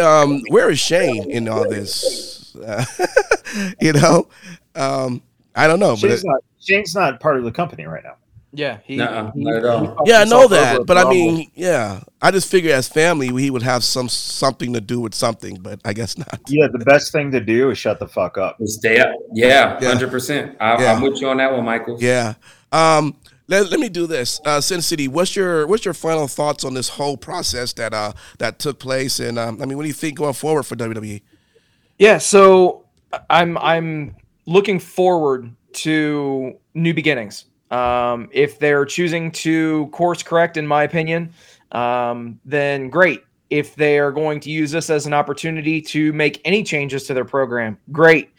um 0.00 0.42
where 0.48 0.70
is 0.70 0.78
shane 0.78 1.30
in 1.30 1.48
all 1.48 1.68
this 1.68 2.54
uh, 2.56 2.84
you 3.80 3.92
know 3.92 4.28
um 4.74 5.22
i 5.54 5.66
don't 5.66 5.80
know 5.80 5.92
but 5.92 6.00
Shane's 6.00 6.24
it, 6.24 6.26
not, 6.26 6.40
Shane's 6.62 6.94
not 6.94 7.20
part 7.20 7.36
of 7.36 7.44
the 7.44 7.50
company 7.50 7.86
right 7.86 8.04
now. 8.04 8.16
Yeah, 8.54 8.78
he, 8.84 8.96
Nuh-uh, 8.96 9.32
he- 9.32 9.44
not 9.44 9.54
at 9.56 9.64
all. 9.64 9.80
he 10.04 10.10
yeah 10.10 10.20
i 10.20 10.24
know 10.24 10.46
that 10.48 10.84
but 10.86 10.98
i 10.98 11.08
mean 11.08 11.50
yeah 11.54 12.00
i 12.20 12.30
just 12.30 12.50
figured 12.50 12.72
as 12.72 12.86
family 12.86 13.28
he 13.42 13.50
would 13.50 13.62
have 13.62 13.82
some 13.82 14.10
something 14.10 14.74
to 14.74 14.80
do 14.80 15.00
with 15.00 15.14
something 15.14 15.56
but 15.56 15.80
i 15.86 15.94
guess 15.94 16.18
not 16.18 16.38
Yeah, 16.48 16.66
the 16.70 16.84
best 16.84 17.12
thing 17.12 17.30
to 17.30 17.40
do 17.40 17.70
is 17.70 17.78
shut 17.78 17.98
the 17.98 18.06
fuck 18.06 18.36
up. 18.36 18.58
Stay 18.64 18.98
up. 18.98 19.10
Yeah, 19.32 19.78
Yeah. 19.80 19.88
hundred 19.88 20.10
percent. 20.10 20.56
I'm 20.60 21.00
with 21.00 21.20
you 21.20 21.28
on 21.28 21.38
that 21.38 21.50
one, 21.52 21.64
Michael. 21.64 21.96
Yeah. 21.98 22.34
Um, 22.72 23.16
let, 23.48 23.70
let 23.70 23.80
me 23.80 23.88
do 23.88 24.06
this. 24.06 24.40
Uh, 24.44 24.60
Sin 24.60 24.82
City, 24.82 25.08
what's 25.08 25.34
your 25.34 25.66
what's 25.66 25.84
your 25.84 25.94
final 25.94 26.28
thoughts 26.28 26.64
on 26.64 26.74
this 26.74 26.88
whole 26.90 27.16
process 27.16 27.72
that 27.74 27.92
uh 27.94 28.12
that 28.38 28.58
took 28.58 28.78
place? 28.78 29.18
And 29.18 29.38
um, 29.38 29.60
I 29.62 29.64
mean, 29.66 29.76
what 29.78 29.82
do 29.84 29.88
you 29.88 29.94
think 29.94 30.18
going 30.18 30.34
forward 30.34 30.64
for? 30.64 30.76
WWE? 30.76 31.22
Yeah, 31.98 32.18
so 32.18 32.84
I'm 33.30 33.56
I'm 33.58 34.14
looking 34.46 34.78
forward 34.78 35.50
to 35.84 36.54
new 36.74 36.92
beginnings. 36.94 37.46
Um, 37.72 38.28
if 38.32 38.58
they're 38.58 38.84
choosing 38.84 39.32
to 39.32 39.86
course 39.92 40.22
correct, 40.22 40.58
in 40.58 40.66
my 40.66 40.82
opinion, 40.82 41.32
um, 41.72 42.38
then 42.44 42.90
great. 42.90 43.24
If 43.48 43.74
they 43.74 43.98
are 43.98 44.12
going 44.12 44.40
to 44.40 44.50
use 44.50 44.70
this 44.70 44.90
as 44.90 45.06
an 45.06 45.14
opportunity 45.14 45.80
to 45.82 46.12
make 46.12 46.40
any 46.44 46.62
changes 46.62 47.06
to 47.06 47.14
their 47.14 47.24
program, 47.24 47.78
great. 47.90 48.30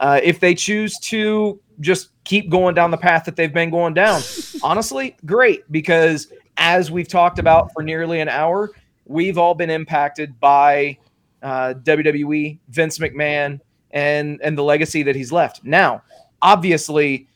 Uh, 0.00 0.20
if 0.22 0.40
they 0.40 0.54
choose 0.54 0.98
to 0.98 1.60
just 1.78 2.10
keep 2.24 2.50
going 2.50 2.74
down 2.74 2.90
the 2.90 2.96
path 2.96 3.24
that 3.24 3.36
they've 3.36 3.52
been 3.52 3.70
going 3.70 3.94
down, 3.94 4.22
honestly, 4.62 5.16
great. 5.24 5.70
Because 5.70 6.32
as 6.56 6.90
we've 6.90 7.08
talked 7.08 7.38
about 7.38 7.72
for 7.72 7.82
nearly 7.82 8.20
an 8.20 8.28
hour, 8.28 8.70
we've 9.06 9.38
all 9.38 9.54
been 9.54 9.70
impacted 9.70 10.38
by 10.40 10.98
uh, 11.42 11.74
WWE, 11.82 12.58
Vince 12.68 12.98
McMahon, 12.98 13.60
and 13.92 14.40
and 14.42 14.58
the 14.58 14.64
legacy 14.64 15.02
that 15.04 15.14
he's 15.14 15.30
left. 15.30 15.64
Now, 15.64 16.02
obviously, 16.42 17.28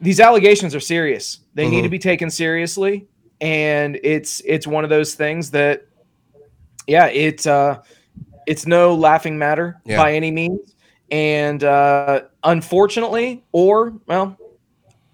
these 0.00 0.20
allegations 0.20 0.74
are 0.74 0.80
serious. 0.80 1.38
They 1.54 1.68
need 1.68 1.80
Mhm. 1.80 1.84
to 1.84 1.88
be 1.90 1.98
taken 1.98 2.30
seriously, 2.30 3.06
and 3.40 3.98
it's 4.02 4.40
it's 4.44 4.66
one 4.66 4.84
of 4.84 4.90
those 4.90 5.14
things 5.14 5.50
that, 5.52 5.86
yeah, 6.86 7.06
it's 7.06 7.46
uh, 7.46 7.78
it's 8.46 8.66
no 8.66 8.94
laughing 8.94 9.36
matter 9.38 9.80
Yeah. 9.84 9.96
by 9.96 10.14
any 10.14 10.30
means. 10.30 10.74
And 11.10 11.62
uh, 11.62 12.22
unfortunately, 12.42 13.44
or 13.52 13.94
well, 14.06 14.36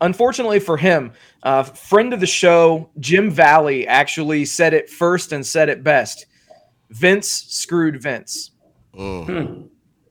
unfortunately 0.01 0.59
for 0.61 0.77
him, 0.77 1.13
uh, 1.43 1.63
friend 1.65 2.13
of 2.15 2.21
the 2.21 2.27
show, 2.27 2.89
Jim 2.99 3.31
Valley, 3.31 3.87
actually 3.87 4.45
said 4.45 4.73
it 4.75 4.89
first 4.89 5.33
and 5.33 5.45
said 5.45 5.69
it 5.69 5.83
best. 5.85 6.27
Vince 6.91 7.29
screwed 7.49 8.01
Vince. 8.03 8.51
Mm, 8.95 9.25
Hmm. 9.27 9.63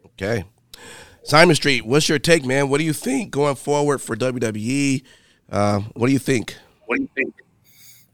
okay. 0.07 0.43
Simon 1.24 1.55
Street, 1.55 1.86
what's 1.86 2.09
your 2.09 2.19
take, 2.19 2.45
man? 2.45 2.69
What 2.69 2.80
do 2.80 2.84
you 2.84 2.93
think 2.93 3.32
going 3.32 3.55
forward 3.55 3.99
for 3.99 4.15
WWE? 4.15 5.03
Uh, 5.51 5.80
what 5.93 6.07
do 6.07 6.13
you 6.13 6.19
think? 6.19 6.55
What 6.88 6.97
do 6.97 7.03
you 7.03 7.09
think? 7.15 7.36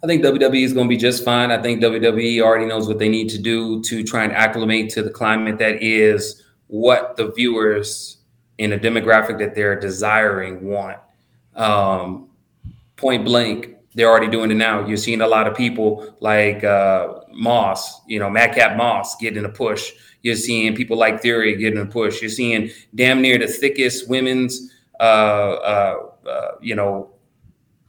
I 0.04 0.08
think 0.08 0.24
WWE 0.24 0.64
is 0.64 0.74
going 0.74 0.88
to 0.88 0.90
be 0.90 0.98
just 0.98 1.24
fine. 1.24 1.50
I 1.50 1.62
think 1.62 1.82
WWE 1.82 2.42
already 2.42 2.66
knows 2.66 2.88
what 2.88 3.00
they 3.00 3.10
need 3.10 3.30
to 3.30 3.38
do 3.38 3.82
to 3.84 4.04
try 4.04 4.24
and 4.24 4.34
acclimate 4.34 4.90
to 4.92 5.02
the 5.02 5.10
climate 5.10 5.58
that 5.60 5.82
is 5.82 6.44
what 6.68 7.16
the 7.16 7.32
viewers 7.32 8.18
in 8.58 8.74
a 8.74 8.78
demographic 8.78 9.40
that 9.40 9.56
they're 9.56 9.80
desiring 9.80 10.66
want. 10.66 10.98
Um, 11.56 12.30
point 12.96 13.26
blank, 13.26 13.76
they're 13.96 14.10
already 14.10 14.28
doing 14.28 14.52
it 14.52 14.56
now. 14.56 14.86
You're 14.86 14.98
seeing 14.98 15.22
a 15.22 15.28
lot 15.28 15.48
of 15.48 15.56
people 15.56 16.16
like 16.20 16.64
uh, 16.64 17.22
Moss, 17.32 18.02
you 18.06 18.20
know, 18.20 18.30
Madcap 18.30 18.78
Moss 18.78 19.16
getting 19.16 19.46
a 19.46 19.50
push. 19.50 19.92
You're 20.28 20.36
seeing 20.36 20.76
people 20.76 20.98
like 20.98 21.22
Theory 21.22 21.56
getting 21.56 21.80
a 21.80 21.86
push. 21.86 22.22
You're 22.22 22.30
seeing 22.30 22.70
damn 22.94 23.22
near 23.22 23.38
the 23.38 23.48
thickest 23.48 24.10
women's, 24.10 24.74
uh, 25.00 25.04
uh, 25.04 25.96
uh, 26.28 26.52
you 26.62 26.76
know, 26.76 27.12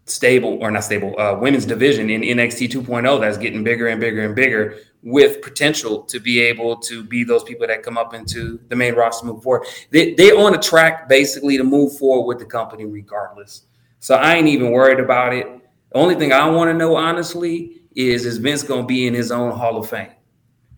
stable 0.04 0.56
or 0.62 0.70
not 0.70 0.84
stable 0.84 1.18
uh, 1.18 1.34
women's 1.34 1.66
division 1.66 2.10
in 2.10 2.22
NXT 2.22 2.70
2.0 2.70 3.20
that's 3.20 3.36
getting 3.36 3.64
bigger 3.64 3.88
and 3.88 4.00
bigger 4.00 4.24
and 4.24 4.36
bigger 4.36 4.78
with 5.02 5.42
potential 5.42 6.02
to 6.02 6.20
be 6.20 6.40
able 6.40 6.76
to 6.76 7.02
be 7.02 7.24
those 7.24 7.42
people 7.42 7.66
that 7.66 7.82
come 7.82 7.98
up 7.98 8.14
into 8.14 8.60
the 8.68 8.76
main 8.76 8.94
roster 8.94 9.26
move 9.26 9.42
forward. 9.42 9.66
They 9.90 10.14
they 10.14 10.30
on 10.30 10.54
a 10.54 10.58
track 10.58 11.08
basically 11.08 11.56
to 11.56 11.64
move 11.64 11.98
forward 11.98 12.26
with 12.26 12.38
the 12.38 12.44
company 12.44 12.84
regardless. 12.84 13.62
So 13.98 14.14
I 14.14 14.36
ain't 14.36 14.46
even 14.46 14.70
worried 14.70 15.00
about 15.00 15.34
it. 15.34 15.46
The 15.90 15.98
only 15.98 16.14
thing 16.14 16.32
I 16.32 16.48
want 16.48 16.70
to 16.70 16.74
know 16.74 16.94
honestly 16.94 17.82
is 17.96 18.24
is 18.24 18.38
Vince 18.38 18.62
going 18.62 18.82
to 18.82 18.86
be 18.86 19.08
in 19.08 19.14
his 19.14 19.32
own 19.32 19.50
Hall 19.50 19.76
of 19.76 19.90
Fame? 19.90 20.10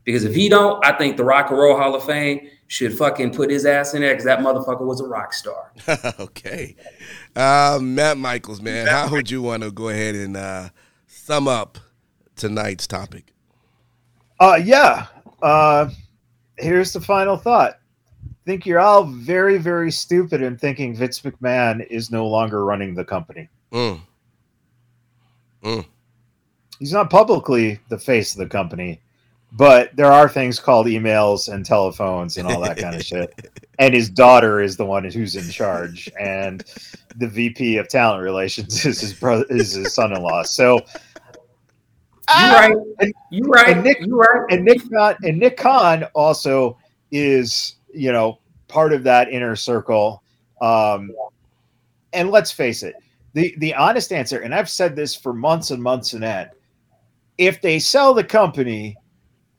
Because 0.05 0.25
if 0.25 0.35
he 0.35 0.49
don't, 0.49 0.85
I 0.85 0.93
think 0.97 1.17
the 1.17 1.25
Rock 1.25 1.51
and 1.51 1.59
Roll 1.59 1.77
Hall 1.77 1.95
of 1.95 2.05
Fame 2.05 2.49
should 2.67 2.97
fucking 2.97 3.33
put 3.33 3.51
his 3.51 3.67
ass 3.67 3.95
in 3.95 4.01
there 4.01 4.13
because 4.13 4.25
that 4.25 4.39
motherfucker 4.39 4.87
was 4.87 5.01
a 5.01 5.07
rock 5.07 5.33
star. 5.33 5.73
okay. 6.21 6.77
Uh, 7.37 7.79
Matt 7.83 8.17
Michaels, 8.17 8.63
man, 8.63 8.87
how 8.87 9.11
would 9.11 9.31
you 9.31 9.43
want 9.43 9.63
to 9.63 9.71
go 9.71 9.89
ahead 9.89 10.15
and 10.15 10.37
uh, 10.37 10.69
sum 11.07 11.49
up 11.49 11.79
tonight's 12.37 12.87
topic? 12.87 13.35
Uh, 14.39 14.59
yeah. 14.63 15.07
Uh, 15.43 15.91
here's 16.59 16.93
the 16.93 17.01
final 17.01 17.37
thought. 17.37 17.75
I 18.25 18.45
think 18.47 18.65
you're 18.67 18.81
all 18.81 19.05
very, 19.05 19.59
very 19.59 19.93
stupid 19.93 20.41
in 20.41 20.57
thinking 20.57 20.95
Vince 20.95 21.21
McMahon 21.21 21.87
is 21.89 22.11
no 22.11 22.27
longer 22.27 22.65
running 22.65 22.95
the 22.95 23.05
company. 23.05 23.49
Mm. 23.73 24.01
He's 26.79 26.93
not 26.93 27.11
publicly 27.11 27.79
the 27.91 27.99
face 27.99 28.33
of 28.33 28.39
the 28.39 28.47
company, 28.47 29.01
but 29.53 29.95
there 29.97 30.13
are 30.13 30.29
things 30.29 30.61
called 30.61 30.87
emails 30.87 31.53
and 31.53 31.65
telephones 31.65 32.37
and 32.37 32.47
all 32.47 32.61
that 32.61 32.79
kind 32.79 32.95
of 32.95 33.03
shit. 33.03 33.51
And 33.79 33.95
his 33.95 34.11
daughter 34.11 34.61
is 34.61 34.77
the 34.77 34.85
one 34.85 35.05
who's 35.05 35.37
in 35.37 35.51
charge, 35.51 36.11
and 36.21 36.65
the 37.17 37.29
VP 37.29 37.79
of 37.79 37.89
talent 37.89 38.23
relations 38.23 38.85
is 38.85 39.01
his 39.01 39.15
brother, 39.15 39.47
is 39.49 39.73
his 39.73 39.95
son-in-law. 39.95 40.45
So 40.45 40.81
You 42.39 42.53
right. 42.53 42.77
You 43.31 43.43
right. 43.45 43.69
And 43.77 43.85
Nick, 43.85 44.01
you 44.01 44.17
right. 44.17 44.47
And 44.51 44.65
Nick 44.65 44.89
Khan 44.91 45.17
and 45.23 45.39
Nick 45.39 45.57
Khan 45.57 46.05
also 46.15 46.79
is, 47.11 47.77
you 47.93 48.13
know, 48.13 48.39
part 48.69 48.93
of 48.93 49.03
that 49.05 49.31
inner 49.31 49.57
circle. 49.57 50.23
Um, 50.61 51.13
and 52.13 52.31
let's 52.31 52.53
face 52.53 52.83
it, 52.83 52.95
the 53.33 53.55
the 53.59 53.75
honest 53.75 54.13
answer, 54.13 54.41
and 54.41 54.55
I've 54.55 54.71
said 54.71 54.95
this 54.95 55.15
for 55.15 55.33
months 55.33 55.71
and 55.71 55.83
months 55.83 56.13
and 56.13 56.23
end, 56.23 56.51
if 57.39 57.61
they 57.61 57.79
sell 57.79 58.15
the 58.15 58.25
company, 58.25 58.97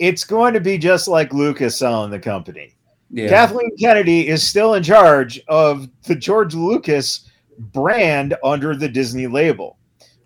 it's 0.02 0.24
going 0.24 0.52
to 0.52 0.60
be 0.60 0.80
just 0.80 1.08
like 1.08 1.32
Lucas 1.32 1.78
selling 1.78 2.10
the 2.10 2.20
company. 2.20 2.76
Yeah. 3.12 3.30
Kathleen 3.30 3.70
Kennedy 3.78 4.28
is 4.28 4.46
still 4.46 4.74
in 4.74 4.82
charge 4.82 5.40
of 5.48 5.88
the 6.08 6.16
George 6.16 6.56
Lucas 6.56 7.30
brand 7.60 8.36
under 8.44 8.76
the 8.76 8.90
Disney 8.90 9.28
label. 9.28 9.78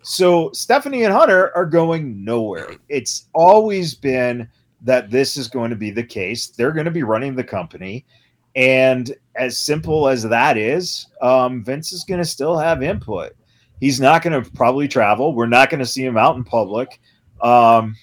So 0.02 0.50
Stephanie 0.52 1.04
and 1.04 1.12
Hunter 1.12 1.54
are 1.54 1.66
going 1.66 2.24
nowhere. 2.24 2.70
It's 2.88 3.26
always 3.34 3.94
been 3.94 4.48
that 4.80 5.10
this 5.10 5.36
is 5.36 5.46
going 5.46 5.68
to 5.68 5.76
be 5.76 5.90
the 5.90 6.02
case. 6.02 6.46
They're 6.46 6.72
going 6.72 6.86
to 6.86 6.90
be 6.90 7.02
running 7.02 7.34
the 7.34 7.44
company. 7.44 8.06
And 8.54 9.14
as 9.34 9.58
simple 9.58 10.08
as 10.08 10.22
that 10.22 10.56
is, 10.56 11.06
um, 11.20 11.62
Vince 11.62 11.92
is 11.92 12.04
going 12.04 12.20
to 12.20 12.24
still 12.24 12.56
have 12.56 12.82
input. 12.82 13.34
He's 13.78 14.00
not 14.00 14.22
going 14.22 14.42
to 14.42 14.50
probably 14.52 14.88
travel. 14.88 15.34
We're 15.34 15.44
not 15.44 15.68
going 15.68 15.80
to 15.80 15.86
see 15.86 16.02
him 16.02 16.16
out 16.16 16.36
in 16.36 16.44
public. 16.44 16.98
Um, 17.42 17.94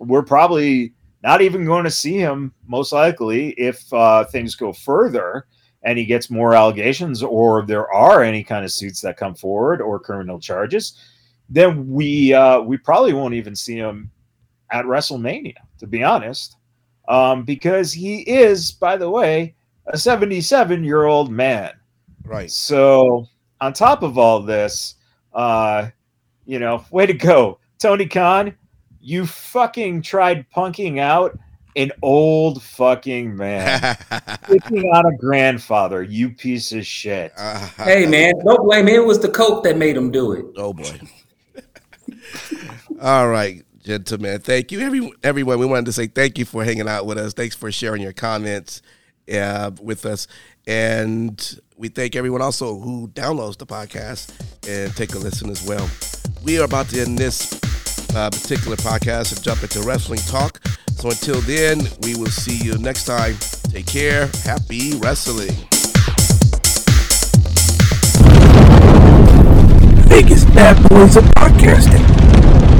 we're 0.00 0.24
probably 0.24 0.94
not 1.22 1.40
even 1.40 1.64
going 1.64 1.84
to 1.84 1.90
see 1.90 2.18
him, 2.18 2.52
most 2.66 2.92
likely, 2.92 3.50
if 3.50 3.92
uh, 3.92 4.24
things 4.24 4.54
go 4.54 4.72
further 4.72 5.46
and 5.82 5.98
he 5.98 6.04
gets 6.04 6.30
more 6.30 6.54
allegations 6.54 7.22
or 7.22 7.62
there 7.62 7.92
are 7.92 8.22
any 8.22 8.42
kind 8.42 8.64
of 8.64 8.72
suits 8.72 9.00
that 9.00 9.16
come 9.16 9.34
forward 9.34 9.80
or 9.80 9.98
criminal 9.98 10.40
charges. 10.40 10.98
Then 11.48 11.88
we 11.88 12.32
uh, 12.32 12.60
we 12.60 12.76
probably 12.78 13.12
won't 13.12 13.34
even 13.34 13.54
see 13.54 13.76
him 13.76 14.10
at 14.70 14.84
WrestleMania, 14.86 15.54
to 15.78 15.86
be 15.86 16.02
honest, 16.02 16.56
um, 17.08 17.44
because 17.44 17.92
he 17.92 18.20
is, 18.22 18.72
by 18.72 18.96
the 18.96 19.10
way, 19.10 19.54
a 19.86 19.98
77 19.98 20.82
year 20.82 21.04
old 21.04 21.30
man. 21.30 21.72
Right. 22.24 22.50
So, 22.50 23.26
on 23.60 23.72
top 23.72 24.02
of 24.02 24.16
all 24.16 24.40
this, 24.40 24.94
uh, 25.34 25.88
you 26.46 26.58
know, 26.58 26.84
way 26.90 27.06
to 27.06 27.14
go, 27.14 27.58
Tony 27.78 28.06
Khan. 28.06 28.56
You 29.04 29.26
fucking 29.26 30.02
tried 30.02 30.46
punking 30.54 31.00
out 31.00 31.36
an 31.74 31.90
old 32.02 32.62
fucking 32.62 33.34
man, 33.34 33.96
picking 34.44 34.84
on 34.90 35.12
a 35.12 35.16
grandfather. 35.16 36.04
You 36.04 36.30
piece 36.30 36.70
of 36.72 36.86
shit. 36.86 37.32
Hey 37.76 38.06
man, 38.06 38.34
don't 38.44 38.64
blame 38.64 38.86
him. 38.86 38.94
It 38.94 39.04
was 39.04 39.18
the 39.18 39.28
coke 39.28 39.64
that 39.64 39.76
made 39.76 39.96
him 39.96 40.12
do 40.12 40.32
it. 40.32 40.44
Oh 40.56 40.72
boy. 40.72 41.00
All 43.00 43.28
right, 43.28 43.64
gentlemen. 43.82 44.38
Thank 44.40 44.70
you, 44.70 44.78
every, 44.80 45.10
everyone. 45.24 45.58
We 45.58 45.66
wanted 45.66 45.86
to 45.86 45.92
say 45.92 46.06
thank 46.06 46.38
you 46.38 46.44
for 46.44 46.62
hanging 46.62 46.88
out 46.88 47.04
with 47.04 47.18
us. 47.18 47.32
Thanks 47.32 47.56
for 47.56 47.72
sharing 47.72 48.02
your 48.02 48.12
comments 48.12 48.82
uh, 49.32 49.72
with 49.80 50.06
us, 50.06 50.28
and 50.68 51.60
we 51.76 51.88
thank 51.88 52.14
everyone 52.14 52.40
also 52.40 52.78
who 52.78 53.08
downloads 53.08 53.58
the 53.58 53.66
podcast 53.66 54.30
and 54.68 54.94
take 54.94 55.12
a 55.14 55.18
listen 55.18 55.50
as 55.50 55.66
well. 55.66 55.90
We 56.44 56.60
are 56.60 56.64
about 56.64 56.88
to 56.90 57.00
end 57.00 57.18
this 57.18 57.58
uh, 58.14 58.30
particular 58.30 58.76
podcast 58.76 59.34
and 59.34 59.42
jump 59.42 59.62
into 59.62 59.80
wrestling 59.82 60.20
talk. 60.20 60.60
So 60.96 61.10
until 61.10 61.40
then, 61.42 61.80
we 62.02 62.14
will 62.14 62.30
see 62.30 62.56
you 62.56 62.78
next 62.78 63.04
time. 63.04 63.36
Take 63.70 63.86
care. 63.86 64.30
Happy 64.44 64.94
wrestling. 64.98 65.54
Vegas 70.08 70.44
Bad 70.44 70.76
Boyz 70.88 71.16
of 71.16 71.24
Podcasting. 71.34 72.71